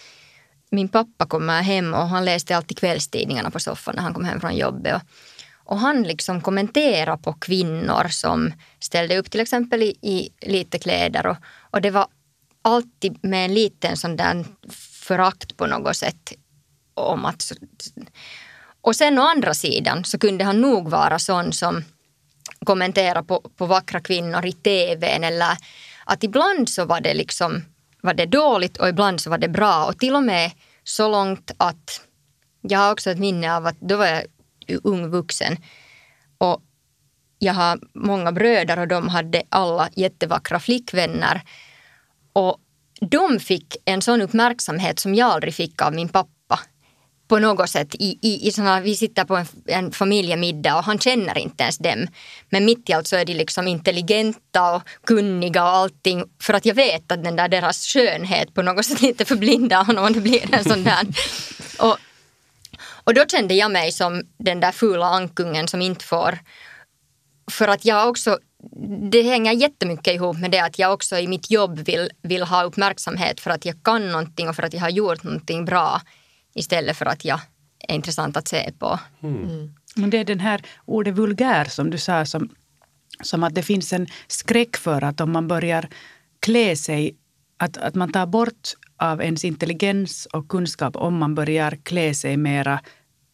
min 0.71 0.89
pappa 0.89 1.27
kommer 1.27 1.63
hem 1.63 1.95
och 1.95 2.09
han 2.09 2.25
läste 2.25 2.57
alltid 2.57 2.79
kvällstidningarna 2.79 3.51
på 3.51 3.61
soffan 3.61 3.95
när 3.97 4.03
han 4.03 4.15
kom 4.15 4.25
hem 4.25 4.41
från 4.41 4.57
jobbet. 4.57 4.95
Och, 4.95 5.03
och 5.73 5.79
han 5.79 6.03
liksom 6.03 6.41
kommenterade 6.41 7.23
på 7.23 7.33
kvinnor 7.33 8.09
som 8.09 8.53
ställde 8.81 9.19
upp 9.19 9.31
till 9.31 9.41
exempel 9.41 9.83
i, 9.83 9.97
i 10.03 10.29
lite 10.41 10.79
kläder. 10.79 11.27
Och, 11.27 11.37
och 11.71 11.81
det 11.81 11.91
var 11.91 12.07
alltid 12.63 13.25
med 13.25 13.45
en 13.45 13.55
liten 13.55 13.97
sån 13.97 14.17
där 14.17 14.45
förakt 15.07 15.57
på 15.57 15.67
något 15.67 15.97
sätt 15.97 16.33
om 16.95 17.25
att 17.25 17.53
och 18.81 18.97
sen 18.97 19.19
å 19.19 19.23
andra 19.23 19.55
sidan 19.55 20.05
så 20.05 20.19
kunde 20.19 20.45
han 20.45 20.61
nog 20.61 20.89
vara 20.89 21.19
sån 21.19 21.53
som 21.53 21.85
kommenterade 22.65 23.27
på, 23.27 23.41
på 23.57 23.67
vackra 23.67 24.01
kvinnor 24.01 24.47
i 24.47 24.53
tvn 24.53 25.25
eller 25.25 25.57
att 26.05 26.25
ibland 26.25 26.69
så 26.69 26.85
var 26.85 27.01
det 27.01 27.15
liksom 27.15 27.65
var 28.07 28.15
det 28.15 28.27
dåligt 28.27 28.77
och 28.77 28.89
ibland 28.89 29.21
så 29.21 29.31
var 29.31 29.39
det 29.39 29.49
bra. 29.49 29.87
Och 29.87 29.99
till 29.99 30.15
och 30.15 30.23
med 30.23 30.51
så 30.85 31.09
långt 31.09 31.51
att 31.57 32.01
jag 32.61 32.79
har 32.79 32.93
också 32.93 33.11
ett 33.11 33.19
minne 33.19 33.57
av 33.57 33.67
att 33.67 33.81
då 33.81 33.97
var 33.97 34.07
jag 34.07 34.25
ung 34.83 35.11
vuxen. 35.11 35.57
Och 36.39 36.63
jag 37.39 37.55
har 37.55 37.79
många 37.95 38.33
bröder 38.33 38.79
och 38.79 38.89
de 38.89 39.09
hade 39.09 39.43
alla 39.49 39.89
jättevackra 39.97 40.61
flickvänner. 40.61 41.43
Och 42.33 42.59
de 43.01 43.41
fick 43.41 43.77
en 43.85 44.03
sån 44.03 44.23
uppmärksamhet 44.23 44.99
som 44.99 45.15
jag 45.15 45.31
aldrig 45.31 45.55
fick 45.55 45.83
av 45.83 45.95
min 45.95 46.09
pappa 46.09 46.36
på 47.29 47.39
något 47.39 47.71
sätt 47.71 47.95
i, 47.95 48.19
i, 48.23 48.49
i 48.49 48.53
såna, 48.53 48.81
vi 48.81 48.95
sitter 48.97 49.25
på 49.25 49.37
en, 49.37 49.47
en 49.67 49.93
familjemiddag 49.93 50.77
och 50.77 50.85
han 50.85 50.99
känner 50.99 51.39
inte 51.39 51.63
ens 51.63 51.79
dem. 51.79 52.07
Men 52.51 52.65
mitt 52.65 52.91
i 52.91 52.93
allt 52.93 53.07
så 53.07 53.17
är 53.17 53.25
de 53.25 53.35
liksom 53.35 53.69
intelligenta 53.69 54.75
och 54.75 54.83
kunniga 55.07 55.63
och 55.63 55.69
allting 55.69 56.25
för 56.43 56.55
att 56.55 56.67
jag 56.67 56.75
vet 56.75 57.13
att 57.13 57.25
den 57.25 57.37
där 57.37 57.49
deras 57.49 57.87
skönhet 57.87 58.55
på 58.55 58.63
något 58.63 58.87
sätt 58.87 59.03
lite 59.03 59.25
förblindar 59.25 59.85
honom 59.85 60.05
och 60.05 60.13
det 60.13 60.21
blir 60.21 60.55
en 60.55 60.65
sån 60.65 60.85
där. 60.85 61.07
Och, 61.79 61.99
och 63.05 63.15
då 63.15 63.25
kände 63.27 63.55
jag 63.55 63.71
mig 63.71 63.93
som 63.93 64.23
den 64.39 64.61
där 64.61 64.73
fula 64.73 65.07
ankungen 65.07 65.69
som 65.69 65.83
inte 65.83 66.05
får 66.05 66.39
för 67.51 67.69
att 67.69 67.85
jag 67.85 68.09
också, 68.09 68.39
det 69.11 69.23
hänger 69.23 69.53
jättemycket 69.53 70.15
ihop 70.15 70.39
med 70.39 70.51
det 70.51 70.59
att 70.59 70.79
jag 70.79 70.93
också 70.93 71.19
i 71.19 71.29
mitt 71.29 71.51
jobb 71.51 71.79
vill, 71.79 72.11
vill 72.23 72.43
ha 72.43 72.63
uppmärksamhet 72.63 73.41
för 73.41 73.51
att 73.51 73.65
jag 73.65 73.83
kan 73.85 74.13
någonting 74.13 74.49
och 74.49 74.57
för 74.57 74.63
att 74.63 74.75
jag 74.75 74.81
har 74.81 74.91
gjort 74.91 75.23
någonting 75.23 75.65
bra 75.65 76.01
istället 76.57 76.97
för 76.97 77.07
att 77.07 77.25
jag 77.25 77.41
är 77.89 77.95
intressant 77.95 78.37
att 78.37 78.49
se 78.49 78.73
på. 78.79 79.01
Mm. 79.23 79.45
mm. 79.45 79.75
Men 79.97 80.11
det 80.11 80.19
är 80.19 80.25
den 80.25 80.41
här 80.41 80.63
ordet 80.85 81.15
vulgär 81.15 81.65
som 81.65 81.91
du 81.91 81.99
sa 81.99 82.27
som, 82.27 82.49
som 83.23 83.45
att 83.45 83.55
det 83.55 83.63
finns 83.63 83.93
en 83.93 84.07
skräck 84.27 84.77
för 84.77 85.05
att 85.05 85.21
om 85.21 85.33
man 85.33 85.49
börjar 85.49 85.89
klä 86.41 86.77
sig, 86.77 87.17
att, 87.57 87.77
att 87.77 87.95
man 87.95 88.13
tar 88.13 88.27
bort 88.27 88.69
av 88.97 89.23
ens 89.23 89.45
intelligens 89.45 90.27
och 90.27 90.49
kunskap 90.49 90.97
om 90.97 91.19
man 91.19 91.35
börjar 91.35 91.79
klä 91.83 92.15
sig 92.15 92.37
mera 92.37 92.81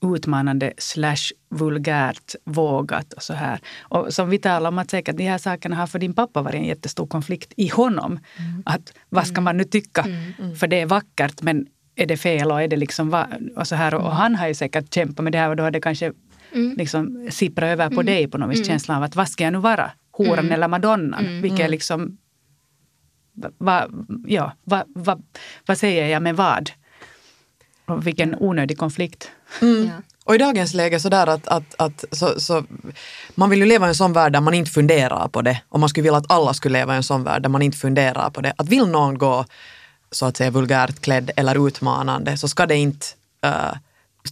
utmanande 0.02 0.72
slash 0.78 1.32
vulgärt, 1.50 2.34
vågat 2.44 3.12
och 3.12 3.22
så 3.22 3.32
här. 3.32 3.60
Och 3.80 4.14
som 4.14 4.30
vi 4.30 4.38
talade 4.38 4.68
om 4.68 4.78
att 4.78 4.90
säkert 4.90 5.16
de 5.16 5.28
här 5.28 5.38
sakerna 5.38 5.76
har 5.76 5.86
för 5.86 5.98
din 5.98 6.14
pappa 6.14 6.42
varit 6.42 6.54
en 6.54 6.64
jättestor 6.64 7.06
konflikt 7.06 7.52
i 7.56 7.68
honom. 7.68 8.12
Mm. 8.12 8.62
Att 8.66 8.92
vad 9.08 9.26
ska 9.26 9.40
man 9.40 9.56
nu 9.56 9.64
tycka? 9.64 10.02
Mm, 10.02 10.32
mm. 10.38 10.56
För 10.56 10.66
det 10.66 10.80
är 10.80 10.86
vackert 10.86 11.42
men 11.42 11.66
är 11.96 12.06
det 12.06 12.16
fel 12.16 12.50
och 12.50 12.62
är 12.62 12.68
det 12.68 12.76
liksom 12.76 13.24
och 13.56 13.68
så 13.68 13.74
här. 13.74 13.94
Och, 13.94 14.00
och 14.00 14.12
han 14.12 14.36
har 14.36 14.48
ju 14.48 14.54
säkert 14.54 14.94
kämpat 14.94 15.24
med 15.24 15.32
det 15.32 15.38
här 15.38 15.48
och 15.48 15.56
då 15.56 15.62
har 15.62 15.70
det 15.70 15.80
kanske 15.80 16.12
mm. 16.52 16.74
liksom 16.76 17.28
sipprat 17.30 17.68
över 17.68 17.88
på 17.88 18.00
mm. 18.00 18.06
dig 18.06 18.28
på 18.28 18.38
något 18.38 18.50
vis. 18.50 18.58
Mm. 18.58 18.68
Känslan 18.68 18.96
av 18.96 19.02
att 19.02 19.16
vad 19.16 19.28
ska 19.28 19.44
jag 19.44 19.52
nu 19.52 19.58
vara? 19.58 19.90
Horan 20.12 20.38
mm. 20.38 20.52
eller 20.52 20.68
madonnan? 20.68 21.26
Mm. 21.26 21.42
Vilket 21.42 21.60
mm. 21.60 21.70
liksom 21.70 22.18
va, 23.58 23.88
ja, 24.26 24.52
va, 24.64 24.84
va, 24.94 25.18
vad 25.66 25.78
säger 25.78 26.06
jag 26.06 26.22
med 26.22 26.36
vad? 26.36 26.70
Och 27.86 28.06
vilken 28.06 28.36
onödig 28.38 28.78
konflikt. 28.78 29.30
Mm. 29.60 29.84
Ja. 29.84 30.02
Och 30.24 30.34
i 30.34 30.38
dagens 30.38 30.74
läge 30.74 31.00
sådär 31.00 31.26
att, 31.26 31.48
att, 31.48 31.74
att 31.78 32.04
så, 32.10 32.40
så, 32.40 32.64
man 33.34 33.50
vill 33.50 33.58
ju 33.58 33.66
leva 33.66 33.86
i 33.86 33.88
en 33.88 33.94
sån 33.94 34.12
värld 34.12 34.32
där 34.32 34.40
man 34.40 34.54
inte 34.54 34.70
funderar 34.70 35.28
på 35.28 35.42
det. 35.42 35.62
Och 35.68 35.80
man 35.80 35.88
skulle 35.88 36.02
vilja 36.02 36.18
att 36.18 36.32
alla 36.32 36.54
skulle 36.54 36.78
leva 36.78 36.94
i 36.94 36.96
en 36.96 37.02
sån 37.02 37.24
värld 37.24 37.42
där 37.42 37.48
man 37.48 37.62
inte 37.62 37.78
funderar 37.78 38.30
på 38.30 38.40
det. 38.40 38.54
Att 38.56 38.68
vill 38.68 38.86
någon 38.86 39.18
gå 39.18 39.44
så 40.12 40.26
att 40.26 40.36
säga 40.36 40.50
vulgärt 40.50 41.00
klädd 41.00 41.30
eller 41.36 41.66
utmanande 41.68 42.36
så 42.38 42.48
ska 42.48 42.66
det 42.66 42.76
inte 42.76 43.06
uh, 43.46 43.72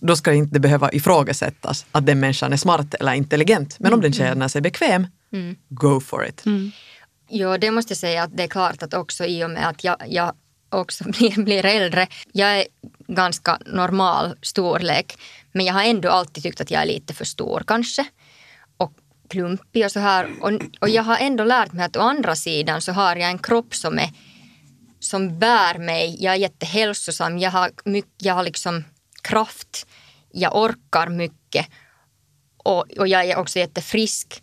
då 0.01 0.17
ska 0.17 0.31
det 0.31 0.37
inte 0.37 0.61
behöva 0.61 0.93
ifrågasättas 0.93 1.87
att 1.93 2.07
den 2.07 2.21
människan 2.21 2.53
är 2.53 2.57
smart 2.57 2.95
eller 2.95 3.13
intelligent. 3.13 3.77
Men 3.79 3.95
om 3.95 4.01
den 4.01 4.13
känner 4.13 4.49
sig 4.49 4.61
bekväm, 4.61 5.07
mm. 5.33 5.57
go 5.69 6.01
for 6.01 6.27
it. 6.27 6.47
Mm. 6.47 6.73
Jo, 7.29 7.57
det 7.57 7.71
måste 7.71 7.91
jag 7.91 7.99
säga 7.99 8.23
att 8.23 8.37
det 8.37 8.43
är 8.43 8.49
klart 8.49 8.83
att 8.83 8.95
också 8.95 9.25
i 9.25 9.45
och 9.45 9.51
med 9.51 9.69
att 9.69 9.85
jag, 9.85 9.97
jag 10.07 10.33
också 10.69 11.05
blir, 11.11 11.45
blir 11.45 11.67
äldre. 11.67 12.07
Jag 12.33 12.59
är 12.59 12.65
ganska 13.07 13.59
normal 13.67 14.37
storlek 14.43 15.19
men 15.53 15.67
jag 15.67 15.75
har 15.75 15.85
ändå 15.85 16.11
alltid 16.11 16.43
tyckt 16.43 16.61
att 16.61 16.71
jag 16.71 16.83
är 16.83 16.87
lite 16.87 17.15
för 17.15 17.25
stor 17.25 17.63
kanske 17.67 18.05
och 18.77 18.93
klumpig 19.29 19.85
och 19.85 19.93
så 19.93 20.01
här. 20.01 20.29
Och, 20.41 20.53
och 20.81 20.89
jag 20.89 21.03
har 21.03 21.19
ändå 21.19 21.45
lärt 21.45 21.73
mig 21.73 21.85
att 21.85 21.97
å 21.97 22.01
andra 22.01 22.37
sidan 22.37 22.81
så 22.81 22.93
har 22.93 23.17
jag 23.17 23.31
en 23.31 23.39
kropp 23.39 23.75
som 23.75 23.99
är 23.99 24.11
som 25.01 25.39
bär 25.39 25.79
mig. 25.79 26.17
Jag 26.21 26.35
är 26.35 26.39
jättehälsosam. 26.39 27.39
Jag 27.39 27.51
har, 27.51 27.71
mycket, 27.85 28.13
jag 28.19 28.35
har 28.35 28.43
liksom 28.43 28.85
kraft. 29.23 29.87
Jag 30.33 30.57
orkar 30.57 31.09
mycket. 31.09 31.67
Och, 32.57 32.91
och 32.99 33.09
jag 33.09 33.25
är 33.25 33.39
också 33.39 33.59
jättefrisk. 33.59 34.43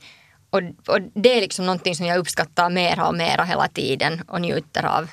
Och, 0.49 0.61
och 0.87 1.01
det 1.13 1.37
är 1.37 1.41
liksom 1.41 1.65
någonting 1.65 1.95
som 1.95 2.05
jag 2.05 2.17
uppskattar 2.17 2.69
mera 2.69 3.07
och 3.07 3.15
mera 3.15 3.43
hela 3.43 3.67
tiden 3.67 4.21
och 4.27 4.41
njuter 4.41 4.85
av. 4.85 5.09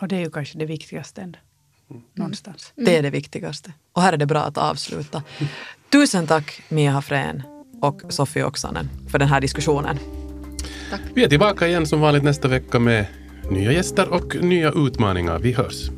Och 0.00 0.08
det 0.08 0.16
är 0.16 0.20
ju 0.20 0.30
kanske 0.30 0.58
det 0.58 0.66
viktigaste 0.66 1.22
ändå. 1.22 1.38
Mm. 1.90 2.02
Någonstans. 2.14 2.72
Mm. 2.76 2.84
Det 2.84 2.98
är 2.98 3.02
det 3.02 3.10
viktigaste. 3.10 3.72
Och 3.92 4.02
här 4.02 4.12
är 4.12 4.16
det 4.16 4.26
bra 4.26 4.42
att 4.42 4.58
avsluta. 4.58 5.22
Tusen 5.92 6.26
tack 6.26 6.62
Mia 6.68 6.90
Hafrén 6.90 7.42
och 7.82 8.02
Sofie 8.08 8.44
Oksanen 8.44 8.90
för 9.10 9.18
den 9.18 9.28
här 9.28 9.40
diskussionen. 9.40 9.98
Tack. 10.90 11.00
Vi 11.14 11.24
är 11.24 11.28
tillbaka 11.28 11.66
igen 11.66 11.86
som 11.86 12.00
vanligt 12.00 12.24
nästa 12.24 12.48
vecka 12.48 12.78
med 12.78 13.06
nya 13.50 13.72
gäster 13.72 14.08
och 14.14 14.36
nya 14.44 14.72
utmaningar. 14.72 15.38
Vi 15.38 15.52
hörs. 15.52 15.90